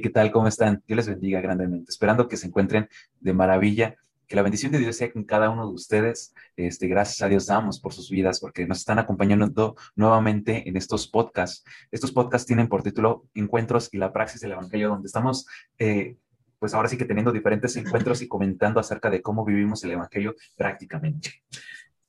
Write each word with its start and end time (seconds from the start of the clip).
¿qué 0.00 0.10
tal? 0.10 0.30
¿Cómo 0.30 0.48
están? 0.48 0.82
Dios 0.86 0.96
les 0.96 1.08
bendiga 1.08 1.40
grandemente. 1.40 1.90
Esperando 1.90 2.28
que 2.28 2.36
se 2.36 2.46
encuentren 2.46 2.88
de 3.20 3.32
maravilla. 3.32 3.96
Que 4.26 4.36
la 4.36 4.42
bendición 4.42 4.70
de 4.70 4.78
Dios 4.78 4.96
sea 4.96 5.12
con 5.12 5.24
cada 5.24 5.50
uno 5.50 5.66
de 5.66 5.74
ustedes. 5.74 6.34
Este, 6.56 6.86
gracias 6.86 7.20
a 7.22 7.28
Dios 7.28 7.46
damos 7.46 7.80
por 7.80 7.92
sus 7.92 8.10
vidas 8.10 8.38
porque 8.38 8.66
nos 8.66 8.78
están 8.78 8.98
acompañando 8.98 9.76
nuevamente 9.96 10.68
en 10.68 10.76
estos 10.76 11.08
podcasts. 11.08 11.64
Estos 11.90 12.12
podcasts 12.12 12.46
tienen 12.46 12.68
por 12.68 12.82
título 12.82 13.26
Encuentros 13.34 13.88
y 13.92 13.98
la 13.98 14.12
praxis 14.12 14.40
del 14.40 14.52
Evangelio, 14.52 14.88
donde 14.88 15.06
estamos, 15.06 15.46
eh, 15.78 16.16
pues 16.60 16.74
ahora 16.74 16.88
sí 16.88 16.96
que 16.96 17.04
teniendo 17.04 17.32
diferentes 17.32 17.76
encuentros 17.76 18.22
y 18.22 18.28
comentando 18.28 18.78
acerca 18.78 19.10
de 19.10 19.20
cómo 19.20 19.44
vivimos 19.44 19.82
el 19.82 19.92
Evangelio 19.92 20.36
prácticamente. 20.56 21.42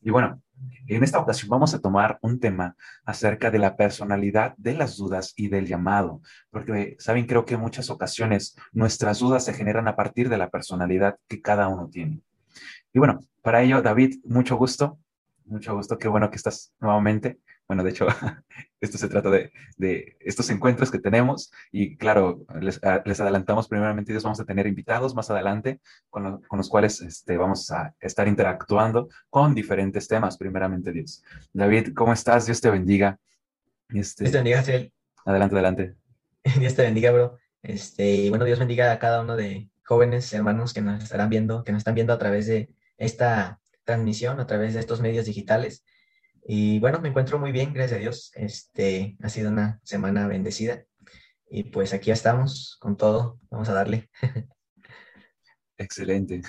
Y 0.01 0.09
bueno, 0.09 0.41
en 0.87 1.03
esta 1.03 1.19
ocasión 1.19 1.49
vamos 1.49 1.73
a 1.73 1.79
tomar 1.79 2.17
un 2.21 2.39
tema 2.39 2.75
acerca 3.05 3.51
de 3.51 3.59
la 3.59 3.75
personalidad 3.75 4.53
de 4.57 4.73
las 4.73 4.97
dudas 4.97 5.33
y 5.35 5.47
del 5.47 5.67
llamado, 5.67 6.21
porque, 6.49 6.95
saben, 6.99 7.25
creo 7.25 7.45
que 7.45 7.55
en 7.55 7.61
muchas 7.61 7.89
ocasiones 7.89 8.55
nuestras 8.71 9.19
dudas 9.19 9.45
se 9.45 9.53
generan 9.53 9.87
a 9.87 9.95
partir 9.95 10.29
de 10.29 10.37
la 10.37 10.49
personalidad 10.49 11.17
que 11.27 11.41
cada 11.41 11.67
uno 11.67 11.87
tiene. 11.89 12.21
Y 12.93 12.99
bueno, 12.99 13.19
para 13.41 13.61
ello, 13.61 13.81
David, 13.81 14.19
mucho 14.25 14.57
gusto, 14.57 14.99
mucho 15.45 15.75
gusto, 15.75 15.97
qué 15.97 16.07
bueno 16.07 16.29
que 16.29 16.37
estás 16.37 16.73
nuevamente. 16.79 17.39
Bueno, 17.71 17.85
de 17.85 17.91
hecho, 17.91 18.05
esto 18.81 18.97
se 18.97 19.07
trata 19.07 19.29
de, 19.29 20.17
estos 20.19 20.49
encuentros 20.49 20.91
que 20.91 20.99
tenemos 20.99 21.53
y 21.71 21.95
claro, 21.95 22.45
les, 22.59 22.83
ah, 22.83 23.01
adelantamos 23.05 23.69
primeramente, 23.69 24.11
Dios 24.11 24.23
vamos 24.23 24.41
a 24.41 24.43
tener 24.43 24.67
invitados 24.67 25.15
más 25.15 25.31
adelante 25.31 25.79
con, 26.09 26.41
los 26.51 26.67
cuales 26.67 26.99
este, 26.99 27.37
vamos 27.37 27.71
a 27.71 27.95
estar 28.01 28.27
interactuando 28.27 29.07
con 29.29 29.55
diferentes 29.55 30.09
temas, 30.09 30.35
primeramente 30.35 30.91
Dios. 30.91 31.23
David, 31.53 31.93
¿cómo 31.95 32.11
estás? 32.11 32.45
Dios 32.45 32.59
te 32.59 32.69
bendiga. 32.69 33.17
Este, 33.87 34.25
Dios 34.25 34.33
te 34.33 34.39
bendiga, 34.39 34.63
Cel. 34.63 34.91
Adelante, 35.23 35.55
adelante. 35.55 35.95
Dios 36.59 36.75
te 36.75 36.81
bendiga, 36.81 37.11
bro. 37.13 37.37
Este, 37.61 38.05
y 38.11 38.29
bueno, 38.29 38.43
Dios 38.43 38.59
bendiga 38.59 38.91
a 38.91 38.99
cada 38.99 39.21
uno 39.21 39.37
de 39.37 39.69
jóvenes 39.85 40.33
hermanos 40.33 40.73
que 40.73 40.81
nos 40.81 41.01
estarán 41.01 41.29
viendo, 41.29 41.63
que 41.63 41.71
nos 41.71 41.79
están 41.79 41.95
viendo 41.95 42.11
a 42.11 42.17
través 42.17 42.47
de 42.47 42.75
esta 42.97 43.61
transmisión, 43.85 44.41
a 44.41 44.45
través 44.45 44.73
de 44.73 44.81
estos 44.81 44.99
medios 44.99 45.25
digitales. 45.25 45.85
Y 46.43 46.79
bueno, 46.79 46.99
me 46.99 47.09
encuentro 47.09 47.39
muy 47.39 47.51
bien, 47.51 47.73
gracias 47.73 47.97
a 47.97 48.01
Dios. 48.01 48.31
Este, 48.35 49.15
ha 49.21 49.29
sido 49.29 49.51
una 49.51 49.79
semana 49.83 50.27
bendecida. 50.27 50.83
Y 51.49 51.65
pues 51.65 51.93
aquí 51.93 52.11
estamos 52.11 52.77
con 52.79 52.97
todo. 52.97 53.39
Vamos 53.49 53.69
a 53.69 53.73
darle. 53.73 54.09
Excelente. 55.77 56.41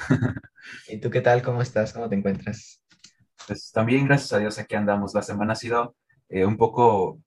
¿Y 0.89 0.99
tú 0.99 1.11
qué 1.11 1.21
tal? 1.21 1.43
¿Cómo 1.43 1.63
estás? 1.63 1.93
¿Cómo 1.93 2.09
te 2.09 2.17
encuentras? 2.17 2.83
Pues 3.47 3.71
también, 3.73 4.07
gracias 4.07 4.33
a 4.33 4.39
Dios, 4.39 4.59
aquí 4.59 4.75
andamos. 4.77 5.15
La 5.15 5.23
semana 5.23 5.53
ha 5.53 5.57
sido 5.57 5.97
eh, 6.29 6.45
un 6.45 6.57
poco, 6.57 7.21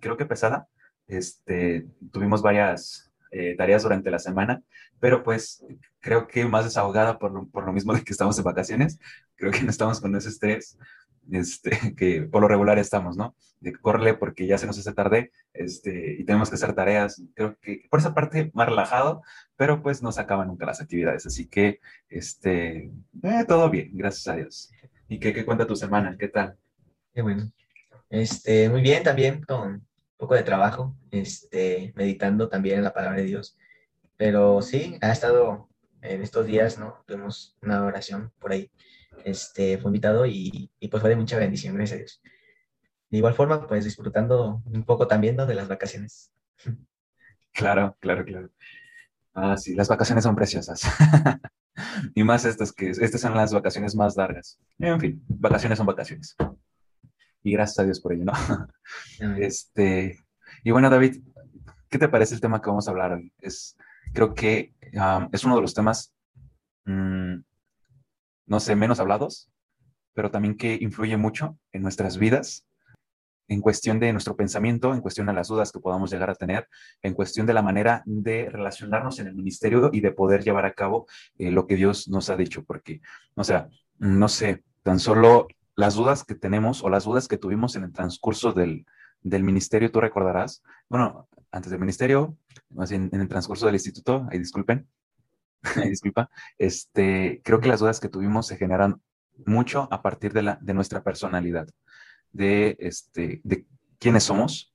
creo 0.00 0.16
que 0.16 0.26
pesada. 0.26 0.68
Este, 1.06 1.86
tuvimos 2.12 2.42
varias 2.42 3.12
eh, 3.30 3.56
tareas 3.56 3.82
durante 3.82 4.10
la 4.10 4.18
semana, 4.18 4.62
pero 5.00 5.22
pues 5.22 5.64
creo 6.00 6.28
que 6.28 6.44
más 6.44 6.64
desahogada 6.64 7.18
por 7.18 7.50
por 7.50 7.64
lo 7.64 7.72
mismo 7.72 7.94
de 7.94 8.04
que 8.04 8.12
estamos 8.12 8.38
en 8.38 8.44
vacaciones. 8.44 8.98
Creo 9.36 9.50
que 9.50 9.62
no 9.62 9.70
estamos 9.70 10.00
con 10.00 10.14
ese 10.14 10.28
estrés 10.28 10.76
este, 11.30 11.70
que 11.96 12.22
por 12.22 12.42
lo 12.42 12.48
regular 12.48 12.78
estamos, 12.78 13.16
¿no? 13.16 13.36
De 13.60 13.72
correrle 13.72 14.14
porque 14.14 14.46
ya 14.46 14.58
se 14.58 14.66
nos 14.66 14.78
hace 14.78 14.92
tarde 14.92 15.30
este, 15.52 16.16
y 16.18 16.24
tenemos 16.24 16.48
que 16.48 16.56
hacer 16.56 16.74
tareas. 16.74 17.22
Creo 17.34 17.56
que 17.60 17.86
por 17.90 18.00
esa 18.00 18.14
parte 18.14 18.50
más 18.54 18.68
relajado, 18.68 19.22
pero 19.56 19.82
pues 19.82 20.02
no 20.02 20.10
se 20.12 20.20
acaban 20.20 20.48
nunca 20.48 20.66
las 20.66 20.80
actividades. 20.80 21.26
Así 21.26 21.48
que, 21.48 21.80
este, 22.08 22.90
eh, 23.22 23.44
todo 23.46 23.70
bien, 23.70 23.90
gracias 23.94 24.28
a 24.28 24.36
Dios. 24.36 24.70
¿Y 25.08 25.18
qué, 25.18 25.32
qué 25.32 25.44
cuenta 25.44 25.66
tu 25.66 25.76
semana? 25.76 26.16
¿Qué 26.18 26.28
tal? 26.28 26.56
Qué 27.14 27.22
bueno. 27.22 27.52
Este, 28.10 28.68
muy 28.68 28.82
bien 28.82 29.02
también, 29.02 29.42
con 29.42 29.68
un 29.68 29.86
poco 30.16 30.34
de 30.34 30.42
trabajo, 30.42 30.96
este, 31.10 31.92
meditando 31.96 32.48
también 32.48 32.78
en 32.78 32.84
la 32.84 32.92
palabra 32.92 33.18
de 33.18 33.26
Dios. 33.26 33.56
Pero 34.16 34.60
sí, 34.62 34.98
ha 35.00 35.12
estado 35.12 35.68
en 36.02 36.22
estos 36.22 36.46
días, 36.46 36.78
¿no? 36.78 37.02
Tuvimos 37.06 37.56
una 37.62 37.84
oración 37.84 38.32
por 38.38 38.52
ahí 38.52 38.70
este, 39.24 39.78
fue 39.78 39.90
invitado 39.90 40.26
y, 40.26 40.70
pues 40.90 41.00
fue 41.00 41.10
de 41.10 41.16
mucha 41.16 41.38
bendición, 41.38 41.74
gracias 41.74 41.96
a 41.96 41.98
Dios. 41.98 42.22
De 43.10 43.18
igual 43.18 43.34
forma, 43.34 43.66
pues 43.66 43.84
disfrutando 43.84 44.62
un 44.64 44.84
poco 44.84 45.06
también 45.06 45.36
de 45.36 45.54
las 45.54 45.68
vacaciones. 45.68 46.32
Claro, 47.52 47.96
claro, 48.00 48.24
claro. 48.24 48.50
Ah, 49.34 49.56
sí, 49.56 49.74
las 49.74 49.88
vacaciones 49.88 50.24
son 50.24 50.34
preciosas. 50.34 50.82
y 52.14 52.24
más 52.24 52.44
estas 52.44 52.72
que 52.72 52.90
estas 52.90 53.20
son 53.20 53.34
las 53.34 53.52
vacaciones 53.52 53.94
más 53.94 54.16
largas. 54.16 54.58
En 54.78 55.00
fin, 55.00 55.22
vacaciones 55.28 55.78
son 55.78 55.86
vacaciones. 55.86 56.36
Y 57.42 57.52
gracias 57.52 57.78
a 57.80 57.84
Dios 57.84 58.00
por 58.00 58.12
ello, 58.12 58.24
¿no? 58.24 58.32
este, 59.38 60.18
y 60.64 60.70
bueno, 60.70 60.90
David, 60.90 61.22
¿qué 61.88 61.98
te 61.98 62.08
parece 62.08 62.34
el 62.34 62.40
tema 62.40 62.60
que 62.60 62.70
vamos 62.70 62.86
a 62.86 62.90
hablar 62.90 63.12
hoy? 63.12 63.32
Es, 63.38 63.76
creo 64.12 64.34
que 64.34 64.74
es 65.32 65.44
uno 65.44 65.56
de 65.56 65.62
los 65.62 65.74
temas 65.74 66.14
mm, 66.84 67.40
no 68.46 68.60
sé, 68.60 68.76
menos 68.76 69.00
hablados, 69.00 69.50
pero 70.14 70.30
también 70.30 70.56
que 70.56 70.78
influye 70.80 71.16
mucho 71.16 71.58
en 71.72 71.82
nuestras 71.82 72.18
vidas, 72.18 72.66
en 73.48 73.60
cuestión 73.60 74.00
de 74.00 74.12
nuestro 74.12 74.36
pensamiento, 74.36 74.94
en 74.94 75.00
cuestión 75.00 75.26
de 75.26 75.32
las 75.32 75.48
dudas 75.48 75.72
que 75.72 75.80
podamos 75.80 76.10
llegar 76.10 76.30
a 76.30 76.34
tener, 76.34 76.68
en 77.02 77.14
cuestión 77.14 77.46
de 77.46 77.54
la 77.54 77.62
manera 77.62 78.02
de 78.06 78.48
relacionarnos 78.50 79.18
en 79.18 79.26
el 79.26 79.34
ministerio 79.34 79.90
y 79.92 80.00
de 80.00 80.12
poder 80.12 80.42
llevar 80.42 80.64
a 80.64 80.72
cabo 80.72 81.06
eh, 81.38 81.50
lo 81.50 81.66
que 81.66 81.76
Dios 81.76 82.08
nos 82.08 82.30
ha 82.30 82.36
dicho, 82.36 82.64
porque, 82.64 83.00
o 83.34 83.44
sea, 83.44 83.68
no 83.98 84.28
sé, 84.28 84.64
tan 84.82 84.98
solo 84.98 85.48
las 85.76 85.94
dudas 85.94 86.24
que 86.24 86.34
tenemos 86.34 86.82
o 86.82 86.88
las 86.88 87.04
dudas 87.04 87.28
que 87.28 87.38
tuvimos 87.38 87.76
en 87.76 87.84
el 87.84 87.92
transcurso 87.92 88.52
del, 88.52 88.86
del 89.22 89.42
ministerio, 89.42 89.90
tú 89.90 90.00
recordarás, 90.00 90.62
bueno, 90.88 91.28
antes 91.50 91.70
del 91.70 91.80
ministerio, 91.80 92.36
más 92.70 92.90
en 92.92 93.10
el 93.12 93.28
transcurso 93.28 93.66
del 93.66 93.74
instituto, 93.74 94.26
ahí 94.30 94.38
disculpen, 94.38 94.88
disculpa, 95.88 96.30
este, 96.58 97.40
creo 97.44 97.60
que 97.60 97.68
las 97.68 97.80
dudas 97.80 98.00
que 98.00 98.08
tuvimos 98.08 98.46
se 98.46 98.56
generan 98.56 99.00
mucho 99.46 99.88
a 99.90 100.02
partir 100.02 100.32
de, 100.32 100.42
la, 100.42 100.58
de 100.60 100.74
nuestra 100.74 101.02
personalidad, 101.02 101.68
de, 102.32 102.76
este, 102.80 103.40
de 103.44 103.66
quiénes 103.98 104.24
somos, 104.24 104.74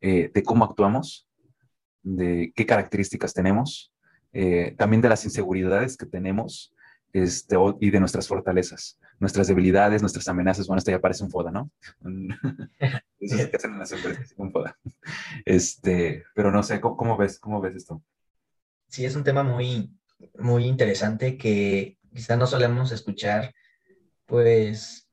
eh, 0.00 0.30
de 0.32 0.42
cómo 0.42 0.64
actuamos, 0.64 1.28
de 2.02 2.52
qué 2.54 2.66
características 2.66 3.32
tenemos, 3.32 3.92
eh, 4.32 4.74
también 4.76 5.00
de 5.00 5.08
las 5.08 5.24
inseguridades 5.24 5.96
que 5.96 6.06
tenemos 6.06 6.74
este, 7.12 7.56
y 7.80 7.90
de 7.90 8.00
nuestras 8.00 8.26
fortalezas, 8.26 8.98
nuestras 9.20 9.46
debilidades, 9.46 10.02
nuestras 10.02 10.26
amenazas. 10.26 10.66
Bueno, 10.66 10.78
esto 10.78 10.90
ya 10.90 11.00
parece 11.00 11.22
un 11.22 11.30
FODA, 11.30 11.52
¿no? 11.52 11.70
Eso 13.20 13.36
es 13.36 13.46
que 13.46 13.56
hacen 13.56 13.72
en 13.72 13.78
las 13.78 13.92
empresas, 13.92 14.34
un 14.36 14.50
FODA. 14.50 14.76
Este, 15.44 16.24
pero 16.34 16.50
no 16.50 16.62
sé, 16.62 16.80
¿cómo, 16.80 17.16
ves, 17.16 17.38
¿cómo 17.38 17.60
ves 17.60 17.76
esto? 17.76 18.02
Sí, 18.88 19.04
es 19.04 19.14
un 19.14 19.24
tema 19.24 19.44
muy, 19.44 19.90
muy 20.38 20.66
interesante 20.66 21.36
que 21.36 21.98
quizá 22.12 22.36
no 22.36 22.46
solemos 22.46 22.92
escuchar, 22.92 23.54
pues, 24.26 25.08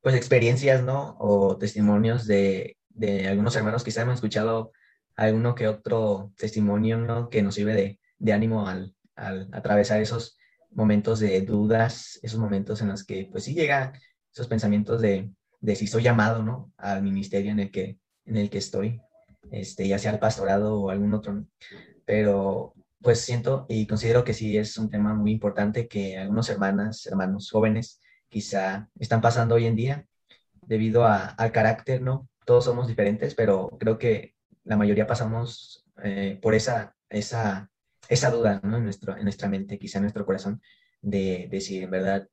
pues 0.00 0.14
experiencias, 0.14 0.82
¿no? 0.82 1.16
O 1.18 1.56
testimonios 1.58 2.26
de, 2.26 2.76
de 2.88 3.28
algunos 3.28 3.56
hermanos, 3.56 3.84
quizá 3.84 4.02
hemos 4.02 4.16
escuchado 4.16 4.72
alguno 5.16 5.54
que 5.54 5.68
otro 5.68 6.32
testimonio, 6.36 6.98
¿no? 6.98 7.28
Que 7.28 7.42
nos 7.42 7.54
sirve 7.54 7.74
de, 7.74 8.00
de 8.18 8.32
ánimo 8.32 8.68
al, 8.68 8.94
al, 9.14 9.48
atravesar 9.52 10.00
esos 10.00 10.38
momentos 10.70 11.20
de 11.20 11.40
dudas, 11.40 12.18
esos 12.22 12.38
momentos 12.38 12.80
en 12.82 12.88
los 12.88 13.04
que, 13.04 13.28
pues 13.30 13.44
sí, 13.44 13.54
llegan 13.54 13.92
esos 14.32 14.48
pensamientos 14.48 15.00
de, 15.00 15.30
de 15.60 15.76
si 15.76 15.86
soy 15.86 16.02
llamado, 16.02 16.42
¿no? 16.42 16.72
Al 16.76 17.02
ministerio 17.02 17.50
en 17.50 17.60
el 17.60 17.70
que, 17.70 17.98
en 18.26 18.36
el 18.36 18.50
que 18.50 18.58
estoy, 18.58 19.00
este, 19.50 19.88
ya 19.88 19.98
sea 19.98 20.12
al 20.12 20.18
pastorado 20.18 20.80
o 20.80 20.90
algún 20.90 21.14
otro, 21.14 21.46
pero 22.04 22.74
pues 23.02 23.20
siento 23.20 23.66
y 23.68 23.86
considero 23.86 24.24
que 24.24 24.34
sí 24.34 24.56
es 24.56 24.76
un 24.78 24.90
tema 24.90 25.14
muy 25.14 25.32
importante 25.32 25.88
que 25.88 26.18
algunos 26.18 26.48
hermanas, 26.48 27.06
hermanos 27.06 27.50
jóvenes 27.50 28.00
quizá 28.28 28.88
están 28.98 29.20
pasando 29.20 29.54
hoy 29.54 29.66
en 29.66 29.76
día 29.76 30.06
debido 30.62 31.06
al 31.06 31.52
carácter, 31.52 32.02
¿no? 32.02 32.28
Todos 32.44 32.64
somos 32.64 32.88
diferentes, 32.88 33.34
pero 33.34 33.76
creo 33.78 33.98
que 33.98 34.34
la 34.64 34.76
mayoría 34.76 35.06
pasamos 35.06 35.84
eh, 36.02 36.38
por 36.42 36.54
esa, 36.54 36.96
esa, 37.08 37.70
esa 38.08 38.30
duda, 38.30 38.60
¿no? 38.62 38.76
En, 38.76 38.84
nuestro, 38.84 39.16
en 39.16 39.22
nuestra 39.24 39.48
mente, 39.48 39.78
quizá 39.78 39.98
en 39.98 40.02
nuestro 40.02 40.26
corazón, 40.26 40.60
de, 41.00 41.48
de 41.50 41.60
si 41.60 41.78
en 41.78 41.90
verdad 41.90 42.28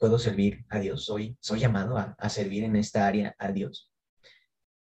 puedo 0.00 0.18
servir 0.18 0.64
a 0.68 0.80
Dios, 0.80 1.04
soy, 1.04 1.36
soy 1.40 1.60
llamado 1.60 1.96
a, 1.96 2.16
a 2.18 2.28
servir 2.28 2.64
en 2.64 2.74
esta 2.74 3.06
área 3.06 3.34
a 3.38 3.52
Dios. 3.52 3.92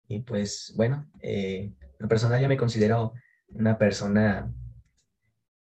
Y 0.09 0.21
pues 0.21 0.75
bueno, 0.77 1.09
eh, 1.21 1.73
en 1.81 1.97
lo 1.99 2.09
personal 2.09 2.41
ya 2.41 2.49
me 2.49 2.57
considero 2.57 3.15
una 3.49 3.79
persona 3.79 4.53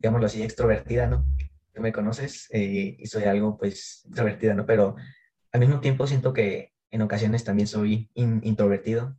digámoslo 0.03 0.27
así, 0.27 0.43
extrovertida, 0.43 1.07
¿no? 1.07 1.25
Tú 1.73 1.81
me 1.81 1.93
conoces 1.93 2.49
eh, 2.51 2.97
y 2.99 3.07
soy 3.07 3.23
algo, 3.25 3.57
pues, 3.57 4.03
extrovertida, 4.05 4.53
¿no? 4.53 4.67
Pero 4.67 4.97
al 5.53 5.61
mismo 5.61 5.79
tiempo 5.79 6.09
siento 6.09 6.33
que 6.33 6.73
en 6.91 7.03
ocasiones 7.03 7.45
también 7.45 7.69
soy 7.69 8.11
introvertido. 8.15 9.17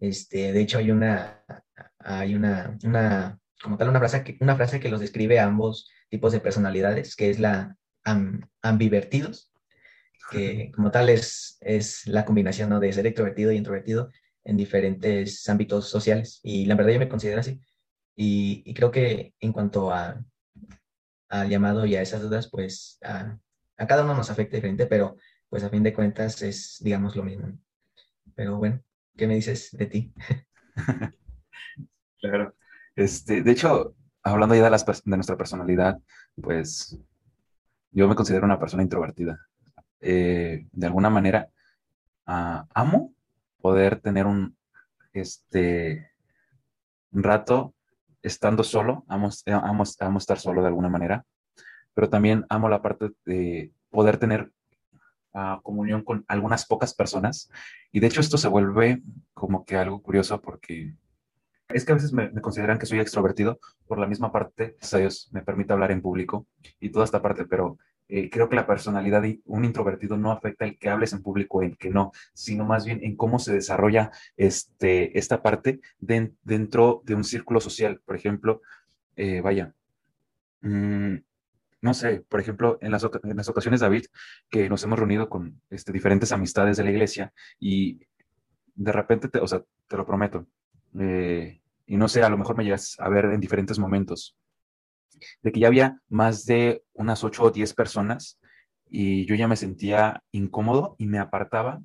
Este, 0.00 0.52
de 0.52 0.60
hecho, 0.60 0.78
hay 0.78 0.90
una, 0.90 1.44
hay 1.98 2.34
una, 2.34 2.78
una, 2.82 3.38
como 3.62 3.76
tal, 3.76 3.90
una 3.90 3.98
frase, 3.98 4.24
que, 4.24 4.38
una 4.40 4.56
frase 4.56 4.80
que 4.80 4.88
los 4.88 5.00
describe 5.00 5.38
a 5.38 5.44
ambos 5.44 5.90
tipos 6.08 6.32
de 6.32 6.40
personalidades, 6.40 7.14
que 7.14 7.28
es 7.28 7.38
la 7.38 7.76
ambivertidos, 8.62 9.52
que 10.30 10.72
como 10.74 10.90
tal 10.90 11.10
es, 11.10 11.58
es 11.60 12.06
la 12.06 12.24
combinación 12.24 12.70
¿no? 12.70 12.80
de 12.80 12.92
ser 12.92 13.06
extrovertido 13.06 13.52
y 13.52 13.56
introvertido 13.56 14.10
en 14.44 14.56
diferentes 14.56 15.46
ámbitos 15.48 15.88
sociales. 15.88 16.40
Y 16.42 16.64
la 16.64 16.74
verdad 16.74 16.92
yo 16.92 16.98
me 16.98 17.08
considero 17.08 17.40
así. 17.40 17.60
Y, 18.16 18.74
creo 18.74 18.90
que 18.90 19.34
en 19.40 19.52
cuanto 19.52 19.92
a, 19.92 20.22
al 21.28 21.48
llamado 21.48 21.84
y 21.86 21.96
a 21.96 22.02
esas 22.02 22.22
dudas, 22.22 22.48
pues 22.48 22.98
a, 23.02 23.38
cada 23.76 24.04
uno 24.04 24.14
nos 24.14 24.30
afecta 24.30 24.56
diferente, 24.56 24.86
pero 24.86 25.16
pues 25.48 25.64
a 25.64 25.68
fin 25.68 25.82
de 25.82 25.92
cuentas 25.92 26.40
es, 26.42 26.78
digamos, 26.80 27.16
lo 27.16 27.24
mismo. 27.24 27.58
Pero 28.34 28.56
bueno, 28.56 28.80
¿qué 29.16 29.26
me 29.26 29.34
dices 29.34 29.70
de 29.72 29.86
ti? 29.86 30.12
claro. 32.20 32.54
Este, 32.96 33.42
de 33.42 33.50
hecho, 33.50 33.96
hablando 34.22 34.54
ya 34.54 34.64
de, 34.64 34.70
las, 34.70 34.84
de 34.86 35.16
nuestra 35.16 35.36
personalidad, 35.36 36.00
pues 36.40 36.98
yo 37.90 38.08
me 38.08 38.14
considero 38.14 38.44
una 38.44 38.58
persona 38.58 38.82
introvertida. 38.82 39.38
Eh, 40.00 40.66
de 40.72 40.86
alguna 40.86 41.10
manera, 41.10 41.48
ah, 42.26 42.66
amo 42.74 43.14
poder 43.60 44.00
tener 44.00 44.26
un, 44.26 44.56
este, 45.12 46.10
un 47.12 47.22
rato 47.22 47.74
estando 48.24 48.64
solo, 48.64 49.04
amo, 49.06 49.28
amo, 49.46 50.18
estar 50.18 50.38
solo 50.38 50.62
de 50.62 50.68
alguna 50.68 50.88
manera, 50.88 51.24
pero 51.92 52.08
también 52.08 52.44
amo 52.48 52.68
la 52.68 52.82
parte 52.82 53.10
de 53.24 53.70
poder 53.90 54.16
tener 54.16 54.50
uh, 55.34 55.60
comunión 55.62 56.02
con 56.02 56.24
algunas 56.26 56.66
pocas 56.66 56.94
personas. 56.94 57.50
Y 57.92 58.00
de 58.00 58.06
hecho 58.06 58.20
esto 58.20 58.38
se 58.38 58.48
vuelve 58.48 59.02
como 59.34 59.64
que 59.64 59.76
algo 59.76 60.02
curioso 60.02 60.40
porque 60.40 60.94
es 61.68 61.84
que 61.84 61.92
a 61.92 61.96
veces 61.96 62.12
me, 62.12 62.32
consideran 62.40 62.78
que 62.78 62.86
soy 62.86 62.98
extrovertido 62.98 63.58
por 63.86 63.98
la 63.98 64.06
misma 64.06 64.32
parte, 64.32 64.76
a 64.92 64.96
Dios 64.96 65.28
me 65.32 65.42
permite 65.42 65.72
hablar 65.72 65.92
en 65.92 66.02
público 66.02 66.46
y 66.80 66.90
toda 66.90 67.04
esta 67.04 67.22
parte, 67.22 67.44
pero 67.44 67.78
eh, 68.08 68.28
creo 68.30 68.48
que 68.48 68.56
la 68.56 68.66
personalidad 68.66 69.22
de 69.22 69.40
un 69.46 69.64
introvertido 69.64 70.16
no 70.16 70.30
afecta 70.30 70.64
el 70.64 70.78
que 70.78 70.90
hables 70.90 71.12
en 71.12 71.22
público 71.22 71.62
el 71.62 71.76
que 71.78 71.90
no, 71.90 72.12
sino 72.34 72.64
más 72.64 72.84
bien 72.84 73.00
en 73.02 73.16
cómo 73.16 73.38
se 73.38 73.54
desarrolla 73.54 74.10
este, 74.36 75.18
esta 75.18 75.42
parte 75.42 75.80
dentro 75.98 77.02
de 77.04 77.14
un 77.14 77.24
círculo 77.24 77.60
social. 77.60 78.00
Por 78.04 78.16
ejemplo, 78.16 78.60
eh, 79.16 79.40
vaya, 79.40 79.74
mm, 80.60 81.16
no 81.80 81.94
sé, 81.94 82.22
por 82.28 82.40
ejemplo, 82.40 82.78
en 82.80 82.92
las, 82.92 83.04
en 83.22 83.36
las, 83.36 83.48
ocasiones, 83.48 83.80
David, 83.80 84.06
que 84.50 84.68
nos 84.68 84.82
hemos 84.84 84.98
reunido 84.98 85.28
con 85.28 85.60
este, 85.70 85.92
diferentes 85.92 86.32
amistades 86.32 86.76
de 86.76 86.84
la 86.84 86.90
iglesia 86.90 87.32
y 87.58 88.00
de 88.74 88.92
repente, 88.92 89.28
te, 89.28 89.38
o 89.38 89.46
sea, 89.46 89.62
te 89.88 89.96
lo 89.96 90.06
prometo, 90.06 90.46
eh, 90.98 91.60
y 91.86 91.96
no 91.96 92.08
sé, 92.08 92.22
a 92.22 92.28
lo 92.28 92.38
mejor 92.38 92.56
me 92.56 92.64
llegas 92.64 92.96
a 92.98 93.08
ver 93.08 93.26
en 93.26 93.40
diferentes 93.40 93.78
momentos 93.78 94.36
de 95.42 95.52
que 95.52 95.60
ya 95.60 95.68
había 95.68 96.00
más 96.08 96.44
de 96.44 96.82
unas 96.92 97.24
8 97.24 97.44
o 97.44 97.50
10 97.50 97.74
personas 97.74 98.38
y 98.88 99.26
yo 99.26 99.34
ya 99.34 99.48
me 99.48 99.56
sentía 99.56 100.22
incómodo 100.32 100.96
y 100.98 101.06
me 101.06 101.18
apartaba. 101.18 101.82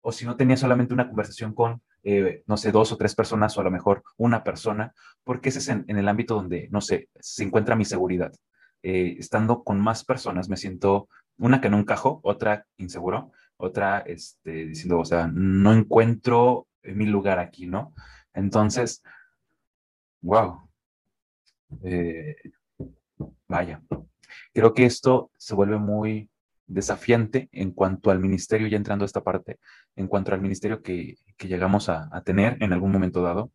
O 0.00 0.12
si 0.12 0.24
no 0.24 0.36
tenía 0.36 0.56
solamente 0.56 0.94
una 0.94 1.08
conversación 1.08 1.54
con, 1.54 1.82
eh, 2.02 2.42
no 2.46 2.56
sé, 2.56 2.72
dos 2.72 2.92
o 2.92 2.96
tres 2.96 3.14
personas 3.14 3.56
o 3.56 3.60
a 3.60 3.64
lo 3.64 3.70
mejor 3.70 4.02
una 4.16 4.42
persona, 4.42 4.94
porque 5.24 5.50
ese 5.50 5.58
es 5.58 5.68
en, 5.68 5.84
el 5.88 6.08
ámbito 6.08 6.34
donde, 6.34 6.68
no 6.70 6.80
sé, 6.80 7.08
se 7.18 7.44
encuentra 7.44 7.76
mi 7.76 7.84
seguridad. 7.84 8.32
Eh, 8.82 9.16
estando 9.18 9.64
con 9.64 9.80
más 9.80 10.04
personas 10.04 10.48
me 10.48 10.56
siento, 10.56 11.08
una 11.38 11.60
que 11.60 11.70
no 11.70 11.78
encajo, 11.78 12.20
otra 12.22 12.66
inseguro, 12.76 13.32
otra 13.56 14.00
este, 14.00 14.66
diciendo, 14.66 14.98
o 14.98 15.04
sea, 15.04 15.28
no 15.32 15.72
encuentro 15.72 16.68
mi 16.82 17.06
lugar 17.06 17.38
aquí, 17.38 17.66
¿no? 17.66 17.94
Entonces, 18.32 19.02
wow, 20.20 20.65
eh, 21.82 22.36
vaya, 23.48 23.82
creo 24.52 24.74
que 24.74 24.84
esto 24.84 25.30
se 25.36 25.54
vuelve 25.54 25.78
muy 25.78 26.30
desafiante 26.66 27.48
en 27.52 27.70
cuanto 27.72 28.10
al 28.10 28.18
ministerio, 28.18 28.66
ya 28.66 28.76
entrando 28.76 29.04
a 29.04 29.06
esta 29.06 29.22
parte, 29.22 29.58
en 29.94 30.08
cuanto 30.08 30.32
al 30.32 30.40
ministerio 30.40 30.82
que, 30.82 31.16
llegamos 31.38 31.88
a, 31.88 32.08
tener 32.24 32.56
en 32.60 32.72
algún 32.72 32.90
momento 32.92 33.22
dado, 33.22 33.52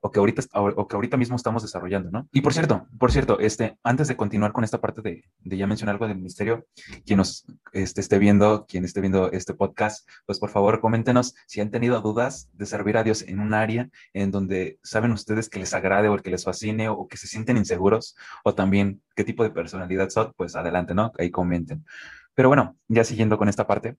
o 0.00 0.10
que 0.10 0.18
ahorita, 0.18 0.42
o 0.54 0.86
que 0.86 0.96
ahorita 0.96 1.16
mismo 1.16 1.36
estamos 1.36 1.62
desarrollando, 1.62 2.10
¿no? 2.10 2.28
Y 2.32 2.40
por 2.40 2.52
cierto, 2.52 2.86
por 2.98 3.10
cierto, 3.10 3.38
este, 3.40 3.78
antes 3.82 4.08
de 4.08 4.16
continuar 4.16 4.52
con 4.52 4.64
esta 4.64 4.80
parte 4.80 5.02
de, 5.02 5.24
de 5.38 5.56
ya 5.56 5.66
mencionar 5.66 5.94
algo 5.94 6.06
del 6.06 6.16
ministerio, 6.16 6.66
quien 7.04 7.18
nos 7.18 7.44
este, 7.72 8.00
esté 8.00 8.18
viendo, 8.18 8.66
quien 8.66 8.84
esté 8.84 9.00
viendo 9.00 9.32
este 9.32 9.54
podcast, 9.54 10.08
pues 10.26 10.38
por 10.38 10.50
favor 10.50 10.80
coméntenos 10.80 11.34
si 11.46 11.60
han 11.60 11.70
tenido 11.70 12.00
dudas 12.00 12.50
de 12.52 12.66
servir 12.66 12.96
a 12.96 13.02
Dios 13.02 13.22
en 13.22 13.40
un 13.40 13.54
área 13.54 13.88
en 14.12 14.30
donde 14.30 14.78
saben 14.82 15.12
ustedes 15.12 15.48
que 15.48 15.58
les 15.58 15.74
agrade 15.74 16.08
o 16.08 16.16
que 16.18 16.30
les 16.30 16.44
fascine 16.44 16.88
o 16.88 17.08
que 17.08 17.16
se 17.16 17.26
sienten 17.26 17.56
inseguros, 17.56 18.16
o 18.44 18.54
también 18.54 19.02
qué 19.14 19.24
tipo 19.24 19.42
de 19.42 19.50
personalidad 19.50 20.08
son, 20.10 20.32
pues 20.36 20.56
adelante, 20.56 20.94
¿no? 20.94 21.12
Ahí 21.18 21.30
comenten. 21.30 21.84
Pero 22.34 22.48
bueno, 22.48 22.76
ya 22.88 23.02
siguiendo 23.04 23.38
con 23.38 23.48
esta 23.48 23.66
parte, 23.66 23.96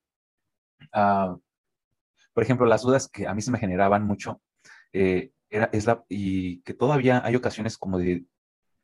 uh, 0.94 1.40
por 2.34 2.44
ejemplo, 2.44 2.68
las 2.68 2.84
dudas 2.84 3.10
que 3.10 3.28
a 3.28 3.34
mí 3.34 3.42
se 3.42 3.52
me 3.52 3.58
generaban 3.58 4.04
mucho, 4.04 4.42
eh, 4.94 5.32
era, 5.50 5.70
es 5.72 5.86
la, 5.86 6.04
y 6.10 6.62
que 6.62 6.74
todavía 6.74 7.22
hay 7.26 7.36
ocasiones 7.36 7.78
como 7.78 7.98
de, 7.98 8.26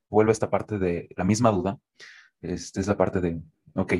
vuelvo 0.10 0.30
a 0.30 0.34
esta 0.34 0.50
parte 0.50 0.80
de 0.80 1.10
la 1.16 1.24
misma 1.24 1.52
duda, 1.52 1.80
este, 2.42 2.80
es 2.82 2.88
la 2.88 2.98
parte 2.98 3.22
de, 3.22 3.42
ok, 3.76 3.94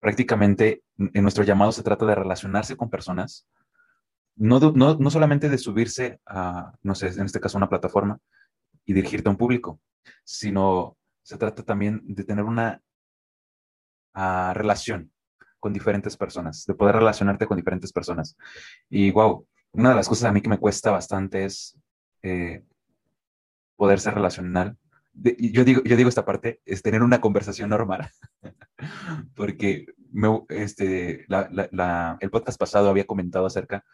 prácticamente 0.00 0.82
en 0.98 1.22
nuestro 1.22 1.44
llamado 1.44 1.72
se 1.72 1.82
trata 1.82 2.06
de 2.06 2.14
relacionarse 2.14 2.76
con 2.76 2.90
personas, 2.90 3.46
no, 4.36 4.58
no, 4.58 4.94
no 4.94 5.10
solamente 5.10 5.48
de 5.48 5.58
subirse 5.58 6.20
a, 6.26 6.72
no 6.82 6.94
sé, 6.94 7.08
en 7.08 7.26
este 7.26 7.40
caso 7.40 7.58
una 7.58 7.68
plataforma 7.68 8.18
y 8.86 8.94
dirigirte 8.94 9.28
a 9.28 9.32
un 9.32 9.36
público, 9.36 9.80
sino 10.24 10.96
se 11.22 11.36
trata 11.36 11.62
también 11.62 12.00
de 12.04 12.24
tener 12.24 12.44
una 12.44 12.82
uh, 14.14 14.54
relación 14.54 15.12
con 15.58 15.72
diferentes 15.74 16.16
personas, 16.16 16.64
de 16.64 16.74
poder 16.74 16.96
relacionarte 16.96 17.46
con 17.46 17.56
diferentes 17.56 17.92
personas. 17.92 18.36
Y 18.88 19.10
wow, 19.10 19.46
una 19.72 19.90
de 19.90 19.94
las 19.94 20.08
cosas 20.08 20.28
a 20.28 20.32
mí 20.32 20.40
que 20.40 20.48
me 20.48 20.58
cuesta 20.58 20.90
bastante 20.90 21.44
es 21.44 21.78
eh, 22.22 22.64
poder 23.76 24.00
ser 24.00 24.14
relacional. 24.14 24.76
yo, 25.12 25.64
digo, 25.64 25.82
yo 25.84 25.96
digo 25.96 26.08
esta 26.08 26.24
parte, 26.24 26.60
es 26.64 26.82
tener 26.82 27.02
una 27.02 27.20
conversación 27.20 27.70
normal, 27.70 28.10
porque 29.34 29.86
este, 30.48 31.26
el 31.28 32.30
podcast 32.30 32.58
pasado 32.58 32.90
había 32.90 33.06
comentado 33.06 33.46
acerca 33.46 33.84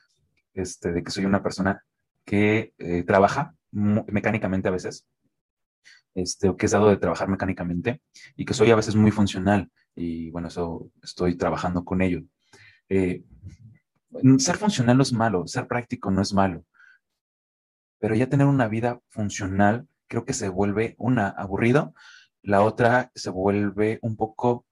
este, 0.54 0.92
de 0.92 1.02
que 1.02 1.10
soy 1.10 1.24
una 1.24 1.42
persona 1.42 1.84
que 2.24 2.74
eh, 2.78 3.04
trabaja 3.04 3.54
mecánicamente 3.70 4.68
a 4.68 4.72
veces, 4.72 5.06
este, 6.14 6.56
que 6.56 6.66
es 6.66 6.72
dado 6.72 6.88
de 6.88 6.96
trabajar 6.96 7.28
mecánicamente 7.28 8.00
y 8.36 8.44
que 8.44 8.54
soy 8.54 8.70
a 8.70 8.76
veces 8.76 8.96
muy 8.96 9.10
funcional 9.10 9.70
y 9.94 10.30
bueno, 10.30 10.48
eso 10.48 10.90
estoy 11.02 11.36
trabajando 11.36 11.84
con 11.84 12.02
ello. 12.02 12.22
Eh, 12.88 13.24
ser 14.38 14.56
funcional 14.56 14.96
no 14.96 15.02
es 15.02 15.12
malo, 15.12 15.46
ser 15.46 15.66
práctico 15.66 16.10
no 16.10 16.22
es 16.22 16.32
malo, 16.32 16.64
pero 17.98 18.14
ya 18.14 18.28
tener 18.28 18.46
una 18.46 18.68
vida 18.68 19.00
funcional 19.08 19.86
creo 20.08 20.24
que 20.24 20.32
se 20.32 20.48
vuelve 20.48 20.94
una 20.98 21.28
aburrido, 21.28 21.94
la 22.42 22.62
otra 22.62 23.10
se 23.14 23.30
vuelve 23.30 23.98
un 24.02 24.16
poco, 24.16 24.66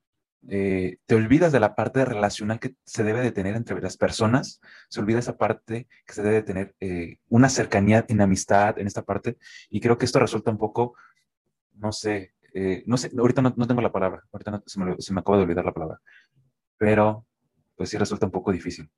eh, 0.49 0.99
te 1.07 1.15
olvidas 1.15 1.53
de 1.53 1.61
la 1.61 1.75
parte 1.75 2.05
relacional 2.05 2.61
que 2.61 2.77
se 2.85 3.03
debe 3.03 3.21
de 3.21 3.33
tener 3.33 3.57
entre 3.57 3.81
las 3.81 3.97
personas, 3.97 4.61
se 4.89 5.01
olvida 5.01 5.19
esa 5.19 5.37
parte 5.37 5.89
que 6.07 6.13
se 6.13 6.23
debe 6.23 6.37
de 6.37 6.43
tener 6.43 6.75
eh, 6.81 7.19
una 7.29 7.49
cercanía 7.49 8.05
en 8.09 8.21
amistad, 8.21 8.79
en 8.79 8.87
esta 8.87 9.03
parte, 9.03 9.37
y 9.71 9.81
creo 9.81 9.99
que 9.99 10.05
esto 10.05 10.21
resulta 10.21 10.51
un 10.51 10.59
poco, 10.59 10.95
no 11.75 11.93
sé, 11.93 12.35
eh, 12.53 12.85
no 12.87 12.97
sé, 12.97 13.11
ahorita 13.19 13.43
no, 13.43 13.67
tengo 13.67 13.81
la 13.81 13.93
palabra, 13.93 14.23
ahorita 14.33 14.63
se, 14.67 14.79
me, 14.79 14.95
se 14.99 15.13
me 15.13 15.21
acaba 15.21 15.39
de 15.39 15.45
olvidar 15.45 15.65
la 15.65 15.75
palabra, 15.75 16.01
pero 16.79 17.27
pues 17.77 17.91
sí 17.91 17.99
resulta 17.99 18.27
un 18.27 18.33
poco 18.33 18.53
difícil. 18.53 18.89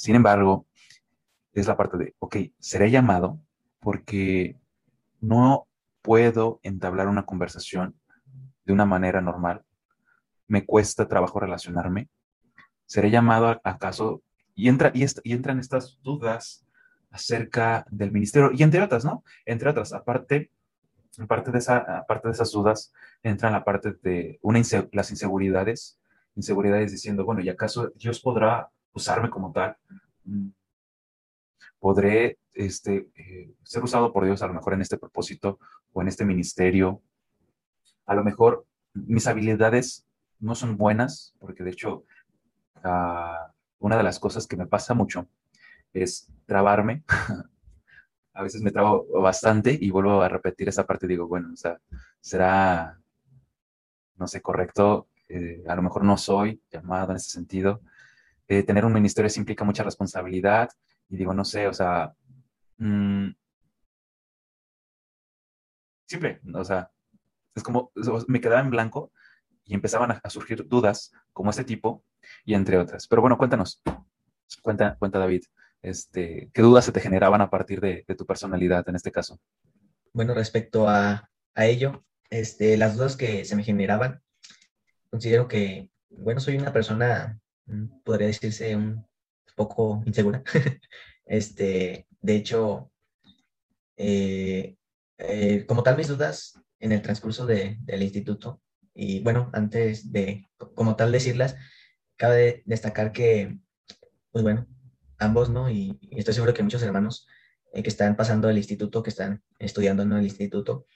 Sin 0.00 0.14
embargo, 0.14 0.66
es 1.52 1.66
la 1.66 1.76
parte 1.76 1.98
de, 1.98 2.14
ok, 2.20 2.36
seré 2.58 2.90
llamado 2.90 3.38
porque 3.80 4.58
no 5.20 5.68
puedo 6.00 6.58
entablar 6.62 7.06
una 7.06 7.26
conversación 7.26 7.94
de 8.64 8.72
una 8.72 8.86
manera 8.86 9.20
normal. 9.20 9.62
Me 10.46 10.64
cuesta 10.64 11.06
trabajo 11.06 11.38
relacionarme. 11.38 12.08
Seré 12.86 13.10
llamado 13.10 13.60
acaso 13.62 14.22
y 14.54 14.70
entra 14.70 14.90
y, 14.94 15.04
y 15.22 15.34
entran 15.34 15.60
estas 15.60 16.00
dudas 16.00 16.66
acerca 17.10 17.84
del 17.90 18.10
ministerio 18.10 18.52
y 18.54 18.62
entre 18.62 18.80
otras, 18.80 19.04
¿no? 19.04 19.22
Entre 19.44 19.68
otras, 19.68 19.92
aparte, 19.92 20.50
aparte 21.18 21.50
de 21.50 21.58
esa, 21.58 21.76
aparte 21.98 22.28
de 22.28 22.32
esas 22.32 22.50
dudas, 22.52 22.90
entran 23.22 23.52
la 23.52 23.64
parte 23.64 23.92
de 24.02 24.38
una 24.40 24.62
las 24.92 25.10
inseguridades, 25.10 26.00
inseguridades 26.36 26.90
diciendo, 26.90 27.26
bueno, 27.26 27.42
¿y 27.42 27.50
acaso 27.50 27.90
Dios 27.96 28.18
podrá 28.20 28.70
usarme 28.92 29.30
como 29.30 29.52
tal, 29.52 29.76
mm, 30.24 30.48
podré 31.78 32.38
este, 32.52 33.10
eh, 33.14 33.54
ser 33.62 33.82
usado 33.82 34.12
por 34.12 34.24
Dios 34.24 34.42
a 34.42 34.46
lo 34.46 34.54
mejor 34.54 34.74
en 34.74 34.82
este 34.82 34.98
propósito 34.98 35.58
o 35.92 36.02
en 36.02 36.08
este 36.08 36.24
ministerio. 36.24 37.02
A 38.06 38.14
lo 38.14 38.24
mejor 38.24 38.66
mis 38.92 39.26
habilidades 39.26 40.06
no 40.38 40.54
son 40.54 40.76
buenas, 40.76 41.34
porque 41.38 41.64
de 41.64 41.70
hecho 41.70 42.04
ah, 42.84 43.52
una 43.78 43.96
de 43.96 44.02
las 44.02 44.18
cosas 44.18 44.46
que 44.46 44.56
me 44.56 44.66
pasa 44.66 44.94
mucho 44.94 45.28
es 45.92 46.28
trabarme. 46.46 47.04
a 48.32 48.42
veces 48.42 48.62
me 48.62 48.70
trabo 48.70 49.06
bastante 49.20 49.76
y 49.78 49.90
vuelvo 49.90 50.22
a 50.22 50.28
repetir 50.28 50.68
esa 50.68 50.86
parte 50.86 51.06
y 51.06 51.10
digo, 51.10 51.26
bueno, 51.26 51.50
o 51.52 51.56
sea, 51.56 51.78
será, 52.20 52.98
no 54.16 54.26
sé, 54.26 54.40
correcto, 54.40 55.08
eh, 55.28 55.62
a 55.68 55.74
lo 55.74 55.82
mejor 55.82 56.04
no 56.04 56.16
soy 56.16 56.60
llamado 56.70 57.10
en 57.10 57.16
ese 57.16 57.30
sentido, 57.30 57.80
eh, 58.50 58.64
tener 58.64 58.84
un 58.84 58.92
ministerio 58.92 59.30
implica 59.36 59.64
mucha 59.64 59.84
responsabilidad 59.84 60.70
y 61.08 61.16
digo, 61.16 61.32
no 61.32 61.44
sé, 61.44 61.68
o 61.68 61.72
sea, 61.72 62.12
mm, 62.78 63.28
simple, 66.04 66.40
o 66.52 66.64
sea, 66.64 66.90
es 67.54 67.62
como, 67.62 67.92
me 68.26 68.40
quedaba 68.40 68.60
en 68.60 68.70
blanco 68.70 69.12
y 69.64 69.74
empezaban 69.74 70.10
a, 70.10 70.30
surgir 70.30 70.66
dudas 70.66 71.12
como 71.32 71.50
este 71.50 71.62
tipo 71.62 72.04
y 72.44 72.54
entre 72.54 72.76
otras. 72.76 73.06
Pero 73.06 73.22
bueno, 73.22 73.38
cuéntanos, 73.38 73.82
cuenta, 74.62 74.96
cuenta 74.98 75.20
David, 75.20 75.44
este, 75.80 76.50
¿qué 76.52 76.62
dudas 76.62 76.84
se 76.84 76.90
te 76.90 77.00
generaban 77.00 77.40
a 77.42 77.50
partir 77.50 77.80
de, 77.80 78.04
tu 78.18 78.26
personalidad 78.26 78.88
en 78.88 78.96
este 78.96 79.12
caso? 79.12 79.38
Bueno, 80.12 80.34
respecto 80.34 80.88
a, 80.88 81.30
ello, 81.54 82.04
este, 82.30 82.76
las 82.76 82.96
dudas 82.96 83.16
que 83.16 83.44
se 83.44 83.54
me 83.54 83.62
generaban, 83.62 84.20
considero 85.08 85.46
que, 85.46 85.88
bueno, 86.08 86.40
soy 86.40 86.56
una 86.56 86.72
persona, 86.72 87.38
podría 88.04 88.26
decirse, 88.28 88.74
un 88.76 89.06
poco 89.56 90.02
insegura. 90.06 90.42
este, 91.24 92.06
de 92.20 92.36
hecho, 92.36 92.90
eh, 93.96 94.76
eh, 95.18 95.66
como 95.66 95.82
tal, 95.82 95.96
mis 95.96 96.08
dudas 96.08 96.60
en 96.78 96.92
el 96.92 97.02
transcurso 97.02 97.46
del 97.46 98.02
instituto, 98.02 98.62
y 98.94 99.20
bueno, 99.20 99.50
antes 99.52 100.12
de 100.12 100.48
como 100.74 100.96
tal 100.96 101.12
decirlas, 101.12 101.56
cabe 102.16 102.62
destacar 102.66 103.12
que, 103.12 103.58
pues 104.30 104.42
bueno, 104.42 104.66
ambos, 105.18 105.50
¿no? 105.50 105.70
Y, 105.70 105.98
estoy 106.10 106.34
seguro 106.34 106.54
que 106.54 106.62
muchos 106.62 106.82
hermanos 106.82 107.26
eh, 107.72 107.82
que 107.82 107.88
están 107.88 108.16
pasando 108.16 108.48
el 108.48 108.58
instituto, 108.58 109.02
que 109.02 109.10
están 109.10 109.42
estudiando 109.58 110.02
en 110.02 110.12
el 110.12 110.24
instituto, 110.24 110.86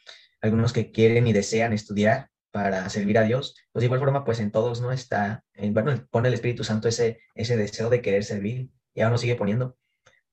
algunos 0.41 0.73
que 0.73 0.91
quieren 0.91 1.27
y 1.27 1.33
desean 1.33 1.73
estudiar 1.73 2.31
para 2.55 2.89
servir 2.89 3.19
a 3.19 3.25
Dios, 3.25 3.57
pues 3.73 3.81
de 3.81 3.87
igual 3.87 3.99
forma, 3.99 4.25
pues 4.25 4.39
en 4.39 4.53
todos, 4.53 4.81
¿no? 4.81 4.93
Está, 4.93 5.45
en, 5.55 5.75
bueno, 5.75 6.07
pone 6.09 6.29
el 6.29 6.35
Espíritu 6.35 6.63
Santo 6.63 6.87
ese, 6.87 7.19
ese 7.35 7.57
deseo 7.57 7.91
de 7.91 8.01
querer 8.01 8.23
servir 8.23 8.71
y 8.95 9.01
aún 9.01 9.11
lo 9.11 9.19
sigue 9.19 9.35
poniendo, 9.35 9.77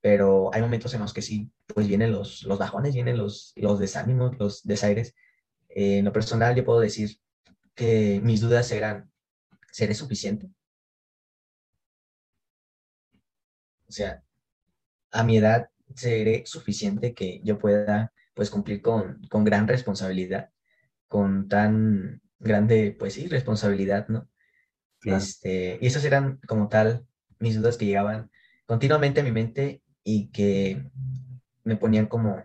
pero 0.01 0.53
hay 0.53 0.61
momentos 0.61 0.93
en 0.93 1.01
los 1.01 1.13
que 1.13 1.23
sí, 1.23 1.51
pues 1.65 1.87
vienen 1.87 2.11
los, 2.11 2.43
los 2.43 2.59
bajones, 2.59 2.93
vienen 2.93 3.17
los, 3.17 3.53
los 3.55 3.79
desánimos, 3.79 4.37
los 4.37 4.61
desaires. 4.61 5.15
Eh, 5.69 5.97
en 5.97 6.05
lo 6.05 6.13
personal, 6.13 6.55
yo 6.55 6.63
puedo 6.63 6.79
decir 6.79 7.17
que 7.73 8.21
mis 8.23 8.39
dudas 8.39 8.71
eran, 8.71 9.11
¿seré 9.71 9.95
suficiente? 9.95 10.47
O 13.89 13.91
sea, 13.91 14.21
a 15.11 15.23
mi 15.23 15.37
edad 15.37 15.71
seré 15.95 16.43
suficiente 16.45 17.15
que 17.15 17.41
yo 17.43 17.57
pueda 17.57 18.13
pues 18.35 18.51
cumplir 18.51 18.83
con, 18.83 19.23
con 19.27 19.43
gran 19.43 19.67
responsabilidad, 19.67 20.51
con 21.11 21.49
tan 21.49 22.21
grande, 22.39 22.95
pues 22.97 23.15
sí, 23.15 23.27
responsabilidad, 23.27 24.07
¿no? 24.07 24.29
Este, 25.03 25.77
y 25.81 25.87
esas 25.87 26.05
eran 26.05 26.39
como 26.47 26.69
tal 26.69 27.05
mis 27.37 27.57
dudas 27.57 27.75
que 27.75 27.85
llegaban 27.85 28.31
continuamente 28.65 29.19
a 29.19 29.23
mi 29.23 29.33
mente 29.33 29.81
y 30.05 30.29
que 30.29 30.89
me 31.65 31.75
ponían 31.75 32.05
como 32.05 32.41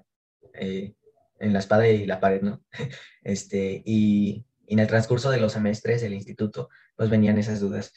eh, 0.55 0.95
en 1.39 1.53
la 1.53 1.61
espada 1.61 1.87
y 1.87 2.07
la 2.07 2.19
pared, 2.19 2.43
¿no? 2.43 2.61
Este, 3.23 3.83
y, 3.87 4.45
en 4.67 4.81
el 4.81 4.89
transcurso 4.89 5.31
de 5.31 5.39
los 5.39 5.53
semestres 5.53 6.03
del 6.03 6.15
instituto, 6.15 6.69
pues 6.97 7.09
venían 7.09 7.39
esas 7.39 7.61
dudas. 7.61 7.93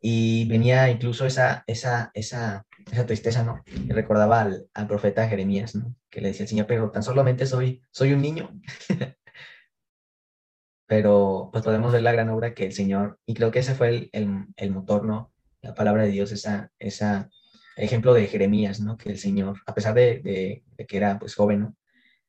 Y 0.00 0.48
venía 0.48 0.88
incluso 0.88 1.26
esa, 1.26 1.64
esa, 1.66 2.12
esa, 2.14 2.66
esa 2.90 3.04
tristeza, 3.04 3.42
¿no? 3.42 3.62
Y 3.66 3.92
recordaba 3.92 4.40
al, 4.40 4.68
al, 4.72 4.86
profeta 4.86 5.28
Jeremías, 5.28 5.74
¿no? 5.74 5.94
Que 6.08 6.22
le 6.22 6.28
decía 6.28 6.44
el 6.44 6.48
Señor, 6.48 6.66
pero 6.66 6.90
tan 6.90 7.02
solamente 7.02 7.44
soy, 7.44 7.82
soy 7.90 8.14
un 8.14 8.22
niño. 8.22 8.58
pero 10.94 11.48
pues 11.50 11.64
podemos 11.64 11.92
ver 11.92 12.02
la 12.02 12.12
gran 12.12 12.28
obra 12.28 12.54
que 12.54 12.66
el 12.66 12.72
Señor, 12.72 13.18
y 13.26 13.34
creo 13.34 13.50
que 13.50 13.58
ese 13.58 13.74
fue 13.74 14.08
el, 14.12 14.46
el, 14.56 14.70
motor, 14.70 15.04
¿no? 15.04 15.32
La 15.60 15.74
palabra 15.74 16.04
de 16.04 16.10
Dios, 16.10 16.30
esa, 16.30 16.70
esa 16.78 17.30
ejemplo 17.76 18.14
de 18.14 18.28
Jeremías, 18.28 18.78
¿no? 18.78 18.96
Que 18.96 19.10
el 19.10 19.18
Señor, 19.18 19.60
a 19.66 19.74
pesar 19.74 19.94
de, 19.94 20.20
de, 20.76 20.86
que 20.86 20.96
era 20.96 21.18
pues 21.18 21.34
joven, 21.34 21.60
¿no? 21.62 21.76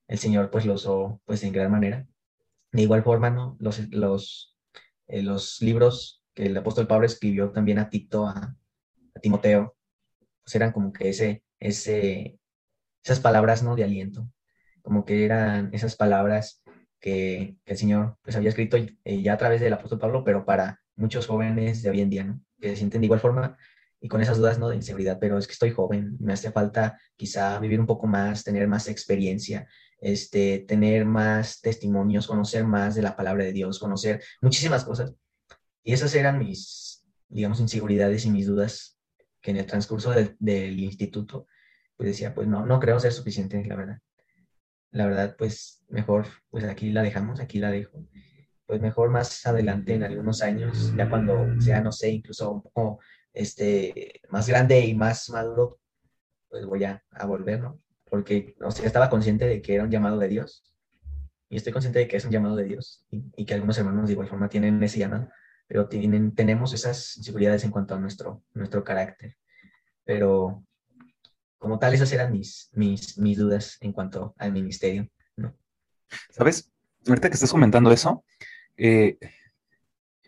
El 0.08 0.18
Señor 0.18 0.50
pues 0.50 0.66
lo 0.66 0.74
usó 0.74 1.22
pues 1.26 1.44
en 1.44 1.54
gran 1.54 1.72
manera. 1.72 2.08
De 2.72 2.82
igual 2.82 3.04
forma, 3.04 3.30
¿no? 3.30 3.56
Los, 3.60 3.88
los, 3.92 4.58
eh, 5.06 5.22
los 5.22 5.62
libros 5.62 6.24
que 6.34 6.48
el 6.48 6.58
apóstol 6.58 6.88
Pablo 6.88 7.06
escribió 7.06 7.52
también 7.52 7.78
a 7.78 7.90
Tito, 7.92 8.26
a, 8.26 8.56
Timoteo, 9.22 9.76
pues 10.44 10.56
eran 10.56 10.72
como 10.72 10.92
que 10.92 11.10
ese, 11.10 11.44
ese, 11.60 12.40
esas 13.04 13.20
palabras, 13.20 13.62
¿no? 13.62 13.76
De 13.76 13.84
aliento, 13.84 14.28
como 14.82 15.06
que 15.06 15.24
eran 15.24 15.70
esas 15.72 15.96
palabras 15.96 16.64
que, 17.06 17.56
el 17.66 17.78
Señor 17.78 18.18
pues 18.24 18.36
había 18.36 18.50
escrito 18.50 18.78
eh, 18.78 19.22
ya 19.22 19.34
a 19.34 19.38
través 19.38 19.62
del 19.62 19.74
apóstol 19.74 20.00
Pablo, 20.00 20.24
pero 20.24 20.44
para 20.44 20.82
muchos 20.96 21.28
jóvenes 21.28 21.84
de 21.84 21.92
hoy 21.92 22.02
en 22.02 22.10
día, 22.10 22.24
¿no? 22.24 22.42
Que 22.60 22.70
se 22.70 22.78
sienten 22.78 23.02
de 23.02 23.06
igual 23.06 23.20
forma 23.20 23.58
y 24.02 24.08
con 24.08 24.22
esas 24.22 24.38
dudas, 24.38 24.58
¿no? 24.58 24.70
De 24.70 24.76
inseguridad, 24.76 25.20
pero 25.20 25.38
es 25.38 25.46
que 25.46 25.54
estoy 25.54 25.70
joven, 25.70 26.18
me 26.20 26.34
hace 26.34 26.52
falta 26.52 27.00
quizá 27.16 27.60
vivir 27.60 27.80
un 27.80 27.86
poco 27.86 28.08
más, 28.08 28.44
tener 28.44 28.68
más 28.68 28.88
experiencia, 28.88 29.68
este, 30.00 30.60
tener 30.68 31.06
más 31.06 31.62
testimonios, 31.62 32.26
conocer 32.26 32.64
más 32.64 32.96
de 32.96 33.04
la 33.04 33.16
palabra 33.16 33.44
de 33.44 33.54
Dios, 33.54 33.78
conocer 33.78 34.24
muchísimas 34.42 34.84
cosas. 34.84 35.14
Y 35.84 35.94
esas 35.94 36.16
eran 36.16 36.40
mis, 36.40 37.06
digamos, 37.30 37.60
inseguridades 37.60 38.26
y 38.26 38.32
mis 38.32 38.48
dudas 38.48 39.00
que 39.42 39.52
en 39.52 39.58
el 39.58 39.68
transcurso 39.68 40.12
del 40.12 40.80
instituto, 40.80 41.46
pues 41.98 42.08
decía, 42.10 42.34
pues 42.34 42.48
no, 42.48 42.66
no 42.66 42.80
creo 42.80 43.00
ser 43.00 43.14
suficiente, 43.14 43.64
la 43.64 43.76
verdad. 43.76 44.00
La 44.96 45.06
verdad, 45.08 45.36
pues 45.38 45.84
mejor, 45.90 46.26
pues 46.50 46.64
aquí 46.64 46.90
la 46.90 47.02
dejamos, 47.02 47.42
aquí 47.42 47.60
la 47.60 47.70
dejo. 47.70 48.08
Pues 48.66 48.80
mejor 48.80 49.10
más 49.10 49.46
adelante, 49.46 49.94
en 49.94 50.04
algunos 50.04 50.42
años, 50.42 50.94
ya 50.96 51.10
cuando 51.10 51.60
sea, 51.60 51.82
no 51.82 51.92
sé, 51.92 52.12
incluso 52.12 52.50
un 52.50 52.62
poco 52.62 53.00
este, 53.34 54.22
más 54.30 54.48
grande 54.48 54.80
y 54.80 54.96
más 54.96 55.30
maduro, 55.30 55.82
pues 56.48 56.66
voy 56.66 56.86
a, 56.86 57.04
a 57.12 57.26
volver, 57.26 57.60
¿no? 57.60 57.82
Porque, 58.10 58.56
o 58.62 58.72
sea, 58.72 58.86
estaba 58.86 59.10
consciente 59.10 59.46
de 59.46 59.62
que 59.62 59.76
era 59.76 59.84
un 59.84 59.92
llamado 59.92 60.18
de 60.18 60.30
Dios. 60.30 60.64
Y 61.50 61.58
estoy 61.58 61.74
consciente 61.74 62.00
de 62.00 62.08
que 62.08 62.16
es 62.16 62.24
un 62.24 62.32
llamado 62.32 62.56
de 62.56 62.64
Dios 62.64 63.06
y, 63.12 63.44
que 63.44 63.54
algunos 63.54 63.78
hermanos 63.78 64.08
de 64.08 64.14
igual 64.14 64.30
forma 64.30 64.48
tienen 64.48 64.82
ese 64.82 65.00
llamado, 65.00 65.28
pero 65.68 65.90
tienen, 65.90 66.34
tenemos 66.34 66.74
esas 66.74 67.18
inseguridades 67.18 67.66
en 67.66 67.72
cuanto 67.72 67.96
a 67.96 68.00
nuestro, 68.00 68.46
nuestro 68.54 68.82
carácter. 68.86 69.36
Pero 70.06 70.64
como 71.66 71.80
tal, 71.80 71.96
esas 71.96 72.12
eran 72.12 72.32
mis, 72.32 72.70
mis, 72.74 73.18
mis 73.18 73.40
dudas 73.40 73.80
en 73.82 73.92
cuanto 73.92 74.36
al 74.38 74.52
ministerio. 74.54 75.10
¿no? 75.36 75.56
¿Sabes? 76.30 76.72
Ahorita 77.08 77.28
que 77.28 77.34
estás 77.34 77.52
comentando 77.52 77.92
eso, 77.92 78.24
eh, 78.78 79.18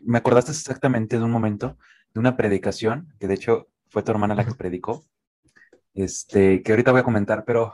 me 0.02 0.18
acordaste 0.18 0.50
exactamente 0.50 1.20
de 1.20 1.24
un 1.24 1.30
momento 1.30 1.78
una 2.16 2.36
predicación, 2.36 3.14
que 3.20 3.28
de 3.28 3.36
hecho 3.36 3.68
fue 3.88 4.02
tu 4.02 4.12
hermana 4.12 4.34
la 4.34 4.46
que 4.46 4.56
predicó, 4.56 5.06
este, 5.94 6.64
que 6.64 6.72
ahorita 6.72 6.92
voy 6.92 7.02
a 7.02 7.04
comentar, 7.04 7.46
pero 7.46 7.72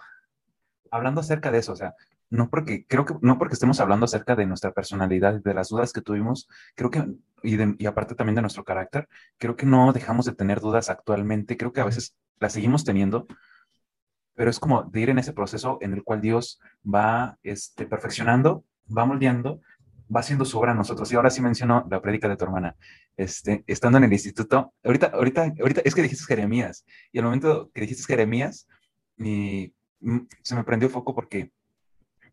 hablando 0.91 1.21
acerca 1.21 1.49
de 1.49 1.59
eso, 1.59 1.71
o 1.71 1.77
sea, 1.77 1.95
no 2.29 2.49
porque, 2.49 2.85
creo 2.85 3.05
que, 3.05 3.15
no 3.21 3.37
porque 3.37 3.53
estemos 3.53 3.79
hablando 3.79 4.03
acerca 4.03 4.35
de 4.35 4.45
nuestra 4.45 4.73
personalidad, 4.73 5.41
de 5.41 5.53
las 5.53 5.69
dudas 5.69 5.93
que 5.93 6.01
tuvimos, 6.01 6.49
creo 6.75 6.91
que, 6.91 7.05
y, 7.43 7.81
y 7.81 7.85
aparte 7.85 8.13
también 8.13 8.35
de 8.35 8.41
nuestro 8.41 8.65
carácter, 8.65 9.07
creo 9.37 9.55
que 9.55 9.65
no 9.65 9.93
dejamos 9.93 10.25
de 10.25 10.35
tener 10.35 10.59
dudas 10.59 10.89
actualmente, 10.89 11.55
creo 11.55 11.71
que 11.71 11.79
a 11.79 11.85
veces 11.85 12.17
las 12.41 12.51
seguimos 12.51 12.83
teniendo, 12.83 13.25
pero 14.35 14.49
es 14.49 14.59
como 14.59 14.83
de 14.83 15.01
ir 15.01 15.09
en 15.09 15.19
ese 15.19 15.33
proceso 15.33 15.77
en 15.81 15.93
el 15.93 16.03
cual 16.03 16.21
Dios 16.21 16.59
va 16.83 17.37
este, 17.43 17.85
perfeccionando, 17.85 18.63
va 18.95 19.05
moldeando 19.05 19.61
va 20.13 20.19
haciendo 20.19 20.45
su 20.45 20.59
obra 20.59 20.71
a 20.71 20.75
nosotros. 20.75 21.11
Y 21.11 21.15
ahora 21.15 21.29
sí 21.29 21.41
menciono 21.41 21.85
la 21.89 22.01
prédica 22.01 22.27
de 22.27 22.37
tu 22.37 22.45
hermana. 22.45 22.75
Este, 23.17 23.63
estando 23.67 23.97
en 23.97 24.05
el 24.05 24.13
instituto, 24.13 24.73
ahorita, 24.83 25.07
ahorita, 25.07 25.53
ahorita 25.59 25.81
es 25.83 25.95
que 25.95 26.01
dijiste 26.01 26.25
Jeremías, 26.25 26.85
y 27.11 27.19
al 27.19 27.25
momento 27.25 27.69
que 27.73 27.81
dijiste 27.81 28.03
Jeremías, 28.05 28.67
y, 29.17 29.73
se 30.41 30.55
me 30.55 30.63
prendió 30.63 30.89
foco 30.89 31.15
porque 31.15 31.51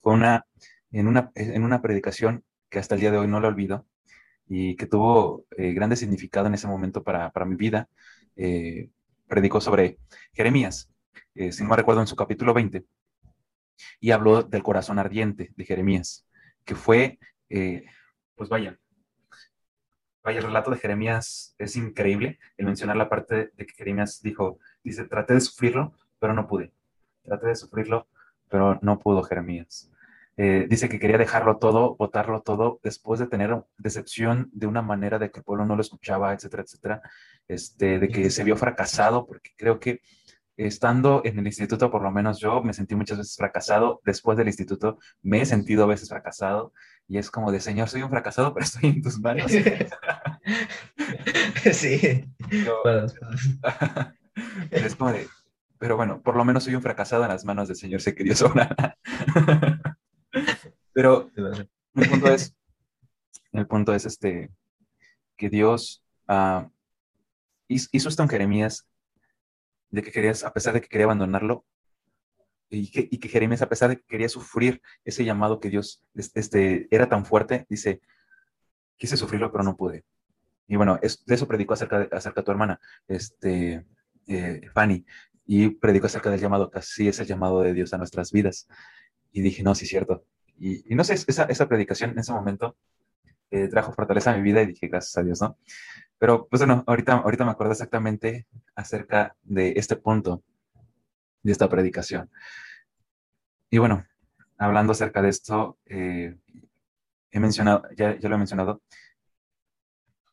fue 0.02 0.14
una, 0.14 0.47
en 0.90 1.07
una, 1.07 1.30
en 1.35 1.62
una 1.62 1.80
predicación 1.80 2.42
que 2.69 2.78
hasta 2.78 2.97
el 2.97 3.00
día 3.00 3.12
de 3.12 3.19
hoy 3.19 3.28
no 3.28 3.40
lo 3.40 3.49
olvido, 3.49 3.87
y 4.49 4.75
que 4.75 4.87
tuvo 4.87 5.45
eh, 5.57 5.73
grande 5.73 5.95
significado 5.97 6.49
en 6.49 6.54
ese 6.54 6.66
momento 6.66 7.04
para, 7.04 7.30
para 7.30 7.47
mi 7.47 7.54
vida, 7.54 7.88
eh, 8.35 8.90
predicó 9.28 9.61
sobre 9.61 9.99
Jeremías, 10.33 10.89
eh, 11.34 11.52
si 11.52 11.64
no 11.64 11.74
recuerdo, 11.74 12.00
en 12.00 12.06
su 12.06 12.16
capítulo 12.16 12.54
20, 12.54 12.84
y 14.00 14.10
habló 14.10 14.42
del 14.42 14.62
corazón 14.62 14.98
ardiente 14.98 15.52
de 15.56 15.64
Jeremías, 15.64 16.26
que 16.64 16.74
fue 16.74 17.18
eh, 17.50 17.84
pues 18.36 18.48
vaya, 18.48 18.78
vaya, 20.22 20.38
el 20.38 20.46
relato 20.46 20.70
de 20.70 20.78
Jeremías 20.78 21.54
es 21.58 21.76
increíble. 21.76 22.38
El 22.56 22.66
mencionar 22.66 22.96
la 22.96 23.10
parte 23.10 23.50
de 23.54 23.66
que 23.66 23.74
Jeremías 23.74 24.22
dijo, 24.22 24.58
dice, 24.82 25.04
traté 25.04 25.34
de 25.34 25.40
sufrirlo, 25.40 25.92
pero 26.18 26.32
no 26.32 26.46
pude. 26.46 26.72
Traté 27.22 27.48
de 27.48 27.56
sufrirlo, 27.56 28.08
pero 28.48 28.78
no 28.80 28.98
pudo 28.98 29.22
Jeremías. 29.24 29.90
Eh, 30.36 30.66
dice 30.70 30.88
que 30.88 30.98
quería 30.98 31.18
dejarlo 31.18 31.58
todo, 31.58 31.96
botarlo 31.96 32.40
todo, 32.40 32.80
después 32.82 33.20
de 33.20 33.26
tener 33.26 33.62
decepción 33.76 34.48
de 34.52 34.66
una 34.66 34.80
manera 34.80 35.18
de 35.18 35.30
que 35.30 35.40
el 35.40 35.44
pueblo 35.44 35.66
no 35.66 35.76
lo 35.76 35.82
escuchaba, 35.82 36.32
etcétera, 36.32 36.62
etcétera, 36.62 37.02
este, 37.46 37.98
de 37.98 38.08
que 38.08 38.30
se 38.30 38.44
vio 38.44 38.56
fracasado, 38.56 39.26
porque 39.26 39.50
creo 39.56 39.80
que 39.80 40.00
estando 40.66 41.22
en 41.24 41.38
el 41.38 41.46
instituto, 41.46 41.90
por 41.90 42.02
lo 42.02 42.10
menos 42.10 42.38
yo 42.38 42.62
me 42.62 42.72
sentí 42.72 42.94
muchas 42.94 43.18
veces 43.18 43.36
fracasado. 43.36 44.00
Después 44.04 44.36
del 44.36 44.48
instituto 44.48 44.98
me 45.22 45.42
he 45.42 45.46
sentido 45.46 45.84
a 45.84 45.88
veces 45.88 46.08
fracasado. 46.08 46.72
Y 47.08 47.18
es 47.18 47.30
como 47.30 47.50
de, 47.50 47.60
Señor, 47.60 47.88
soy 47.88 48.02
un 48.02 48.10
fracasado, 48.10 48.54
pero 48.54 48.64
estoy 48.64 48.90
en 48.90 49.02
tus 49.02 49.18
manos. 49.20 49.50
sí. 51.72 52.24
es 54.70 54.96
como 54.96 55.12
de, 55.12 55.26
pero 55.78 55.96
bueno, 55.96 56.20
por 56.20 56.36
lo 56.36 56.44
menos 56.44 56.64
soy 56.64 56.74
un 56.74 56.82
fracasado 56.82 57.22
en 57.22 57.30
las 57.30 57.46
manos 57.46 57.68
del 57.68 57.76
Señor, 57.76 58.02
sé 58.02 58.14
que 58.14 58.24
Dios 58.24 58.42
obra. 58.42 58.96
Pero 60.92 61.30
el 61.34 61.68
punto 62.08 62.34
es, 62.34 62.54
el 63.52 63.66
punto 63.66 63.94
es 63.94 64.04
este, 64.04 64.50
que 65.38 65.48
Dios 65.48 66.02
uh, 66.28 66.68
hizo 67.68 68.08
esto 68.08 68.22
en 68.22 68.28
Jeremías, 68.28 68.86
de 69.90 70.02
que 70.02 70.12
querías, 70.12 70.44
a 70.44 70.52
pesar 70.52 70.75
de 70.75 70.80
que 70.80 70.88
quería 70.88 71.06
abandonarlo, 71.06 71.64
y 72.70 72.90
que, 72.90 73.09
y 73.11 73.18
que 73.18 73.28
Jeremías, 73.28 73.62
a 73.62 73.68
pesar 73.68 73.90
de 73.90 73.97
que 73.97 74.04
quería 74.06 74.28
sufrir 74.28 74.80
ese 75.04 75.25
llamado 75.25 75.59
que 75.59 75.70
Dios 75.70 76.04
este, 76.14 76.87
era 76.94 77.09
tan 77.09 77.25
fuerte, 77.26 77.66
dice, 77.68 78.00
quise 78.97 79.16
sufrirlo, 79.16 79.50
pero 79.50 79.64
no 79.64 79.76
pude. 79.76 80.04
Y 80.68 80.76
bueno, 80.76 80.99
de 81.00 81.35
eso 81.35 81.49
predicó 81.49 81.75
acerca 81.75 81.99
de, 81.99 82.09
acerca 82.12 82.42
de 82.42 82.44
tu 82.44 82.52
hermana, 82.52 82.80
este, 83.09 83.85
eh, 84.28 84.61
Fanny, 84.73 85.04
y 85.47 85.70
predicó 85.70 86.06
acerca 86.06 86.30
del 86.30 86.38
llamado, 86.38 86.70
que 86.70 86.78
así 86.78 87.09
es 87.09 87.18
el 87.18 87.26
llamado 87.26 87.61
de 87.62 87.73
Dios 87.75 87.92
a 87.92 87.99
nuestras 87.99 88.30
vidas. 88.30 88.68
Y 89.32 89.42
dije, 89.42 89.64
no, 89.64 89.75
sí 89.75 89.85
es 89.85 89.90
cierto. 89.90 90.25
Y, 90.56 90.94
no 90.94 91.02
sé, 91.02 91.14
esa, 91.14 91.44
esa 91.44 91.68
predicación 91.68 92.11
en 92.11 92.20
ese 92.20 92.32
momento 92.32 92.76
eh, 93.50 93.66
trajo 93.66 93.92
fortaleza 93.92 94.32
a 94.32 94.37
mi 94.37 94.42
vida 94.42 94.62
y 94.62 94.66
dije, 94.66 94.87
gracias 94.87 95.16
a 95.18 95.25
Dios, 95.25 95.40
¿no? 95.40 95.59
Pero, 96.20 96.46
pues 96.48 96.60
bueno, 96.60 96.84
ahorita, 96.86 97.14
ahorita 97.14 97.46
me 97.46 97.50
acuerdo 97.52 97.72
exactamente 97.72 98.46
acerca 98.74 99.34
de 99.42 99.72
este 99.76 99.96
punto 99.96 100.42
de 101.42 101.50
esta 101.50 101.66
predicación. 101.66 102.30
Y 103.70 103.78
bueno, 103.78 104.04
hablando 104.58 104.92
acerca 104.92 105.22
de 105.22 105.30
esto, 105.30 105.78
eh, 105.86 106.36
he 107.30 107.40
mencionado, 107.40 107.84
ya, 107.96 108.18
ya 108.18 108.28
lo 108.28 108.34
he 108.34 108.38
mencionado, 108.38 108.82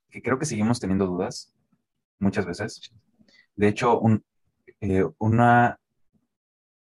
que 0.10 0.22
creo 0.22 0.38
que 0.38 0.46
seguimos 0.46 0.82
teniendo 0.82 1.08
dudas 1.08 1.56
muchas 2.20 2.46
veces. 2.46 2.92
De 3.56 3.70
hecho, 3.70 4.02
eh, 4.82 5.06
una 5.20 5.80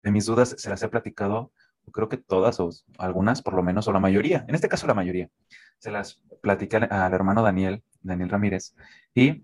de 0.04 0.12
mis 0.12 0.26
dudas 0.26 0.54
se 0.58 0.70
las 0.70 0.84
he 0.84 0.90
platicado, 0.90 1.54
creo 1.94 2.10
que 2.10 2.18
todas 2.18 2.60
o 2.60 2.72
algunas 2.98 3.42
por 3.42 3.54
lo 3.54 3.64
menos, 3.64 3.88
o 3.88 3.94
la 3.94 4.02
mayoría, 4.02 4.44
en 4.50 4.56
este 4.56 4.68
caso 4.68 4.86
la 4.86 4.94
mayoría, 4.94 5.30
se 5.80 5.92
las 5.92 6.22
platicé 6.42 6.76
al 6.76 7.14
hermano 7.14 7.42
Daniel, 7.42 7.84
Daniel 8.08 8.30
Ramírez, 8.30 8.74
y 9.14 9.44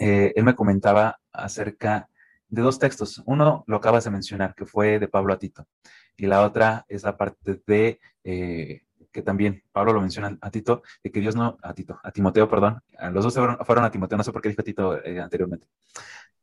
eh, 0.00 0.32
él 0.34 0.44
me 0.44 0.56
comentaba 0.56 1.20
acerca 1.30 2.08
de 2.48 2.62
dos 2.62 2.78
textos. 2.78 3.22
Uno 3.26 3.64
lo 3.66 3.76
acabas 3.76 4.04
de 4.04 4.10
mencionar, 4.10 4.54
que 4.54 4.64
fue 4.64 4.98
de 4.98 5.08
Pablo 5.08 5.34
a 5.34 5.38
Tito, 5.38 5.66
y 6.16 6.26
la 6.26 6.42
otra 6.42 6.86
es 6.88 7.02
la 7.02 7.16
parte 7.16 7.60
de 7.66 8.00
eh, 8.24 8.82
que 9.12 9.22
también 9.22 9.62
Pablo 9.72 9.92
lo 9.92 10.00
menciona 10.00 10.38
a 10.40 10.50
Tito, 10.50 10.82
de 11.04 11.10
que 11.10 11.20
Dios 11.20 11.36
no, 11.36 11.58
a 11.62 11.74
Tito, 11.74 12.00
a 12.02 12.10
Timoteo, 12.10 12.48
perdón, 12.48 12.80
los 13.12 13.24
dos 13.24 13.34
fueron, 13.34 13.84
a 13.84 13.90
Timoteo, 13.90 14.16
no 14.16 14.24
sé 14.24 14.32
por 14.32 14.40
qué 14.40 14.48
dijo 14.48 14.62
Tito 14.62 15.04
eh, 15.04 15.20
anteriormente, 15.20 15.66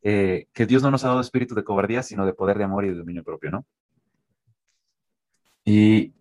que 0.01 0.65
Dios 0.67 0.83
no 0.83 0.91
nos 0.91 1.03
ha 1.03 1.07
dado 1.07 1.21
espíritu 1.21 1.55
de 1.55 1.63
cobardía, 1.63 2.03
sino 2.03 2.25
de 2.25 2.33
poder 2.33 2.57
de 2.59 2.65
amor 2.65 2.85
y 2.85 2.89
de 2.89 2.95
dominio 2.95 3.23
propio, 3.23 3.51
¿no? 3.51 3.65
Y 5.65 6.13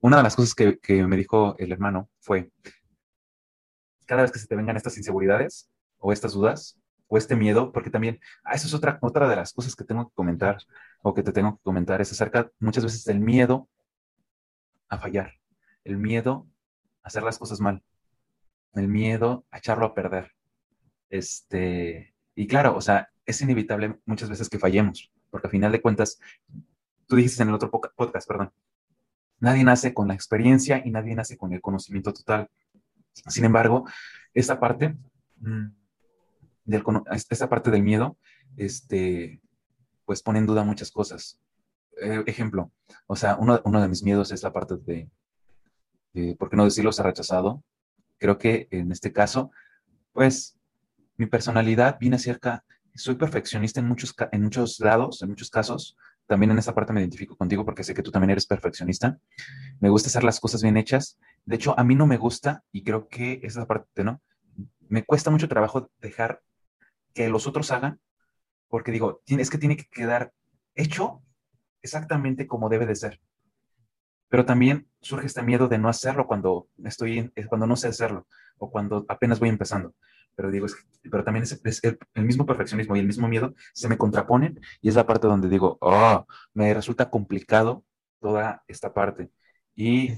una 0.00 0.18
de 0.18 0.22
las 0.22 0.36
cosas 0.36 0.54
que 0.54 1.06
me 1.06 1.16
dijo 1.16 1.56
el 1.58 1.72
hermano 1.72 2.08
fue, 2.20 2.50
cada 4.08 4.22
vez 4.22 4.32
que 4.32 4.40
se 4.40 4.48
te 4.48 4.56
vengan 4.56 4.76
estas 4.76 4.96
inseguridades 4.96 5.70
o 5.98 6.12
estas 6.12 6.32
dudas, 6.32 6.80
o 7.06 7.16
este 7.16 7.36
miedo, 7.36 7.72
porque 7.72 7.90
también, 7.90 8.20
ah, 8.44 8.54
eso 8.54 8.66
es 8.66 8.74
otra, 8.74 8.98
otra 9.00 9.28
de 9.28 9.36
las 9.36 9.52
cosas 9.52 9.74
que 9.76 9.84
tengo 9.84 10.08
que 10.08 10.14
comentar 10.14 10.58
o 11.02 11.14
que 11.14 11.22
te 11.22 11.32
tengo 11.32 11.56
que 11.56 11.62
comentar, 11.62 12.00
es 12.00 12.12
acerca 12.12 12.50
muchas 12.58 12.84
veces 12.84 13.04
del 13.04 13.20
miedo 13.20 13.68
a 14.88 14.98
fallar 14.98 15.38
el 15.88 15.96
miedo 15.96 16.46
a 17.02 17.08
hacer 17.08 17.22
las 17.22 17.38
cosas 17.38 17.60
mal, 17.60 17.82
el 18.74 18.88
miedo 18.88 19.46
a 19.50 19.58
echarlo 19.58 19.86
a 19.86 19.94
perder. 19.94 20.32
Este, 21.08 22.14
y 22.34 22.46
claro, 22.46 22.76
o 22.76 22.80
sea, 22.80 23.08
es 23.24 23.40
inevitable 23.40 23.98
muchas 24.04 24.28
veces 24.28 24.48
que 24.48 24.58
fallemos, 24.58 25.10
porque 25.30 25.46
al 25.46 25.50
final 25.50 25.72
de 25.72 25.80
cuentas, 25.80 26.20
tú 27.06 27.16
dijiste 27.16 27.42
en 27.42 27.48
el 27.48 27.54
otro 27.54 27.70
podcast, 27.70 28.28
perdón, 28.28 28.52
nadie 29.40 29.64
nace 29.64 29.94
con 29.94 30.08
la 30.08 30.14
experiencia 30.14 30.82
y 30.84 30.90
nadie 30.90 31.14
nace 31.14 31.38
con 31.38 31.52
el 31.52 31.62
conocimiento 31.62 32.12
total. 32.12 32.50
Sin 33.26 33.44
embargo, 33.44 33.88
esta 34.34 34.60
parte 34.60 34.96
mm, 35.40 35.66
del, 36.64 36.84
esta 37.10 37.48
parte 37.48 37.70
del 37.70 37.82
miedo, 37.82 38.16
este, 38.56 39.40
pues 40.04 40.22
pone 40.22 40.38
en 40.38 40.46
duda 40.46 40.64
muchas 40.64 40.90
cosas. 40.90 41.40
Eh, 42.00 42.22
ejemplo, 42.26 42.70
o 43.06 43.16
sea, 43.16 43.36
uno, 43.36 43.60
uno, 43.64 43.80
de 43.80 43.88
mis 43.88 44.02
miedos 44.02 44.30
es 44.30 44.42
la 44.42 44.52
parte 44.52 44.76
de, 44.76 45.10
eh, 46.14 46.36
¿por 46.38 46.48
qué 46.48 46.56
no 46.56 46.64
decirlo? 46.64 46.92
Se 46.92 47.02
ha 47.02 47.06
rechazado. 47.06 47.64
Creo 48.18 48.38
que 48.38 48.68
en 48.70 48.92
este 48.92 49.12
caso, 49.12 49.50
pues 50.12 50.58
mi 51.16 51.26
personalidad 51.26 51.98
viene 51.98 52.18
cerca, 52.18 52.64
soy 52.94 53.16
perfeccionista 53.16 53.80
en 53.80 53.88
muchos, 53.88 54.14
en 54.32 54.42
muchos 54.42 54.78
lados, 54.80 55.22
en 55.22 55.30
muchos 55.30 55.50
casos. 55.50 55.96
También 56.28 56.50
en 56.50 56.58
esa 56.58 56.74
parte 56.74 56.92
me 56.92 57.00
identifico 57.00 57.36
contigo 57.36 57.64
porque 57.64 57.82
sé 57.82 57.94
que 57.94 58.02
tú 58.02 58.10
también 58.10 58.30
eres 58.30 58.46
perfeccionista. 58.46 59.18
Me 59.80 59.88
gusta 59.88 60.08
hacer 60.08 60.24
las 60.24 60.38
cosas 60.40 60.62
bien 60.62 60.76
hechas. 60.76 61.18
De 61.46 61.56
hecho, 61.56 61.74
a 61.78 61.84
mí 61.84 61.94
no 61.94 62.06
me 62.06 62.18
gusta, 62.18 62.62
y 62.70 62.84
creo 62.84 63.08
que 63.08 63.40
esa 63.42 63.66
parte, 63.66 64.04
¿no? 64.04 64.20
Me 64.88 65.04
cuesta 65.04 65.30
mucho 65.30 65.48
trabajo 65.48 65.90
dejar 66.00 66.42
que 67.14 67.30
los 67.30 67.46
otros 67.46 67.70
hagan, 67.72 67.98
porque 68.68 68.92
digo, 68.92 69.22
es 69.26 69.48
que 69.50 69.58
tiene 69.58 69.76
que 69.76 69.88
quedar 69.90 70.34
hecho 70.74 71.22
exactamente 71.80 72.46
como 72.46 72.68
debe 72.68 72.84
de 72.86 72.96
ser. 72.96 73.20
Pero 74.28 74.44
también 74.44 74.87
surge 75.00 75.26
este 75.26 75.42
miedo 75.42 75.68
de 75.68 75.78
no 75.78 75.88
hacerlo 75.88 76.26
cuando 76.26 76.68
estoy, 76.84 77.32
cuando 77.48 77.66
no 77.66 77.76
sé 77.76 77.88
hacerlo 77.88 78.26
o 78.58 78.70
cuando 78.70 79.04
apenas 79.08 79.38
voy 79.38 79.48
empezando. 79.48 79.94
Pero 80.34 80.50
digo, 80.50 80.66
pero 81.10 81.24
también 81.24 81.42
es, 81.42 81.82
el, 81.82 82.24
mismo 82.24 82.46
perfeccionismo 82.46 82.94
y 82.96 83.00
el 83.00 83.06
mismo 83.06 83.28
miedo 83.28 83.54
se 83.72 83.88
me 83.88 83.98
contraponen 83.98 84.60
y 84.80 84.88
es 84.88 84.94
la 84.94 85.06
parte 85.06 85.26
donde 85.26 85.48
digo, 85.48 85.78
oh, 85.80 86.26
me 86.54 86.72
resulta 86.74 87.10
complicado 87.10 87.84
toda 88.20 88.62
esta 88.68 88.92
parte. 88.92 89.30
Y 89.74 90.10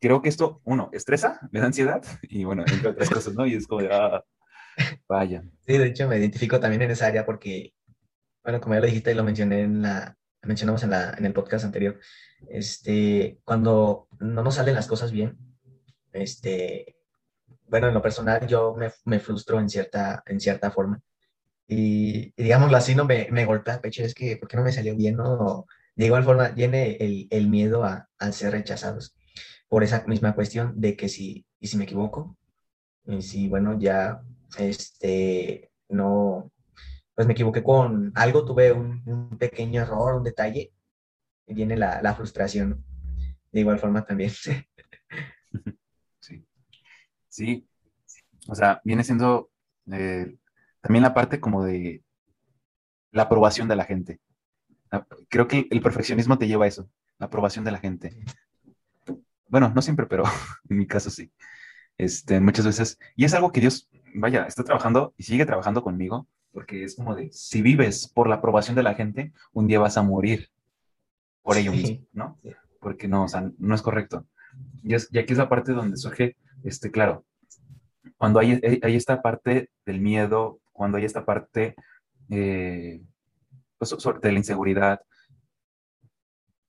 creo 0.00 0.22
que 0.22 0.28
esto, 0.28 0.60
uno, 0.64 0.90
estresa, 0.92 1.40
me 1.50 1.60
da 1.60 1.66
ansiedad 1.66 2.02
y 2.22 2.44
bueno, 2.44 2.64
entre 2.66 2.90
otras 2.90 3.10
cosas, 3.10 3.34
¿no? 3.34 3.46
Y 3.46 3.54
es 3.54 3.66
como 3.66 3.86
ah, 3.90 4.24
vaya. 5.08 5.42
Sí, 5.66 5.78
de 5.78 5.86
hecho 5.86 6.08
me 6.08 6.18
identifico 6.18 6.60
también 6.60 6.82
en 6.82 6.90
esa 6.92 7.06
área 7.06 7.24
porque, 7.24 7.72
bueno, 8.42 8.60
como 8.60 8.74
ya 8.74 8.80
lo 8.80 8.86
dijiste 8.86 9.12
y 9.12 9.14
lo 9.14 9.24
mencioné 9.24 9.62
en 9.62 9.82
la, 9.82 10.18
mencionamos 10.48 10.82
en, 10.82 10.90
la, 10.90 11.14
en 11.16 11.26
el 11.26 11.34
podcast 11.34 11.64
anterior, 11.64 12.00
este, 12.48 13.38
cuando 13.44 14.08
no 14.18 14.42
nos 14.42 14.54
salen 14.54 14.74
las 14.74 14.86
cosas 14.86 15.12
bien, 15.12 15.36
este, 16.12 16.96
bueno, 17.66 17.88
en 17.88 17.94
lo 17.94 18.02
personal 18.02 18.46
yo 18.46 18.74
me, 18.74 18.90
me 19.04 19.20
frustro 19.20 19.60
en 19.60 19.68
cierta, 19.68 20.22
en 20.26 20.40
cierta 20.40 20.70
forma. 20.70 21.00
Y, 21.68 22.32
digámoslo 22.42 22.76
así, 22.78 22.94
no 22.94 23.04
me, 23.04 23.28
me 23.30 23.44
golpea 23.44 23.74
el 23.74 23.80
pecho, 23.80 24.02
es 24.02 24.14
que, 24.14 24.38
¿por 24.38 24.48
qué 24.48 24.56
no 24.56 24.62
me 24.64 24.72
salió 24.72 24.96
bien? 24.96 25.16
No? 25.16 25.66
De 25.94 26.06
igual 26.06 26.24
forma, 26.24 26.48
viene 26.48 26.96
el, 26.98 27.28
el 27.30 27.48
miedo 27.48 27.84
a, 27.84 28.08
a, 28.18 28.32
ser 28.32 28.52
rechazados 28.52 29.14
por 29.68 29.84
esa 29.84 30.04
misma 30.06 30.34
cuestión 30.34 30.80
de 30.80 30.96
que 30.96 31.10
si, 31.10 31.44
y 31.60 31.66
si 31.66 31.76
me 31.76 31.84
equivoco, 31.84 32.38
y 33.04 33.20
si, 33.20 33.48
bueno, 33.48 33.78
ya, 33.78 34.22
este, 34.58 35.70
no, 35.90 36.50
pues 37.18 37.26
me 37.26 37.32
equivoqué 37.32 37.64
con 37.64 38.12
algo, 38.14 38.44
tuve 38.44 38.70
un, 38.70 39.36
pequeño 39.40 39.82
error, 39.82 40.14
un 40.14 40.22
detalle, 40.22 40.72
viene 41.48 41.76
la, 41.76 42.14
frustración. 42.14 42.84
De 43.50 43.58
igual 43.58 43.80
forma 43.80 44.04
también. 44.04 44.30
Sí. 46.20 46.46
Sí. 47.28 47.68
O 48.46 48.54
sea, 48.54 48.80
viene 48.84 49.02
siendo 49.02 49.50
eh, 49.90 50.36
también 50.80 51.02
la 51.02 51.12
parte 51.12 51.40
como 51.40 51.64
de 51.64 52.04
la 53.10 53.24
aprobación 53.24 53.66
de 53.66 53.74
la 53.74 53.84
gente. 53.84 54.20
Creo 55.28 55.48
que 55.48 55.66
el 55.72 55.80
perfeccionismo 55.80 56.38
te 56.38 56.46
lleva 56.46 56.66
a 56.66 56.68
eso, 56.68 56.88
la 57.18 57.26
aprobación 57.26 57.64
de 57.64 57.72
la 57.72 57.78
gente. 57.78 58.16
Bueno, 59.48 59.72
no 59.74 59.82
siempre, 59.82 60.06
pero 60.06 60.22
en 60.70 60.78
mi 60.78 60.86
caso 60.86 61.10
sí. 61.10 61.32
Este, 61.96 62.38
muchas 62.38 62.64
veces. 62.64 62.96
Y 63.16 63.24
es 63.24 63.34
algo 63.34 63.50
que 63.50 63.60
Dios, 63.60 63.90
vaya, 64.14 64.44
está 64.44 64.62
trabajando 64.62 65.14
y 65.16 65.24
sigue 65.24 65.46
trabajando 65.46 65.82
conmigo, 65.82 66.28
porque 66.58 66.82
es 66.82 66.96
como 66.96 67.14
de, 67.14 67.30
si 67.30 67.62
vives 67.62 68.08
por 68.08 68.28
la 68.28 68.34
aprobación 68.34 68.74
de 68.74 68.82
la 68.82 68.94
gente, 68.94 69.32
un 69.52 69.68
día 69.68 69.78
vas 69.78 69.96
a 69.96 70.02
morir 70.02 70.50
por 71.40 71.56
ello 71.56 71.70
mismo, 71.70 72.04
¿no? 72.12 72.36
Porque 72.80 73.06
no, 73.06 73.22
o 73.22 73.28
sea, 73.28 73.48
no 73.58 73.76
es 73.76 73.80
correcto. 73.80 74.26
Y, 74.82 74.92
aquí 74.92 75.32
es 75.32 75.38
la 75.38 75.48
parte 75.48 75.70
donde 75.70 75.96
surge, 75.96 76.36
este, 76.64 76.90
claro, 76.90 77.24
cuando 78.16 78.40
hay, 78.40 78.60
hay, 78.82 78.96
esta 78.96 79.22
parte 79.22 79.70
del 79.86 80.00
miedo, 80.00 80.58
cuando 80.72 80.98
hay 80.98 81.04
esta 81.04 81.24
parte 81.24 81.76
eh, 82.28 83.02
pues, 83.78 83.96
de 84.20 84.32
la 84.32 84.38
inseguridad, 84.38 85.00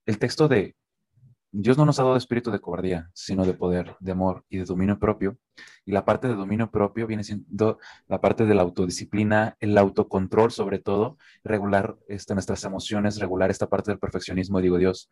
el 0.06 0.20
texto 0.20 0.48
de 0.48 0.76
Dios 1.52 1.78
no 1.78 1.86
nos 1.86 2.00
ha 2.00 2.04
dado 2.04 2.16
espíritu 2.16 2.52
de 2.52 2.60
cobardía, 2.60 3.10
sino 3.14 3.44
de 3.46 3.54
poder, 3.54 3.96
de 4.00 4.12
amor 4.12 4.46
y 4.50 4.60
de 4.60 4.66
dominio 4.66 5.00
propio. 5.00 5.38
Y 5.84 5.92
la 5.92 6.06
parte 6.06 6.28
de 6.28 6.36
dominio 6.36 6.70
propio 6.70 7.08
viene 7.08 7.24
siendo 7.24 7.80
la 8.08 8.22
parte 8.22 8.46
de 8.46 8.54
la 8.54 8.62
autodisciplina, 8.62 9.58
el 9.60 9.78
autocontrol 9.78 10.52
sobre 10.52 10.80
todo, 10.80 11.18
regular 11.44 11.98
este, 12.08 12.36
nuestras 12.36 12.64
emociones, 12.64 13.20
regular 13.20 13.50
esta 13.50 13.68
parte 13.68 13.92
del 13.92 14.00
perfeccionismo, 14.00 14.62
digo 14.62 14.78
Dios, 14.78 15.10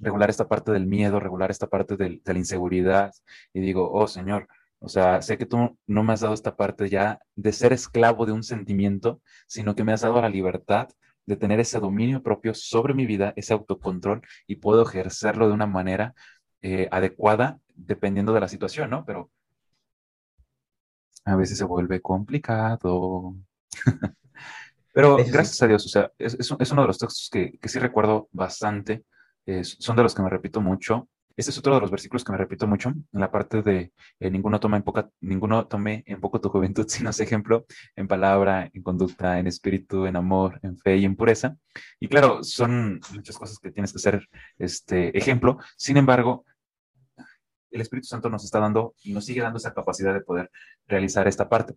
regular 0.00 0.28
esta 0.28 0.48
parte 0.48 0.70
del 0.72 0.86
miedo, 0.86 1.18
regular 1.18 1.50
esta 1.50 1.68
parte 1.68 1.96
de 1.96 2.20
la 2.24 2.38
inseguridad. 2.38 3.12
Y 3.54 3.60
digo, 3.60 3.90
oh 3.90 4.06
Señor, 4.06 4.48
o 4.80 4.88
sea, 4.88 5.22
sé 5.22 5.38
que 5.38 5.46
tú 5.46 5.78
no 5.86 6.02
me 6.02 6.12
has 6.14 6.20
dado 6.20 6.34
esta 6.34 6.56
parte 6.56 6.88
ya 6.88 7.20
de 7.36 7.52
ser 7.52 7.72
esclavo 7.72 8.26
de 8.26 8.32
un 8.32 8.42
sentimiento, 8.42 9.20
sino 9.46 9.74
que 9.74 9.84
me 9.84 9.92
has 9.92 10.00
dado 10.00 10.20
la 10.20 10.28
libertad 10.28 10.88
de 11.30 11.36
tener 11.36 11.60
ese 11.60 11.78
dominio 11.78 12.24
propio 12.24 12.54
sobre 12.54 12.92
mi 12.92 13.06
vida, 13.06 13.32
ese 13.36 13.52
autocontrol 13.52 14.20
y 14.48 14.56
puedo 14.56 14.82
ejercerlo 14.82 15.46
de 15.46 15.54
una 15.54 15.66
manera 15.66 16.12
eh, 16.60 16.88
adecuada 16.90 17.60
dependiendo 17.72 18.32
de 18.32 18.40
la 18.40 18.48
situación, 18.48 18.90
¿no? 18.90 19.04
Pero 19.04 19.30
a 21.24 21.36
veces 21.36 21.56
se 21.56 21.64
vuelve 21.64 22.02
complicado. 22.02 23.36
Pero 24.92 25.18
gracias 25.18 25.62
a 25.62 25.68
Dios, 25.68 25.86
o 25.86 25.88
sea, 25.88 26.10
es, 26.18 26.50
uno 26.50 26.82
de 26.82 26.88
los 26.88 26.98
textos 26.98 27.30
que, 27.32 27.56
sí 27.62 27.78
recuerdo 27.78 28.28
bastante, 28.32 29.04
son 29.62 29.94
de 29.94 30.02
los 30.02 30.16
que 30.16 30.22
me 30.22 30.30
repito 30.30 30.60
mucho. 30.60 31.08
Este 31.40 31.52
es 31.52 31.58
otro 31.58 31.74
de 31.74 31.80
los 31.80 31.90
versículos 31.90 32.22
que 32.22 32.32
me 32.32 32.36
repito 32.36 32.66
mucho, 32.66 32.90
en 32.90 33.06
la 33.12 33.30
parte 33.30 33.62
de 33.62 33.94
eh, 34.18 34.30
ninguno, 34.30 34.60
toma 34.60 34.76
en 34.76 34.82
poca, 34.82 35.08
ninguno 35.22 35.66
tome 35.66 36.04
en 36.06 36.20
poco 36.20 36.38
tu 36.38 36.50
juventud, 36.50 36.84
sino 36.88 37.08
es 37.08 37.18
ejemplo 37.20 37.64
en 37.96 38.06
palabra, 38.06 38.68
en 38.74 38.82
conducta, 38.82 39.38
en 39.38 39.46
espíritu, 39.46 40.04
en 40.04 40.16
amor, 40.16 40.60
en 40.62 40.76
fe 40.76 40.98
y 40.98 41.06
en 41.06 41.16
pureza. 41.16 41.56
Y 41.98 42.08
claro, 42.08 42.44
son 42.44 43.00
muchas 43.14 43.38
cosas 43.38 43.58
que 43.58 43.70
tienes 43.70 43.90
que 43.90 44.00
ser 44.00 44.28
este 44.58 45.16
ejemplo. 45.16 45.56
Sin 45.78 45.96
embargo, 45.96 46.44
el 47.70 47.80
Espíritu 47.80 48.08
Santo 48.08 48.28
nos 48.28 48.44
está 48.44 48.60
dando 48.60 48.94
y 49.02 49.14
nos 49.14 49.24
sigue 49.24 49.40
dando 49.40 49.56
esa 49.56 49.72
capacidad 49.72 50.12
de 50.12 50.20
poder 50.20 50.50
realizar 50.86 51.26
esta 51.26 51.48
parte. 51.48 51.74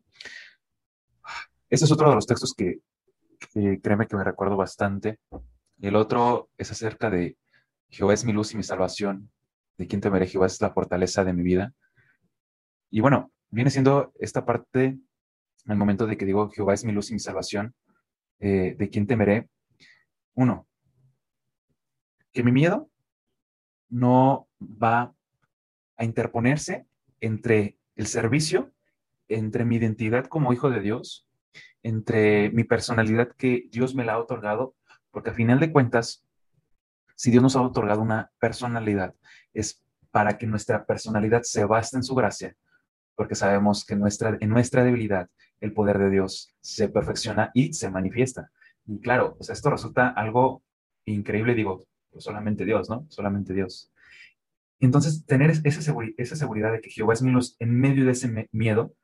Este 1.70 1.86
es 1.86 1.92
otro 1.94 2.10
de 2.10 2.16
los 2.16 2.28
textos 2.28 2.54
que, 2.54 2.80
créeme 3.82 4.08
que 4.08 4.18
me 4.18 4.26
recuerdo 4.26 4.58
bastante. 4.58 5.20
El 5.80 5.96
otro 5.96 6.50
es 6.58 6.70
acerca 6.70 7.10
de 7.10 7.38
Jehová 7.94 8.14
es 8.14 8.26
mi 8.26 8.34
luz 8.34 8.52
y 8.54 8.58
mi 8.58 8.64
salvación. 8.64 9.32
¿De 9.78 9.88
quién 9.88 10.02
temeré? 10.02 10.28
Jehová 10.28 10.48
es 10.48 10.62
la 10.62 10.72
fortaleza 10.72 11.24
de 11.24 11.34
mi 11.34 11.44
vida. 11.44 11.74
Y 12.90 13.00
bueno, 13.02 13.32
viene 13.50 13.70
siendo 13.70 14.14
esta 14.20 14.46
parte, 14.46 15.00
el 15.66 15.78
momento 15.78 16.06
de 16.06 16.18
que 16.18 16.26
digo 16.26 16.50
Jehová 16.50 16.74
es 16.74 16.86
mi 16.86 16.92
luz 16.92 17.10
y 17.10 17.14
mi 17.14 17.20
salvación. 17.20 17.74
Eh, 18.40 18.76
¿De 18.78 18.90
quién 18.90 19.08
temeré? 19.08 19.50
Uno, 20.36 20.68
que 22.32 22.44
mi 22.44 22.52
miedo 22.52 22.90
no 23.90 24.48
va 24.62 25.14
a 25.98 26.04
interponerse 26.04 26.86
entre 27.22 27.78
el 27.96 28.08
servicio, 28.08 28.72
entre 29.28 29.66
mi 29.66 29.78
identidad 29.78 30.26
como 30.26 30.52
hijo 30.52 30.70
de 30.70 30.82
Dios, 30.82 31.28
entre 31.84 32.50
mi 32.52 32.64
personalidad 32.64 33.32
que 33.38 33.68
Dios 33.72 33.94
me 33.96 34.04
la 34.04 34.14
ha 34.14 34.20
otorgado, 34.20 34.76
porque 35.12 35.30
a 35.30 35.34
final 35.34 35.60
de 35.60 35.72
cuentas, 35.72 36.26
si 37.24 37.32
Dios 37.32 37.42
nos 37.42 37.56
ha 37.56 37.62
otorgado 37.62 38.02
una 38.02 38.30
personalidad, 38.38 39.16
es 39.54 39.82
para 40.12 40.38
que 40.38 40.46
nuestra 40.46 40.86
personalidad 40.86 41.44
se 41.44 41.64
baste 41.64 41.96
en 41.96 42.04
su 42.04 42.16
gracia, 42.16 42.54
porque 43.16 43.34
sabemos 43.34 43.86
que 43.86 43.96
nuestra, 43.96 44.38
en 44.42 44.50
nuestra 44.50 44.84
debilidad 44.84 45.30
el 45.62 45.72
poder 45.72 46.00
de 46.00 46.10
Dios 46.10 46.54
se 46.60 46.90
perfecciona 46.90 47.50
y 47.54 47.72
se 47.72 47.90
manifiesta. 47.90 48.52
Y 48.86 49.00
claro, 49.00 49.38
pues 49.38 49.50
esto 49.50 49.70
resulta 49.70 50.10
algo 50.10 50.64
increíble, 51.06 51.56
digo, 51.56 51.86
pues 52.12 52.26
solamente 52.26 52.66
Dios, 52.66 52.90
¿no? 52.90 53.06
Solamente 53.08 53.54
Dios. 53.54 53.90
Entonces, 54.82 55.26
tener 55.26 55.50
esa, 55.50 55.94
esa 56.18 56.36
seguridad 56.36 56.74
de 56.74 56.82
que 56.82 56.90
Jehová 56.90 57.14
es 57.14 57.22
mi 57.22 57.32
luz 57.32 57.56
en 57.60 57.80
medio 57.80 58.04
de 58.04 58.12
ese 58.12 58.50
miedo, 58.52 58.96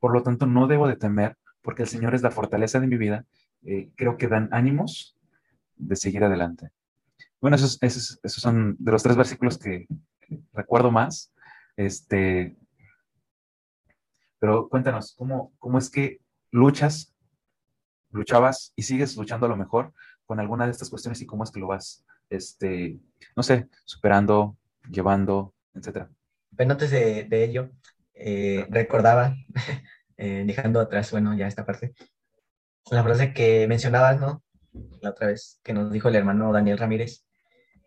por 0.00 0.12
lo 0.12 0.22
tanto, 0.22 0.44
no 0.44 0.66
debo 0.66 0.86
de 0.86 0.96
temer, 0.96 1.38
porque 1.62 1.84
el 1.84 1.88
Señor 1.88 2.14
es 2.14 2.20
la 2.20 2.30
fortaleza 2.30 2.78
de 2.78 2.88
mi 2.88 2.98
vida, 2.98 3.24
eh, 3.64 3.88
creo 3.96 4.18
que 4.18 4.28
dan 4.28 4.50
ánimos 4.52 5.16
de 5.76 5.96
seguir 5.96 6.24
adelante. 6.24 6.68
Bueno, 7.44 7.56
esos, 7.56 7.76
esos, 7.82 8.18
son 8.24 8.74
de 8.78 8.90
los 8.90 9.02
tres 9.02 9.16
versículos 9.16 9.58
que 9.58 9.86
recuerdo 10.54 10.90
más. 10.90 11.30
Este, 11.76 12.56
pero 14.38 14.66
cuéntanos, 14.70 15.14
¿cómo, 15.14 15.52
¿cómo 15.58 15.76
es 15.76 15.90
que 15.90 16.22
luchas, 16.52 17.14
luchabas 18.12 18.72
y 18.76 18.84
sigues 18.84 19.14
luchando 19.18 19.44
a 19.44 19.50
lo 19.50 19.58
mejor 19.58 19.92
con 20.24 20.40
alguna 20.40 20.64
de 20.64 20.70
estas 20.70 20.88
cuestiones 20.88 21.20
y 21.20 21.26
cómo 21.26 21.44
es 21.44 21.50
que 21.50 21.60
lo 21.60 21.66
vas, 21.66 22.06
este, 22.30 22.98
no 23.36 23.42
sé, 23.42 23.68
superando, 23.84 24.56
llevando, 24.90 25.52
etcétera. 25.74 26.08
Pero 26.56 26.72
antes 26.72 26.90
de, 26.92 27.44
ello, 27.44 27.72
eh, 28.14 28.66
recordaba, 28.70 29.36
eh, 30.16 30.44
dejando 30.46 30.80
atrás, 30.80 31.10
bueno, 31.10 31.34
ya 31.34 31.46
esta 31.46 31.66
parte, 31.66 31.92
la 32.90 33.02
frase 33.02 33.34
que 33.34 33.68
mencionabas, 33.68 34.18
¿no? 34.18 34.42
La 35.02 35.10
otra 35.10 35.26
vez 35.26 35.60
que 35.62 35.74
nos 35.74 35.92
dijo 35.92 36.08
el 36.08 36.16
hermano 36.16 36.50
Daniel 36.50 36.78
Ramírez, 36.78 37.26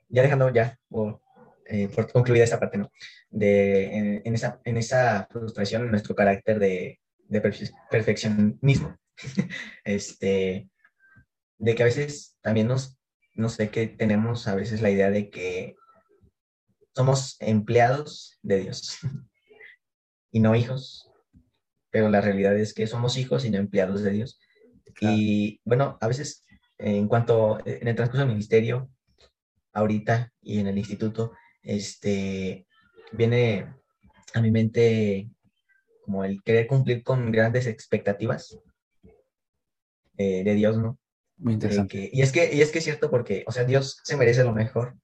ya 0.09 0.21
dejando 0.21 0.49
ya 0.49 0.77
por, 0.89 1.21
eh, 1.65 1.89
por 1.89 2.11
concluida 2.11 2.43
esta 2.43 2.59
parte, 2.59 2.77
¿no? 2.77 2.91
De, 3.29 4.21
en, 4.23 4.33
esa, 4.33 4.61
en 4.63 4.77
esa 4.77 5.27
frustración, 5.29 5.83
en 5.83 5.91
nuestro 5.91 6.15
carácter 6.15 6.59
de, 6.59 6.99
de 7.27 7.41
perfeccionismo, 7.89 8.97
este, 9.83 10.69
de 11.57 11.75
que 11.75 11.83
a 11.83 11.87
veces 11.87 12.37
también 12.41 12.67
nos, 12.67 12.97
no 13.33 13.49
sé, 13.49 13.69
que 13.69 13.87
tenemos 13.87 14.47
a 14.47 14.55
veces 14.55 14.81
la 14.81 14.89
idea 14.89 15.11
de 15.11 15.29
que 15.29 15.75
somos 16.95 17.35
empleados 17.39 18.39
de 18.41 18.59
Dios 18.61 18.99
y 20.31 20.39
no 20.39 20.55
hijos, 20.55 21.11
pero 21.89 22.09
la 22.09 22.21
realidad 22.21 22.57
es 22.57 22.73
que 22.73 22.87
somos 22.87 23.17
hijos 23.17 23.45
y 23.45 23.49
no 23.49 23.57
empleados 23.57 24.01
de 24.01 24.11
Dios. 24.11 24.39
Y 24.99 25.61
bueno, 25.63 25.97
a 26.01 26.07
veces 26.07 26.43
en 26.79 27.07
cuanto 27.07 27.59
en 27.65 27.87
el 27.87 27.95
transcurso 27.95 28.21
del 28.21 28.29
ministerio, 28.29 28.89
ahorita 29.77 30.33
y 30.41 30.59
en 30.59 30.67
el 30.67 30.77
instituto, 30.77 31.33
este, 31.61 32.65
viene 33.11 33.73
a 34.33 34.41
mi 34.41 34.51
mente 34.51 35.29
como 36.03 36.23
el 36.23 36.41
querer 36.43 36.67
cumplir 36.67 37.03
con 37.03 37.31
grandes 37.31 37.67
expectativas 37.67 38.57
eh, 40.17 40.43
de 40.43 40.53
Dios, 40.55 40.77
¿no? 40.77 40.97
Muy 41.37 41.53
interesante. 41.53 42.09
y, 42.11 42.21
es 42.21 42.31
que, 42.31 42.51
y 42.51 42.61
es 42.61 42.71
que 42.71 42.79
es 42.79 42.83
cierto 42.83 43.11
porque, 43.11 43.43
o 43.45 43.51
sea, 43.51 43.65
Dios 43.65 43.99
se 44.03 44.17
merece 44.17 44.43
lo 44.43 44.53
mejor, 44.53 44.95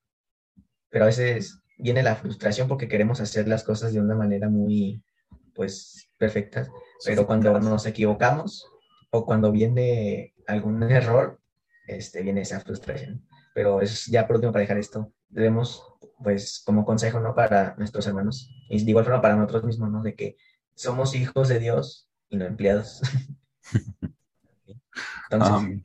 pero 0.90 1.04
a 1.04 1.08
veces 1.08 1.60
viene 1.78 2.02
la 2.02 2.16
frustración 2.16 2.68
porque 2.68 2.88
queremos 2.88 3.22
hacer 3.22 3.48
las 3.48 3.64
cosas 3.64 3.94
de 3.94 4.00
una 4.00 4.16
manera 4.16 4.50
muy, 4.50 5.04
pues, 5.54 6.10
perfecta, 6.18 6.68
pero 7.06 7.28
cuando 7.28 7.60
nos 7.60 7.86
equivocamos 7.86 8.68
o 9.12 9.24
cuando 9.26 9.52
viene 9.52 10.34
algún 10.48 10.82
error, 10.84 11.40
este, 11.86 12.24
viene 12.24 12.42
esa 12.42 12.60
frustración. 12.60 13.24
Pero 13.54 13.82
es 13.82 14.06
ya 14.08 14.26
por 14.26 14.38
último 14.38 14.52
para 14.52 14.62
dejar 14.62 14.78
esto, 14.78 15.12
debemos, 15.30 15.84
pues, 16.24 16.62
como 16.66 16.86
consejo, 16.86 17.20
¿no? 17.20 17.36
Para 17.36 17.76
nuestros 17.78 18.08
hermanos, 18.08 18.50
y 18.70 18.84
de 18.84 18.90
igual 18.90 19.06
forma 19.06 19.22
para 19.22 19.36
nosotros 19.36 19.64
mismos, 19.64 19.92
¿no? 19.92 20.02
De 20.02 20.16
que 20.16 20.38
somos 20.76 21.16
hijos 21.16 21.50
de 21.50 21.60
Dios 21.60 22.10
y 22.30 22.38
no 22.38 22.46
empleados. 22.46 23.02
Entonces, 25.30 25.82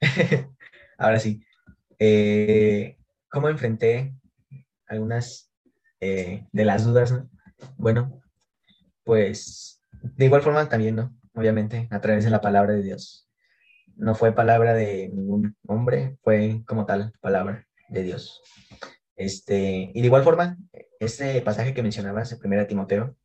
ahora 0.98 1.18
sí, 1.18 1.44
eh, 1.98 2.98
¿cómo 3.28 3.48
enfrenté 3.48 4.14
algunas 4.86 5.50
eh, 6.00 6.46
de 6.52 6.64
las 6.64 6.84
dudas, 6.84 7.12
¿no? 7.12 7.30
Bueno, 7.76 8.20
pues 9.04 9.80
de 10.02 10.26
igual 10.26 10.42
forma 10.42 10.68
también, 10.68 10.96
¿no? 10.96 11.16
Obviamente, 11.34 11.88
a 11.90 12.00
través 12.00 12.24
de 12.24 12.30
la 12.30 12.40
palabra 12.40 12.74
de 12.74 12.82
Dios. 12.82 13.28
No 13.96 14.14
fue 14.14 14.32
palabra 14.32 14.74
de 14.74 15.10
ningún 15.12 15.56
hombre, 15.66 16.18
fue 16.22 16.62
como 16.66 16.86
tal 16.86 17.12
palabra 17.20 17.66
de 17.88 18.02
Dios. 18.02 18.42
Este, 19.16 19.90
y 19.94 20.00
de 20.00 20.06
igual 20.06 20.24
forma, 20.24 20.58
este 20.98 21.40
pasaje 21.42 21.74
que 21.74 21.82
mencionabas 21.82 22.32
en 22.32 22.38
1 22.42 22.66
Timoteo, 22.66 23.16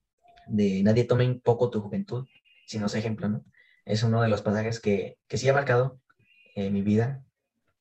de 0.48 0.84
nadie 0.84 1.04
tome 1.04 1.26
un 1.26 1.42
poco 1.42 1.70
tu 1.70 1.82
juventud, 1.82 2.28
si 2.68 2.80
no 2.80 2.88
es 2.88 2.96
ejemplo, 2.96 3.30
¿no? 3.30 3.46
Es 3.86 4.04
uno 4.04 4.22
de 4.22 4.30
los 4.30 4.42
pasajes 4.42 4.80
que, 4.80 5.18
que 5.28 5.38
sí 5.38 5.50
ha 5.50 5.54
marcado 5.54 6.00
eh, 6.56 6.70
mi 6.70 6.82
vida 6.82 7.24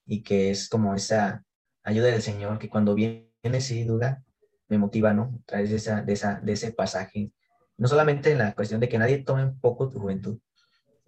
y 0.06 0.22
que 0.22 0.50
es 0.50 0.68
como 0.68 0.94
esa 0.94 1.44
ayuda 1.82 2.06
del 2.06 2.22
Señor 2.22 2.58
que 2.58 2.70
cuando 2.70 2.94
viene 2.94 3.60
sin 3.60 3.86
duda 3.86 4.22
me 4.68 4.78
motiva, 4.78 5.12
¿no? 5.12 5.38
A 5.42 5.46
través 5.46 5.70
de, 5.70 5.76
esa, 5.76 6.02
de, 6.02 6.12
esa, 6.12 6.40
de 6.40 6.52
ese 6.52 6.72
pasaje. 6.72 7.32
No 7.76 7.88
solamente 7.88 8.32
en 8.32 8.38
la 8.38 8.54
cuestión 8.54 8.80
de 8.80 8.88
que 8.88 8.98
nadie 8.98 9.18
tome 9.18 9.44
un 9.44 9.60
poco 9.60 9.88
tu 9.88 9.98
juventud, 10.00 10.38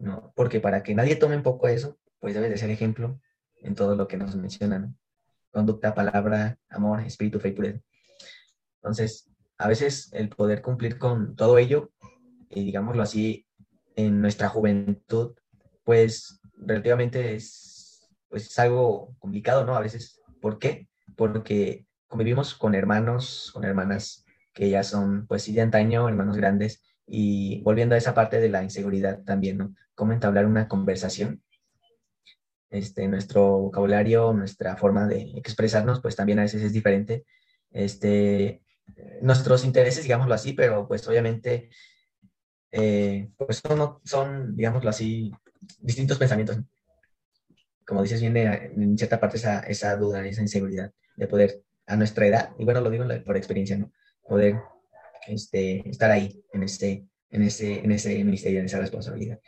¿no? 0.01 0.33
Porque 0.35 0.61
para 0.61 0.83
que 0.83 0.95
nadie 0.95 1.17
tome 1.17 1.37
un 1.37 1.43
poco 1.43 1.69
eso, 1.69 1.99
pues 2.19 2.35
debe 2.35 2.49
de 2.49 2.59
ser 2.59 2.71
ejemplo 2.71 3.21
en 3.63 3.75
todo 3.75 3.95
lo 3.95 4.09
que 4.09 4.17
nos 4.17 4.35
mencionan, 4.35 4.97
Conducta, 5.53 5.95
palabra, 5.95 6.59
amor, 6.69 7.01
espíritu, 7.01 7.41
fe 7.41 7.49
y 7.49 7.53
pureza. 7.53 7.81
Entonces, 8.77 9.29
a 9.59 9.67
veces 9.67 10.09
el 10.13 10.29
poder 10.29 10.63
cumplir 10.63 10.97
con 10.97 11.35
todo 11.35 11.59
ello, 11.59 11.91
y 12.49 12.65
digámoslo 12.65 13.03
así, 13.03 13.47
en 13.97 14.21
nuestra 14.21 14.49
juventud, 14.49 15.35
pues 15.83 16.41
relativamente 16.57 17.35
es, 17.35 18.09
pues, 18.29 18.47
es 18.47 18.59
algo 18.61 19.17
complicado, 19.19 19.65
¿no? 19.67 19.75
A 19.75 19.81
veces. 19.81 20.21
¿Por 20.41 20.59
qué? 20.59 20.89
Porque 21.17 21.85
convivimos 22.07 22.55
con 22.55 22.75
hermanos, 22.75 23.51
con 23.53 23.65
hermanas 23.65 24.25
que 24.55 24.71
ya 24.71 24.85
son, 24.85 25.27
pues 25.27 25.43
sí, 25.43 25.53
de 25.53 25.63
antaño, 25.63 26.09
hermanos 26.09 26.37
grandes, 26.37 26.83
y 27.11 27.61
volviendo 27.63 27.97
a 27.97 27.99
esa 27.99 28.15
parte 28.15 28.41
de 28.41 28.49
la 28.49 28.63
inseguridad 28.63 29.23
también, 29.25 29.59
¿no? 29.59 29.75
Cómo 29.97 30.13
entablar 30.13 30.47
una 30.47 30.69
conversación. 30.69 31.43
Este, 32.71 33.09
nuestro 33.09 33.59
vocabulario, 33.59 34.33
nuestra 34.33 34.77
forma 34.77 35.09
de 35.09 35.33
expresarnos, 35.35 36.01
pues 36.01 36.15
también 36.15 36.39
a 36.39 36.43
veces 36.43 36.63
es 36.63 36.73
diferente. 36.73 37.25
Este, 37.73 38.63
nuestros 39.23 39.65
intereses, 39.65 40.05
digámoslo 40.05 40.35
así, 40.35 40.53
pero 40.53 40.87
pues 40.87 41.07
obviamente, 41.09 41.71
eh, 42.71 43.29
pues 43.37 43.61
son, 43.67 43.99
son, 44.05 44.55
digámoslo 44.55 44.89
así, 44.89 45.33
distintos 45.81 46.17
pensamientos. 46.17 46.59
Como 47.85 48.03
dices, 48.03 48.21
viene 48.21 48.71
en 48.77 48.97
cierta 48.97 49.19
parte 49.19 49.37
esa, 49.37 49.61
esa 49.61 49.97
duda, 49.97 50.25
esa 50.25 50.43
inseguridad 50.43 50.93
de 51.17 51.27
poder 51.27 51.65
a 51.87 51.97
nuestra 51.97 52.25
edad, 52.25 52.51
y 52.57 52.65
bueno, 52.65 52.81
lo 52.81 52.89
digo 52.89 53.05
por 53.27 53.37
experiencia, 53.37 53.77
¿no? 53.77 53.91
Poder 54.23 54.61
este, 55.27 55.89
estar 55.89 56.11
ahí 56.11 56.43
en 56.53 56.63
este, 56.63 57.07
en, 57.31 57.43
ese, 57.43 57.81
en 57.81 57.93
ese 57.93 58.25
ministerio, 58.25 58.61
en 58.61 58.67
esa 58.67 58.81
responsabilidad. 58.81 59.39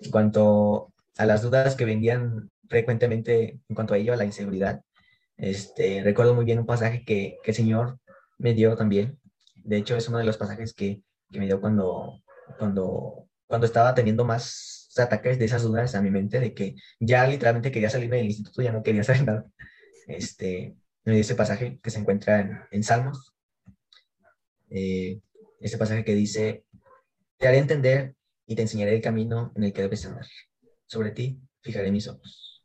En 0.00 0.10
cuanto 0.10 0.92
a 1.16 1.26
las 1.26 1.42
dudas 1.42 1.76
que 1.76 1.84
vendían 1.84 2.50
frecuentemente 2.68 3.60
en 3.68 3.74
cuanto 3.74 3.94
a 3.94 3.98
ello, 3.98 4.12
a 4.12 4.16
la 4.16 4.24
inseguridad, 4.24 4.82
este, 5.36 6.02
recuerdo 6.02 6.34
muy 6.34 6.44
bien 6.44 6.58
un 6.58 6.66
pasaje 6.66 7.04
que, 7.04 7.38
que 7.42 7.50
el 7.50 7.56
Señor 7.56 7.98
me 8.38 8.54
dio 8.54 8.76
también. 8.76 9.18
De 9.56 9.76
hecho, 9.76 9.96
es 9.96 10.08
uno 10.08 10.18
de 10.18 10.24
los 10.24 10.36
pasajes 10.36 10.74
que, 10.74 11.02
que 11.30 11.38
me 11.38 11.46
dio 11.46 11.60
cuando, 11.60 12.22
cuando, 12.58 13.28
cuando 13.46 13.66
estaba 13.66 13.94
teniendo 13.94 14.24
más 14.24 14.82
ataques 14.98 15.38
de 15.38 15.46
esas 15.46 15.62
dudas 15.62 15.94
a 15.94 16.02
mi 16.02 16.10
mente, 16.10 16.40
de 16.40 16.54
que 16.54 16.74
ya 17.00 17.26
literalmente 17.26 17.70
quería 17.70 17.90
salirme 17.90 18.18
del 18.18 18.26
instituto, 18.26 18.62
ya 18.62 18.72
no 18.72 18.82
quería 18.82 19.00
hacer 19.00 19.22
nada. 19.26 19.46
Este, 20.06 20.76
me 21.04 21.12
dio 21.12 21.20
ese 21.22 21.34
pasaje 21.34 21.78
que 21.82 21.90
se 21.90 21.98
encuentra 21.98 22.40
en, 22.40 22.60
en 22.70 22.82
Salmos. 22.82 23.31
Eh, 24.74 25.20
ese 25.60 25.78
pasaje 25.78 26.04
que 26.04 26.14
dice, 26.14 26.64
te 27.38 27.48
haré 27.48 27.58
entender 27.58 28.14
y 28.46 28.54
te 28.54 28.62
enseñaré 28.62 28.94
el 28.94 29.02
camino 29.02 29.52
en 29.54 29.64
el 29.64 29.72
que 29.72 29.82
debes 29.82 30.04
andar. 30.06 30.26
Sobre 30.86 31.10
ti 31.10 31.40
fijaré 31.60 31.90
mis 31.90 32.08
ojos. 32.08 32.64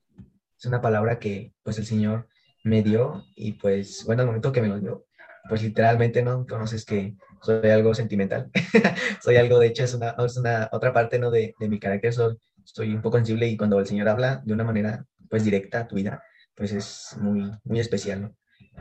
Es 0.57 0.65
una 0.65 0.81
palabra 0.81 1.19
que 1.19 1.53
pues 1.63 1.77
el 1.77 1.85
Señor 1.85 2.27
me 2.63 2.81
dio 2.81 3.23
y 3.35 3.53
pues 3.53 4.03
bueno, 4.05 4.21
al 4.21 4.27
momento 4.27 4.51
que 4.51 4.61
me 4.61 4.67
lo 4.67 4.79
dio, 4.79 5.05
pues 5.47 5.61
literalmente 5.61 6.23
no 6.23 6.45
conoces 6.45 6.83
que 6.85 7.15
soy 7.41 7.69
algo 7.69 7.93
sentimental. 7.93 8.49
soy 9.21 9.35
algo, 9.35 9.59
de 9.59 9.67
hecho, 9.67 9.83
es 9.83 9.93
una, 9.93 10.69
otra 10.71 10.93
parte 10.93 11.19
¿no? 11.19 11.31
de, 11.31 11.53
de 11.59 11.69
mi 11.69 11.79
carácter. 11.79 12.13
Soy, 12.13 12.37
soy 12.63 12.93
un 12.93 13.01
poco 13.01 13.17
sensible 13.17 13.47
y 13.47 13.57
cuando 13.57 13.79
el 13.79 13.85
Señor 13.85 14.09
habla 14.09 14.41
de 14.43 14.53
una 14.53 14.63
manera 14.63 15.05
pues 15.29 15.43
directa 15.43 15.81
a 15.81 15.87
tu 15.87 15.95
vida, 15.95 16.23
pues 16.55 16.71
es 16.71 17.15
muy, 17.19 17.51
muy 17.63 17.79
especial. 17.79 18.21
¿no? 18.21 18.35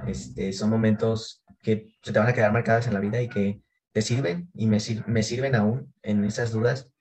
Este, 0.06 0.52
son 0.52 0.70
momentos 0.70 1.42
que 1.66 1.88
se 2.00 2.12
te 2.12 2.18
van 2.20 2.28
a 2.28 2.32
quedar 2.32 2.52
marcadas 2.52 2.86
en 2.86 2.94
la 2.94 3.00
vida 3.00 3.20
y 3.20 3.28
que 3.28 3.60
te 3.90 4.00
sirven 4.00 4.48
y 4.54 4.68
me, 4.68 4.78
me 5.08 5.24
sirven 5.24 5.56
aún 5.56 5.92
en 6.04 6.24
esas 6.24 6.52
dudas, 6.52 6.92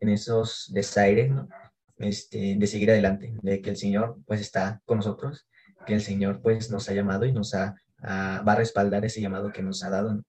en 0.00 0.10
esos 0.10 0.70
desaires, 0.74 1.30
¿no? 1.30 1.48
este, 1.96 2.56
de 2.58 2.66
seguir 2.66 2.90
adelante, 2.90 3.34
de 3.40 3.62
que 3.62 3.70
el 3.70 3.78
Señor 3.78 4.18
pues 4.26 4.42
está 4.42 4.82
con 4.84 4.98
nosotros, 4.98 5.48
que 5.86 5.94
el 5.94 6.02
Señor 6.02 6.42
pues 6.42 6.70
nos 6.70 6.90
ha 6.90 6.92
llamado 6.92 7.24
y 7.24 7.32
nos 7.32 7.54
ha, 7.54 7.74
va 8.02 8.52
a 8.52 8.56
respaldar 8.56 9.02
ese 9.06 9.22
llamado 9.22 9.50
que 9.50 9.62
nos 9.62 9.82
ha 9.82 9.88
dado, 9.88 10.22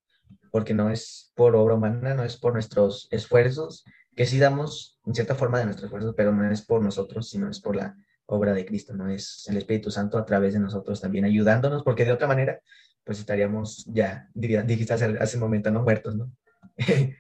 porque 0.50 0.74
no 0.74 0.90
es 0.90 1.34
por 1.36 1.54
obra 1.58 1.76
humana, 1.76 2.14
no 2.14 2.24
es 2.24 2.38
por 2.38 2.54
nuestros 2.54 3.10
esfuerzos, 3.12 3.84
que 4.16 4.26
sí 4.26 4.40
damos 4.40 4.98
en 5.06 5.14
cierta 5.14 5.36
forma 5.36 5.60
de 5.60 5.66
nuestros 5.66 5.88
esfuerzos, 5.88 6.14
pero 6.16 6.32
no 6.32 6.50
es 6.50 6.62
por 6.62 6.82
nosotros, 6.82 7.30
sino 7.30 7.50
es 7.50 7.60
por 7.60 7.76
la 7.76 7.98
obra 8.28 8.54
de 8.54 8.66
Cristo, 8.66 8.94
no 8.94 9.10
es 9.10 9.46
el 9.50 9.58
Espíritu 9.58 9.92
Santo 9.92 10.18
a 10.18 10.26
través 10.26 10.54
de 10.54 10.62
nosotros 10.62 11.02
también 11.02 11.26
ayudándonos, 11.26 11.84
porque 11.84 12.06
de 12.06 12.14
otra 12.14 12.28
manera 12.28 12.62
pues 13.04 13.20
estaríamos 13.20 13.86
ya, 13.88 14.30
dijiste 14.34 14.94
hace, 14.94 15.06
hace 15.20 15.38
un 15.38 15.44
momento, 15.44 15.72
¿no? 15.72 15.84
Muertos, 15.84 16.16
¿no? 16.16 16.32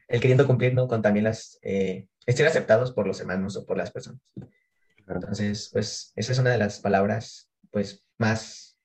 el 0.07 0.19
queriendo 0.19 0.47
cumplir, 0.47 0.73
¿no? 0.73 0.87
Con 0.87 1.01
también 1.01 1.25
las, 1.25 1.59
eh, 1.61 2.07
ser 2.27 2.47
aceptados 2.47 2.91
por 2.91 3.07
los 3.07 3.19
hermanos 3.19 3.55
o 3.57 3.65
por 3.65 3.77
las 3.77 3.91
personas. 3.91 4.21
Entonces, 5.07 5.69
pues, 5.71 6.13
esa 6.15 6.31
es 6.31 6.39
una 6.39 6.51
de 6.51 6.57
las 6.57 6.79
palabras, 6.79 7.49
pues, 7.71 8.05
más, 8.17 8.77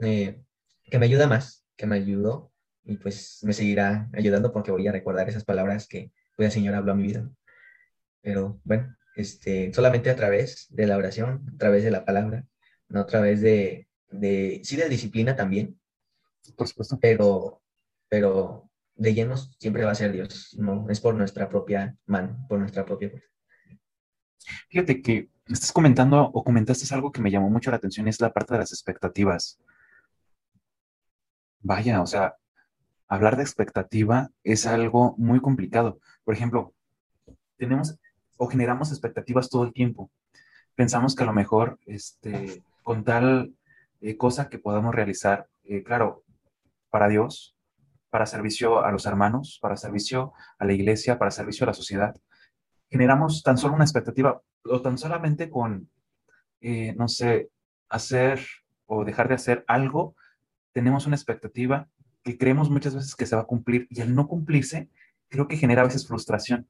eh, 0.00 0.40
que 0.84 0.98
me 0.98 1.06
ayuda 1.06 1.26
más, 1.26 1.64
que 1.76 1.86
me 1.86 1.96
ayudó 1.96 2.52
y 2.84 2.96
pues 2.98 3.40
me 3.42 3.52
seguirá 3.52 4.10
ayudando 4.12 4.52
porque 4.52 4.70
voy 4.70 4.86
a 4.86 4.92
recordar 4.92 5.28
esas 5.28 5.44
palabras 5.44 5.86
que 5.88 6.12
pues, 6.36 6.46
el 6.46 6.52
Señor 6.52 6.74
habló 6.74 6.92
a 6.92 6.96
mi 6.96 7.04
vida. 7.04 7.30
Pero 8.20 8.60
bueno, 8.64 8.96
este, 9.16 9.72
solamente 9.72 10.10
a 10.10 10.16
través 10.16 10.66
de 10.70 10.86
la 10.86 10.96
oración, 10.96 11.46
a 11.54 11.58
través 11.58 11.84
de 11.84 11.90
la 11.90 12.04
palabra, 12.04 12.44
no 12.88 13.00
a 13.00 13.06
través 13.06 13.40
de, 13.40 13.88
de 14.10 14.60
sí 14.64 14.76
de 14.76 14.88
disciplina 14.88 15.36
también, 15.36 15.78
por 16.52 16.68
supuesto. 16.68 16.98
Pero, 17.00 17.62
pero 18.08 18.68
de 18.94 19.14
llenos 19.14 19.56
siempre 19.58 19.84
va 19.84 19.92
a 19.92 19.96
ser 19.96 20.12
Dios, 20.12 20.54
no 20.58 20.86
es 20.88 21.00
por 21.00 21.14
nuestra 21.14 21.48
propia 21.48 21.96
mano, 22.06 22.44
por 22.48 22.58
nuestra 22.58 22.84
propia 22.84 23.10
fuerza. 23.10 23.28
Fíjate 24.68 25.02
que 25.02 25.30
estás 25.46 25.72
comentando 25.72 26.22
o 26.22 26.44
comentaste 26.44 26.92
algo 26.94 27.12
que 27.12 27.20
me 27.20 27.30
llamó 27.30 27.50
mucho 27.50 27.70
la 27.70 27.78
atención, 27.78 28.08
es 28.08 28.20
la 28.20 28.32
parte 28.32 28.54
de 28.54 28.60
las 28.60 28.72
expectativas. 28.72 29.58
Vaya, 31.60 32.02
o 32.02 32.06
sea, 32.06 32.36
hablar 33.08 33.36
de 33.36 33.42
expectativa 33.42 34.30
es 34.42 34.66
algo 34.66 35.14
muy 35.16 35.40
complicado. 35.40 35.98
Por 36.24 36.34
ejemplo, 36.34 36.74
tenemos 37.56 37.98
o 38.36 38.48
generamos 38.48 38.90
expectativas 38.90 39.48
todo 39.48 39.64
el 39.64 39.72
tiempo. 39.72 40.10
Pensamos 40.74 41.14
que 41.14 41.22
a 41.22 41.26
lo 41.26 41.32
mejor 41.32 41.78
este, 41.86 42.62
con 42.82 43.04
tal 43.04 43.54
eh, 44.00 44.16
cosa 44.16 44.48
que 44.48 44.58
podamos 44.58 44.94
realizar, 44.94 45.48
eh, 45.64 45.82
claro, 45.82 46.23
para 46.94 47.08
Dios, 47.08 47.56
para 48.08 48.24
servicio 48.24 48.84
a 48.84 48.92
los 48.92 49.04
hermanos, 49.04 49.58
para 49.60 49.76
servicio 49.76 50.32
a 50.60 50.64
la 50.64 50.74
iglesia, 50.74 51.18
para 51.18 51.32
servicio 51.32 51.64
a 51.64 51.66
la 51.66 51.74
sociedad. 51.74 52.14
Generamos 52.88 53.42
tan 53.42 53.58
solo 53.58 53.74
una 53.74 53.82
expectativa 53.82 54.40
o 54.62 54.80
tan 54.80 54.96
solamente 54.96 55.50
con, 55.50 55.90
eh, 56.60 56.94
no 56.94 57.08
sé, 57.08 57.50
hacer 57.88 58.46
o 58.86 59.04
dejar 59.04 59.26
de 59.26 59.34
hacer 59.34 59.64
algo, 59.66 60.14
tenemos 60.72 61.04
una 61.08 61.16
expectativa 61.16 61.88
que 62.22 62.38
creemos 62.38 62.70
muchas 62.70 62.94
veces 62.94 63.16
que 63.16 63.26
se 63.26 63.34
va 63.34 63.42
a 63.42 63.46
cumplir 63.46 63.88
y 63.90 64.00
al 64.00 64.14
no 64.14 64.28
cumplirse, 64.28 64.88
creo 65.28 65.48
que 65.48 65.56
genera 65.56 65.82
a 65.82 65.86
veces 65.86 66.06
frustración. 66.06 66.68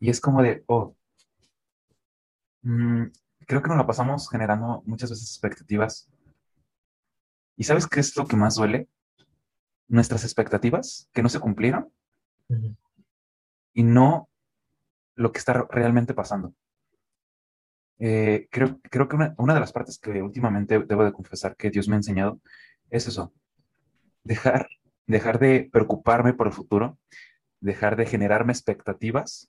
Y 0.00 0.08
es 0.08 0.18
como 0.18 0.40
de, 0.42 0.64
oh, 0.66 0.96
mm, 2.62 3.02
creo 3.46 3.62
que 3.62 3.68
nos 3.68 3.76
la 3.76 3.86
pasamos 3.86 4.30
generando 4.30 4.82
muchas 4.86 5.10
veces 5.10 5.28
expectativas 5.28 6.10
¿Y 7.56 7.64
sabes 7.64 7.86
qué 7.86 8.00
es 8.00 8.16
lo 8.16 8.26
que 8.26 8.36
más 8.36 8.56
duele? 8.56 8.88
Nuestras 9.88 10.24
expectativas 10.24 11.08
que 11.12 11.22
no 11.22 11.28
se 11.28 11.40
cumplieron 11.40 11.90
y 13.72 13.82
no 13.82 14.28
lo 15.14 15.32
que 15.32 15.38
está 15.38 15.66
realmente 15.70 16.14
pasando. 16.14 16.54
Eh, 17.98 18.46
creo, 18.50 18.78
creo 18.82 19.08
que 19.08 19.16
una, 19.38 19.54
de 19.54 19.60
las 19.60 19.72
partes 19.72 19.98
que 19.98 20.22
últimamente 20.22 20.78
debo 20.80 21.04
de 21.04 21.12
confesar 21.12 21.56
que 21.56 21.70
Dios 21.70 21.88
me 21.88 21.94
ha 21.94 21.98
enseñado 21.98 22.40
es 22.90 23.06
eso, 23.08 23.32
dejar, 24.22 24.68
dejar 25.06 25.38
de 25.38 25.68
preocuparme 25.72 26.34
por 26.34 26.46
el 26.46 26.52
futuro, 26.52 26.98
dejar 27.60 27.96
de 27.96 28.06
generarme 28.06 28.52
expectativas. 28.52 29.48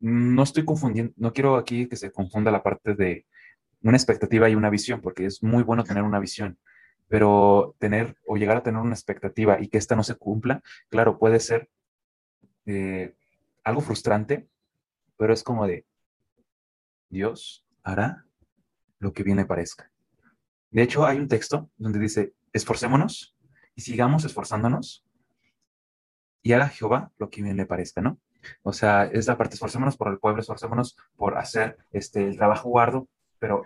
No 0.00 0.42
estoy 0.42 0.64
confundiendo, 0.64 1.12
no 1.16 1.32
quiero 1.32 1.56
aquí 1.56 1.86
que 1.86 1.96
se 1.96 2.10
confunda 2.10 2.50
la 2.50 2.62
parte 2.62 2.94
de 2.94 3.26
una 3.82 3.96
expectativa 3.96 4.48
y 4.48 4.54
una 4.54 4.70
visión, 4.70 5.00
porque 5.00 5.26
es 5.26 5.42
muy 5.42 5.62
bueno 5.62 5.84
tener 5.84 6.02
una 6.02 6.18
visión, 6.18 6.58
pero 7.08 7.74
tener 7.78 8.16
o 8.26 8.36
llegar 8.36 8.56
a 8.56 8.62
tener 8.62 8.80
una 8.80 8.94
expectativa 8.94 9.60
y 9.60 9.68
que 9.68 9.78
esta 9.78 9.96
no 9.96 10.02
se 10.02 10.16
cumpla, 10.16 10.62
claro, 10.88 11.18
puede 11.18 11.40
ser 11.40 11.68
eh, 12.66 13.14
algo 13.64 13.80
frustrante, 13.80 14.48
pero 15.16 15.32
es 15.32 15.42
como 15.42 15.66
de, 15.66 15.84
Dios 17.08 17.66
hará 17.82 18.24
lo 18.98 19.12
que 19.12 19.22
viene 19.22 19.44
parezca. 19.44 19.90
De 20.70 20.82
hecho, 20.82 21.04
hay 21.04 21.18
un 21.18 21.28
texto 21.28 21.70
donde 21.76 21.98
dice, 21.98 22.32
esforcémonos 22.52 23.36
y 23.74 23.80
sigamos 23.80 24.24
esforzándonos 24.24 25.04
y 26.42 26.52
haga 26.52 26.68
Jehová 26.68 27.12
lo 27.18 27.28
que 27.30 27.42
bien 27.42 27.56
le 27.56 27.66
parezca, 27.66 28.00
¿no? 28.00 28.18
O 28.62 28.72
sea, 28.72 29.04
es 29.04 29.26
la 29.26 29.36
parte, 29.36 29.54
esforcémonos 29.54 29.96
por 29.96 30.08
el 30.08 30.18
pueblo, 30.18 30.40
esforcémonos 30.40 30.96
por 31.16 31.36
hacer 31.36 31.76
este, 31.90 32.26
el 32.26 32.36
trabajo 32.36 32.68
guardo, 32.70 33.08
pero 33.40 33.64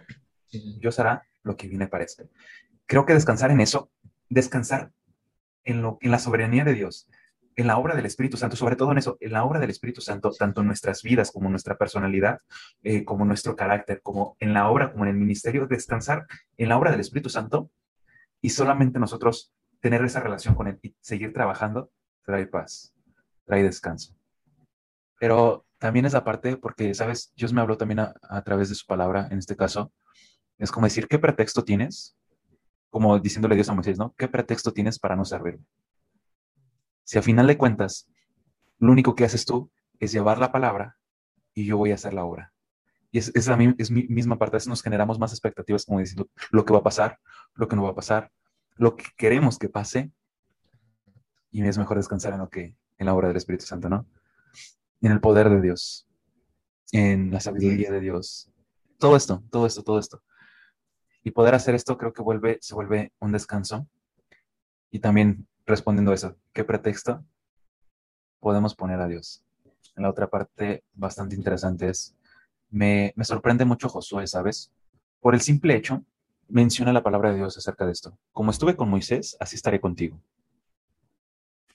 Dios 0.51 0.99
hará 0.99 1.27
lo 1.43 1.57
que 1.57 1.69
viene 1.69 1.87
para 1.87 2.05
esto. 2.05 2.25
Creo 2.87 3.05
que 3.05 3.13
descansar 3.13 3.51
en 3.51 3.61
eso, 3.61 3.91
descansar 4.31 4.91
en 5.65 5.99
la 6.01 6.19
soberanía 6.19 6.65
de 6.65 6.75
Dios, 6.75 7.09
en 7.57 7.67
la 7.67 7.79
obra 7.79 7.95
del 7.95 8.07
Espíritu 8.07 8.37
Santo, 8.37 8.57
sobre 8.57 8.77
todo 8.77 8.93
en 8.93 8.99
eso, 8.99 9.17
en 9.21 9.33
la 9.33 9.45
obra 9.45 9.61
del 9.61 9.71
Espíritu 9.71 10.01
Santo, 10.01 10.31
tanto 10.31 10.61
en 10.61 10.67
nuestras 10.67 11.03
vidas 11.03 11.31
como 11.31 11.47
en 11.47 11.53
nuestra 11.53 11.77
personalidad, 11.77 12.41
eh, 12.83 13.05
como 13.05 13.25
nuestro 13.25 13.55
carácter, 13.55 14.01
como 14.03 14.37
en 14.41 14.53
la 14.53 14.69
obra, 14.69 14.93
como 14.93 15.05
en 15.05 15.11
el 15.11 15.17
ministerio, 15.17 15.67
descansar 15.67 16.27
en 16.57 16.69
la 16.69 16.77
obra 16.77 16.91
del 16.91 17.01
Espíritu 17.01 17.29
Santo 17.29 17.71
y 18.41 18.51
solamente 18.51 18.99
nosotros 18.99 19.53
tener 19.81 20.05
esa 20.05 20.21
relación 20.21 20.55
con 20.55 20.67
Él 20.67 20.79
y 20.83 20.97
seguir 21.01 21.33
trabajando, 21.33 21.91
trae 22.25 22.47
paz, 22.47 22.95
trae 23.45 23.63
descanso. 23.63 24.17
Pero 25.19 25.64
también 25.85 26.07
es 26.07 26.15
la 26.15 26.25
parte, 26.25 26.57
porque, 26.57 26.95
¿sabes? 26.95 27.31
Dios 27.37 27.53
me 27.53 27.61
habló 27.61 27.77
también 27.77 28.01
a, 28.01 28.43
través 28.43 28.71
de 28.71 28.75
su 28.75 28.87
palabra, 28.87 29.29
en 29.31 29.37
este 29.37 29.55
caso. 29.55 29.93
Es 30.57 30.73
como 30.73 30.87
decir, 30.87 31.07
¿qué 31.09 31.19
pretexto 31.19 31.63
tienes? 31.63 32.17
Como 32.89 33.19
diciéndole 33.19 33.55
Dios 33.55 33.69
a 33.69 33.75
Moisés, 33.75 33.99
¿no? 33.99 34.15
¿Qué 34.17 34.27
pretexto 34.27 34.73
tienes 34.73 34.99
para 34.99 35.15
no 35.15 35.27
servirme? 35.27 35.63
Si 37.03 37.19
a 37.19 37.23
final 37.23 37.47
de 37.47 37.59
cuentas, 37.59 38.11
lo 38.79 38.93
único 38.93 39.15
que 39.15 39.27
haces 39.27 39.45
tú 39.45 39.71
es 40.01 40.11
llevar 40.11 40.39
la 40.39 40.53
palabra 40.53 40.97
y 41.53 41.67
yo 41.67 41.77
voy 41.77 41.91
a 41.91 41.97
hacer 41.97 42.15
la 42.15 42.25
obra. 42.25 42.55
Y 43.11 43.19
es, 43.19 43.31
es, 43.35 43.47
la, 43.47 43.59
es 43.77 43.91
mi 43.91 44.05
misma 44.05 44.39
parte, 44.39 44.57
a 44.57 44.61
veces 44.61 44.69
nos 44.69 44.83
generamos 44.83 45.19
más 45.19 45.33
expectativas 45.33 45.85
como 45.85 45.99
diciendo 45.99 46.31
lo 46.51 46.65
que 46.65 46.73
va 46.73 46.79
a 46.79 46.83
pasar, 46.83 47.19
lo 47.53 47.69
que 47.69 47.77
no 47.77 47.83
va 47.83 47.91
a 47.91 47.95
pasar, 47.95 48.33
lo 48.77 48.97
que 48.97 49.05
queremos 49.19 49.59
que 49.59 49.69
pase, 49.69 50.13
y 51.51 51.63
es 51.63 51.77
mejor 51.77 51.99
descansar 51.99 52.33
en 52.33 52.39
lo 52.39 52.49
que, 52.49 52.75
en 52.97 53.05
la 53.05 53.13
obra 53.13 53.29
del 53.29 53.37
Espíritu 53.37 53.67
Santo, 53.67 53.91
¿no? 53.91 54.07
En 55.07 55.13
el 55.13 55.21
poder 55.21 55.51
de 55.51 55.61
Dios, 55.61 56.09
en 56.93 57.31
la 57.31 57.41
sabiduría 57.41 57.91
de 57.91 58.01
Dios. 58.01 58.51
Todo 58.99 59.17
esto, 59.17 59.43
todo 59.51 59.67
esto, 59.67 59.83
todo 59.83 59.99
esto. 59.99 60.23
Y 61.23 61.31
poder 61.31 61.55
hacer 61.55 61.75
esto 61.75 61.99
creo 61.99 62.15
que 62.15 62.23
vuelve, 62.23 62.59
se 62.63 62.75
vuelve 62.75 63.13
un 63.19 63.33
descanso. 63.33 63.87
Y 64.91 65.01
también 65.01 65.47
respondiendo 65.67 66.13
a 66.13 66.15
eso, 66.15 66.37
¿qué 66.55 66.65
pretexto 66.65 67.23
podemos 68.41 68.75
poner 68.75 69.01
a 69.01 69.07
Dios? 69.07 69.45
En 69.95 70.05
la 70.05 70.11
otra 70.11 70.29
parte 70.29 70.85
bastante 70.95 71.35
interesante 71.35 71.89
es, 71.89 72.17
me, 72.71 73.13
me 73.15 73.25
sorprende 73.25 73.67
mucho 73.67 73.91
Josué, 73.91 74.27
¿sabes? 74.27 74.73
Por 75.21 75.35
el 75.35 75.43
simple 75.43 75.77
hecho, 75.77 76.03
menciona 76.49 76.95
la 76.95 77.03
palabra 77.03 77.31
de 77.31 77.37
Dios 77.37 77.59
acerca 77.59 77.85
de 77.85 77.93
esto. 77.93 78.19
Como 78.33 78.51
estuve 78.51 78.75
con 78.75 78.89
Moisés, 78.89 79.37
así 79.39 79.57
estaré 79.57 79.81
contigo. 79.81 80.19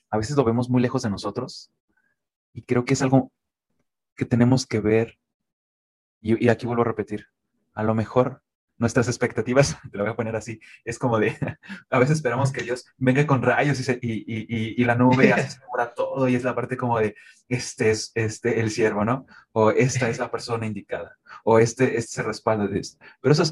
A 0.09 0.17
veces 0.17 0.35
lo 0.35 0.43
vemos 0.43 0.67
muy 0.67 0.81
lejos 0.81 1.03
de 1.03 1.11
nosotros 1.11 1.71
y 2.53 2.63
creo 2.63 2.85
que 2.85 2.93
es 2.93 3.01
algo 3.01 3.31
que 4.15 4.25
tenemos 4.25 4.65
que 4.65 4.79
ver. 4.79 5.19
Y, 6.21 6.45
y 6.45 6.49
aquí 6.49 6.65
vuelvo 6.65 6.81
a 6.81 6.85
repetir, 6.85 7.27
a 7.73 7.83
lo 7.83 7.95
mejor 7.95 8.41
nuestras 8.79 9.07
expectativas, 9.07 9.77
te 9.91 9.97
lo 9.97 10.03
voy 10.03 10.13
a 10.13 10.15
poner 10.15 10.35
así, 10.35 10.59
es 10.83 10.97
como 10.97 11.19
de, 11.19 11.37
a 11.89 11.99
veces 11.99 12.17
esperamos 12.17 12.51
que 12.51 12.63
Dios 12.63 12.85
venga 12.97 13.27
con 13.27 13.43
rayos 13.43 13.87
y, 13.87 13.93
y, 14.01 14.81
y, 14.81 14.83
la 14.85 14.95
nube 14.95 15.31
asegura 15.31 15.93
todo 15.93 16.27
y 16.27 16.35
es 16.35 16.43
la 16.43 16.55
parte 16.55 16.77
como 16.77 16.97
de, 16.97 17.15
este 17.47 17.91
es 17.91 18.11
este, 18.15 18.59
el 18.59 18.71
siervo, 18.71 19.05
¿no? 19.05 19.27
O 19.51 19.69
esta 19.71 20.09
es 20.09 20.17
la 20.17 20.31
persona 20.31 20.65
indicada, 20.65 21.17
o 21.43 21.59
este, 21.59 21.97
este 21.97 22.13
se 22.13 22.23
respalda 22.23 22.67
de 22.67 22.79
esto. 22.79 23.05
Pero 23.21 23.33
eso, 23.33 23.43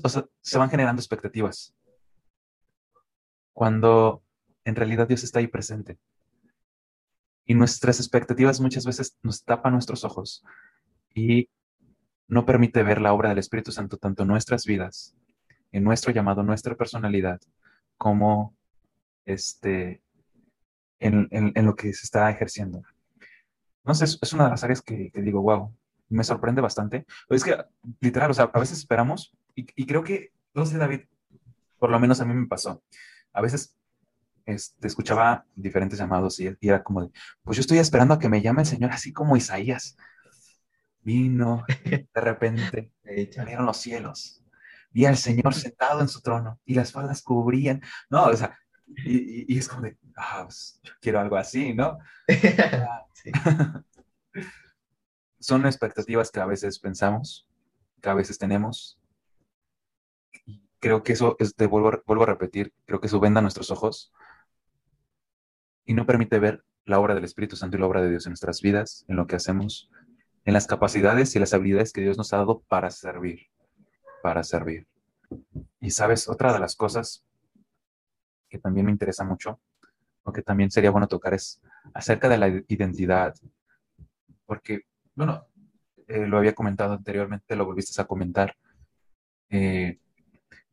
se 0.42 0.58
van 0.58 0.70
generando 0.70 1.00
expectativas. 1.00 1.76
Cuando 3.54 4.24
en 4.64 4.76
realidad 4.76 5.08
Dios 5.08 5.24
está 5.24 5.40
ahí 5.40 5.48
presente. 5.48 5.98
Y 7.48 7.56
nuestras 7.56 8.00
expectativas 8.00 8.60
muchas 8.60 8.86
veces 8.86 9.18
nos 9.24 9.44
tapan 9.44 9.74
nuestros 9.74 10.04
ojos 10.04 10.46
y 11.16 11.50
no 12.28 12.46
permite 12.46 12.84
ver 12.84 13.02
la 13.02 13.14
obra 13.14 13.30
del 13.30 13.38
Espíritu 13.40 13.72
Santo 13.72 13.98
tanto 13.98 14.24
en 14.24 14.30
nuestras 14.30 14.66
vidas, 14.66 15.16
en 15.72 15.84
nuestro 15.84 16.12
llamado, 16.12 16.44
nuestra 16.44 16.76
personalidad, 16.76 17.40
como 17.98 18.54
este, 19.26 20.02
en, 21.00 21.54
lo 21.66 21.76
que 21.76 21.94
se 21.94 22.04
está 22.04 22.30
ejerciendo. 22.30 22.84
Sé, 23.94 24.04
es, 24.04 24.34
una 24.34 24.46
de 24.46 24.50
las 24.50 24.64
áreas 24.64 24.82
que, 24.82 25.12
digo, 25.16 25.42
wow, 25.42 25.74
me 26.10 26.24
sorprende 26.24 26.62
bastante. 26.62 27.06
Es 27.30 27.44
que, 27.44 27.56
literal, 28.02 28.32
o 28.32 28.34
sea, 28.34 28.52
a 28.54 28.60
veces 28.60 28.80
esperamos, 28.80 29.34
y, 29.56 29.86
creo 29.86 30.04
que, 30.04 30.32
no 30.54 30.66
sé, 30.66 30.78
David, 30.78 31.02
por 31.80 31.90
lo 31.90 32.00
menos 32.00 32.22
a 32.22 32.26
mí 32.26 32.34
me 32.34 32.48
pasó. 32.48 32.84
A 33.34 33.42
veces 33.42 33.76
este, 34.48 34.88
escuchaba 34.88 35.46
diferentes 35.56 36.00
llamados 36.00 36.40
y, 36.40 36.48
y, 36.48 36.70
era 36.70 36.82
como 36.82 37.02
de, 37.04 37.12
pues 37.44 37.58
yo 37.58 37.62
estoy 37.62 37.80
esperando 37.80 38.14
a 38.14 38.20
que 38.20 38.30
me 38.30 38.42
llame 38.42 38.62
el 38.62 38.68
Señor, 38.68 38.92
así 38.92 39.12
como 39.12 39.36
Isaías. 39.36 39.98
Vino, 41.02 41.66
de 41.86 42.22
repente 42.22 42.94
salieron 43.36 43.66
los 43.66 43.78
cielos. 43.78 44.42
Vi 44.90 45.06
al 45.06 45.18
Señor 45.18 45.54
sentado 45.54 46.00
en 46.00 46.08
su 46.08 46.22
trono 46.22 46.60
y 46.66 46.76
las 46.76 46.94
faldas 46.94 47.22
cubrían. 47.22 47.82
No, 48.10 48.24
o 48.24 48.36
sea, 48.36 48.58
y, 49.06 49.58
es 49.58 49.68
como 49.68 49.82
de, 49.82 49.98
ah, 50.16 50.44
pues, 50.46 50.80
yo 50.82 50.94
quiero 51.02 51.20
algo 51.20 51.36
así, 51.36 51.74
¿no? 51.74 51.98
Son 55.40 55.66
expectativas 55.66 56.32
que 56.32 56.40
a 56.40 56.46
veces 56.46 56.80
pensamos, 56.80 57.50
que 58.02 58.10
a 58.10 58.14
veces 58.14 58.38
tenemos. 58.38 58.98
creo 60.80 61.04
que 61.04 61.14
eso, 61.14 61.36
es 61.40 61.54
de, 61.58 61.68
vuelvo, 61.68 62.02
vuelvo 62.06 62.24
a 62.24 62.28
repetir, 62.28 62.74
creo 62.86 63.02
que 63.02 63.08
eso 63.08 63.20
venda 63.20 63.42
nuestros 63.42 63.72
ojos 63.72 64.14
y 65.88 65.93
no 65.93 66.06
permite 66.06 66.38
ver 66.38 66.63
la 66.86 67.00
obra 67.00 67.15
del 67.15 67.23
Espíritu 67.23 67.56
Santo 67.56 67.78
y 67.78 67.80
la 67.80 67.88
obra 67.88 68.02
de 68.02 68.10
Dios 68.10 68.26
en 68.26 68.32
nuestras 68.32 68.62
vidas, 68.62 69.06
en 69.08 69.15
lo 69.15 69.26
que 69.26 69.38
hacemos, 69.38 69.89
en 70.43 70.54
las 70.54 70.67
capacidades 70.67 71.34
y 71.36 71.39
las 71.39 71.54
habilidades 71.54 71.93
que 71.93 72.02
Dios 72.02 72.17
nos 72.17 72.32
ha 72.34 72.38
dado 72.38 72.62
para 72.67 72.91
servir, 72.91 73.47
para 74.21 74.43
servir. 74.43 74.86
Y 75.80 75.89
sabes, 75.91 76.28
otra 76.28 76.54
de 76.54 76.60
las 76.60 76.76
cosas 76.76 77.26
que 78.50 78.60
también 78.60 78.86
me 78.86 78.91
interesa 78.91 79.23
mucho, 79.23 79.62
o 80.23 80.34
que 80.34 80.41
también 80.41 80.69
sería 80.71 80.91
bueno 80.91 81.08
tocar, 81.08 81.34
es 81.34 81.62
acerca 81.93 82.28
de 82.28 82.38
la 82.38 82.50
identidad. 82.67 83.34
Porque, 84.45 84.82
bueno, 85.15 85.47
eh, 86.08 86.28
lo 86.28 86.38
había 86.38 86.54
comentado 86.54 86.93
anteriormente, 86.93 87.56
lo 87.56 87.65
volviste 87.65 88.02
a 88.02 88.06
comentar. 88.06 88.56
Eh, 89.50 90.00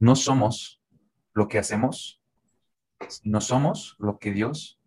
no 0.00 0.16
somos 0.16 0.81
lo 1.35 1.46
que 1.46 1.59
hacemos, 1.59 2.20
no 3.22 3.40
somos 3.40 3.94
lo 4.00 4.18
que 4.18 4.33
Dios 4.33 4.81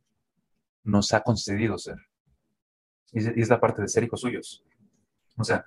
nos 0.88 1.14
ha 1.14 1.22
concedido 1.22 1.78
ser. 1.78 1.98
Y 3.12 3.42
es 3.42 3.50
la 3.50 3.60
parte 3.60 3.82
de 3.82 3.88
ser 3.88 4.04
hijos 4.04 4.22
suyos. 4.22 4.64
O 5.38 5.44
sea, 5.44 5.66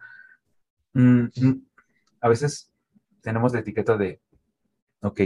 mm, 0.92 1.24
mm, 1.36 1.66
a 2.20 2.28
veces 2.28 2.72
tenemos 3.20 3.52
la 3.52 3.60
etiqueta 3.60 3.96
de, 3.96 4.20
ok, 5.02 5.20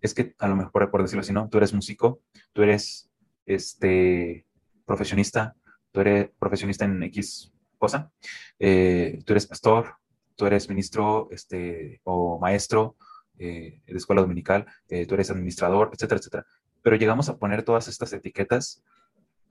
es 0.00 0.14
que 0.14 0.34
a 0.38 0.48
lo 0.48 0.56
mejor, 0.56 0.90
por 0.90 1.02
decirlo 1.02 1.20
así, 1.20 1.32
¿no? 1.32 1.48
Tú 1.48 1.58
eres 1.58 1.72
músico, 1.72 2.20
tú 2.52 2.62
eres 2.62 3.10
este, 3.46 4.46
profesionista, 4.84 5.54
tú 5.92 6.00
eres 6.00 6.30
profesionista 6.38 6.84
en 6.84 7.02
X 7.04 7.52
cosa, 7.78 8.12
eh, 8.58 9.18
tú 9.24 9.32
eres 9.32 9.46
pastor, 9.46 9.96
tú 10.36 10.46
eres 10.46 10.68
ministro 10.68 11.28
este, 11.32 12.00
o 12.04 12.38
maestro 12.38 12.96
eh, 13.38 13.80
de 13.86 13.96
escuela 13.96 14.22
dominical, 14.22 14.66
eh, 14.88 15.06
tú 15.06 15.14
eres 15.14 15.30
administrador, 15.30 15.90
etcétera, 15.92 16.18
etcétera. 16.18 16.46
Pero 16.82 16.96
llegamos 16.96 17.28
a 17.28 17.38
poner 17.38 17.64
todas 17.64 17.88
estas 17.88 18.12
etiquetas, 18.12 18.82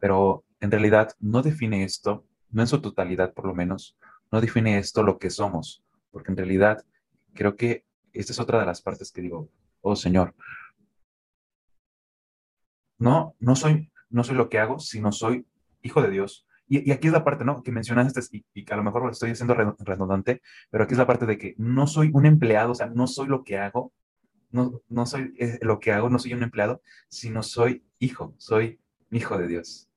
pero 0.01 0.43
en 0.59 0.71
realidad 0.71 1.15
no 1.19 1.43
define 1.43 1.83
esto, 1.83 2.25
no 2.49 2.63
en 2.63 2.67
su 2.67 2.81
totalidad 2.81 3.33
por 3.33 3.45
lo 3.45 3.53
menos, 3.53 3.95
no 4.31 4.41
define 4.41 4.79
esto 4.79 5.03
lo 5.03 5.19
que 5.19 5.29
somos, 5.29 5.83
porque 6.09 6.31
en 6.31 6.37
realidad 6.37 6.83
creo 7.33 7.55
que 7.55 7.85
esta 8.11 8.33
es 8.33 8.39
otra 8.39 8.59
de 8.59 8.65
las 8.65 8.81
partes 8.81 9.11
que 9.11 9.21
digo, 9.21 9.49
oh 9.81 9.95
Señor, 9.95 10.35
no, 12.97 13.35
no 13.39 13.55
soy, 13.55 13.91
no 14.09 14.23
soy 14.23 14.35
lo 14.35 14.49
que 14.49 14.59
hago, 14.59 14.79
sino 14.79 15.11
soy 15.11 15.45
hijo 15.83 16.01
de 16.01 16.09
Dios. 16.09 16.47
Y, 16.67 16.91
aquí 16.91 17.07
es 17.07 17.13
la 17.13 17.23
parte, 17.23 17.45
¿no? 17.45 17.63
Que 17.63 17.71
mencionaste 17.71 18.21
y, 18.31 18.45
y, 18.53 18.71
a 18.71 18.75
lo 18.75 18.83
mejor 18.83 19.03
lo 19.03 19.11
estoy 19.11 19.31
haciendo 19.31 19.53
redundante, 19.53 20.41
pero 20.69 20.83
aquí 20.83 20.93
es 20.93 20.97
la 20.97 21.07
parte 21.07 21.25
de 21.25 21.37
que 21.37 21.53
no 21.57 21.85
soy 21.85 22.09
un 22.13 22.25
empleado, 22.25 22.71
o 22.71 22.75
sea, 22.75 22.87
no 22.87 23.07
soy 23.07 23.27
lo 23.27 23.43
que 23.43 23.57
hago, 23.57 23.93
no, 24.51 24.81
no 24.89 25.05
soy 25.05 25.33
eh, 25.37 25.59
lo 25.61 25.79
que 25.79 25.91
hago, 25.91 26.09
no 26.09 26.17
soy 26.17 26.33
un 26.33 26.43
empleado, 26.43 26.81
sino 27.07 27.43
soy 27.43 27.83
hijo, 27.99 28.33
soy 28.37 28.79
hijo 29.11 29.37
de 29.37 29.47
Dios. 29.47 29.90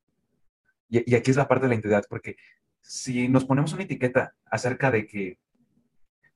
Y, 0.89 1.15
aquí 1.15 1.31
es 1.31 1.37
la 1.37 1.49
parte 1.49 1.65
de 1.65 1.69
la 1.69 1.75
identidad, 1.75 2.05
porque 2.09 2.37
si 2.81 3.29
nos 3.29 3.45
ponemos 3.45 3.73
una 3.73 3.85
etiqueta 3.85 4.35
acerca 4.47 4.91
de 4.91 5.07
que 5.07 5.39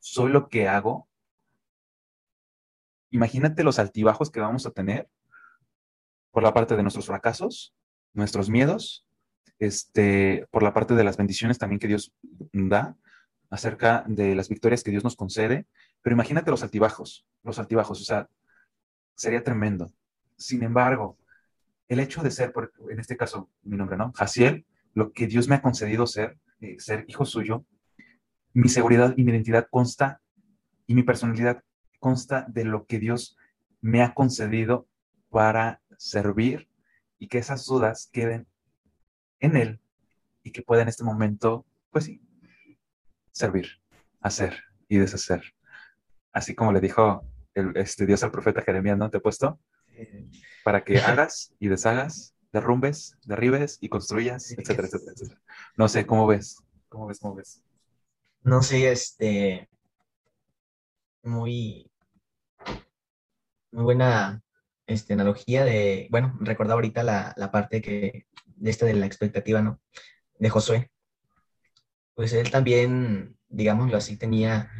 soy 0.00 0.30
lo 0.30 0.48
que 0.48 0.68
hago, 0.68 1.08
imagínate 3.10 3.64
los 3.64 3.78
altibajos 3.78 4.30
que 4.30 4.40
vamos 4.40 4.66
a 4.66 4.70
tener 4.70 5.08
por 6.30 6.42
la 6.42 6.54
parte 6.54 6.76
de 6.76 6.82
nuestros 6.82 7.06
fracasos, 7.06 7.74
nuestros 8.12 8.48
miedos, 8.48 9.06
este, 9.58 10.46
por 10.50 10.62
la 10.62 10.72
parte 10.72 10.94
de 10.94 11.04
las 11.04 11.16
bendiciones 11.16 11.58
también 11.58 11.80
que 11.80 11.88
Dios 11.88 12.12
da, 12.52 12.96
acerca 13.50 14.04
de 14.06 14.34
las 14.34 14.48
victorias 14.48 14.82
que 14.82 14.90
Dios 14.90 15.04
nos 15.04 15.16
concede, 15.16 15.66
pero 16.02 16.14
imagínate 16.14 16.50
los 16.50 16.62
altibajos, 16.62 17.26
los 17.42 17.58
altibajos, 17.58 18.00
o 18.00 18.04
sea, 18.04 18.28
sería 19.14 19.42
tremendo. 19.42 19.92
Sin 20.36 20.62
embargo, 20.62 21.18
el 21.88 22.00
hecho 22.00 22.22
de 22.22 22.30
ser, 22.30 22.52
en 22.90 23.00
este 23.00 23.16
caso, 23.16 23.50
mi 23.62 23.76
nombre, 23.76 23.96
¿no? 23.96 24.12
Jaciel, 24.12 24.66
lo 24.94 25.12
que 25.12 25.26
Dios 25.26 25.48
me 25.48 25.54
ha 25.54 25.62
concedido 25.62 26.06
ser, 26.06 26.38
eh, 26.60 26.76
ser 26.78 27.04
hijo 27.08 27.24
suyo, 27.24 27.64
mi 28.52 28.68
seguridad 28.68 29.14
y 29.16 29.24
mi 29.24 29.32
identidad 29.32 29.68
consta 29.70 30.20
y 30.86 30.94
mi 30.94 31.02
personalidad 31.02 31.62
consta 31.98 32.46
de 32.48 32.64
lo 32.64 32.86
que 32.86 32.98
Dios 32.98 33.36
me 33.80 34.02
ha 34.02 34.14
concedido 34.14 34.88
para 35.30 35.82
servir 35.96 36.68
y 37.18 37.28
que 37.28 37.38
esas 37.38 37.64
dudas 37.64 38.08
queden 38.12 38.46
en 39.40 39.56
Él 39.56 39.80
y 40.42 40.52
que 40.52 40.62
pueda 40.62 40.82
en 40.82 40.88
este 40.88 41.04
momento, 41.04 41.66
pues 41.90 42.04
sí, 42.04 42.20
servir, 43.32 43.80
hacer 44.20 44.64
y 44.88 44.98
deshacer. 44.98 45.42
Así 46.32 46.54
como 46.54 46.72
le 46.72 46.80
dijo 46.80 47.24
el, 47.54 47.76
este 47.76 48.06
Dios 48.06 48.22
al 48.22 48.30
profeta 48.30 48.62
Jeremías, 48.62 48.98
¿no? 48.98 49.10
Te 49.10 49.18
he 49.18 49.20
puesto 49.20 49.58
para 50.68 50.84
que 50.84 50.98
hagas 51.00 51.54
y 51.58 51.68
deshagas 51.68 52.34
derrumbes, 52.52 53.16
derribes 53.24 53.78
y 53.80 53.88
construyas, 53.88 54.50
etcétera, 54.50 54.86
etcétera, 54.86 55.12
etcétera. 55.14 55.40
No 55.78 55.88
sé, 55.88 56.04
¿cómo 56.04 56.26
ves? 56.26 56.62
¿Cómo 56.90 57.06
ves? 57.06 57.20
¿Cómo 57.20 57.36
ves? 57.36 57.62
No 58.42 58.62
sé, 58.62 58.92
este, 58.92 59.70
muy, 61.22 61.90
muy 63.70 63.82
buena 63.82 64.42
este, 64.86 65.14
analogía 65.14 65.64
de, 65.64 66.06
bueno, 66.10 66.36
recordaba 66.40 66.74
ahorita 66.74 67.02
la, 67.02 67.32
la 67.38 67.50
parte 67.50 67.80
que, 67.80 68.26
de 68.44 68.70
esta 68.70 68.84
de 68.84 68.92
la 68.92 69.06
expectativa, 69.06 69.62
¿no? 69.62 69.80
De 70.38 70.50
Josué. 70.50 70.90
Pues 72.14 72.34
él 72.34 72.50
también, 72.50 73.38
digámoslo 73.48 73.96
así, 73.96 74.18
tenía 74.18 74.70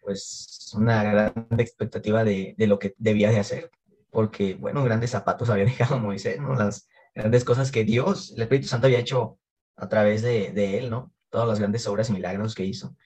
pues 0.00 0.72
una 0.74 1.04
gran 1.04 1.46
expectativa 1.56 2.24
de, 2.24 2.56
de 2.58 2.66
lo 2.66 2.80
que 2.80 2.96
debía 2.98 3.30
de 3.30 3.38
hacer, 3.38 3.70
porque, 4.16 4.54
bueno, 4.54 4.82
grandes 4.82 5.10
zapatos 5.10 5.50
había 5.50 5.64
dejado 5.66 5.98
Moisés, 5.98 6.40
¿no? 6.40 6.54
Las, 6.54 6.88
grandes 7.14 7.44
cosas 7.44 7.70
que 7.70 7.84
Dios, 7.84 8.32
el 8.34 8.40
Espíritu 8.40 8.66
Santo 8.66 8.86
había 8.86 8.98
hecho 8.98 9.38
a 9.76 9.90
través 9.90 10.22
de, 10.22 10.52
de 10.52 10.78
él, 10.78 10.88
¿no? 10.88 11.12
Todas 11.28 11.46
las 11.46 11.58
grandes 11.58 11.86
obras 11.86 12.08
y 12.08 12.14
milagros 12.14 12.54
que 12.54 12.64
hizo. 12.64 12.96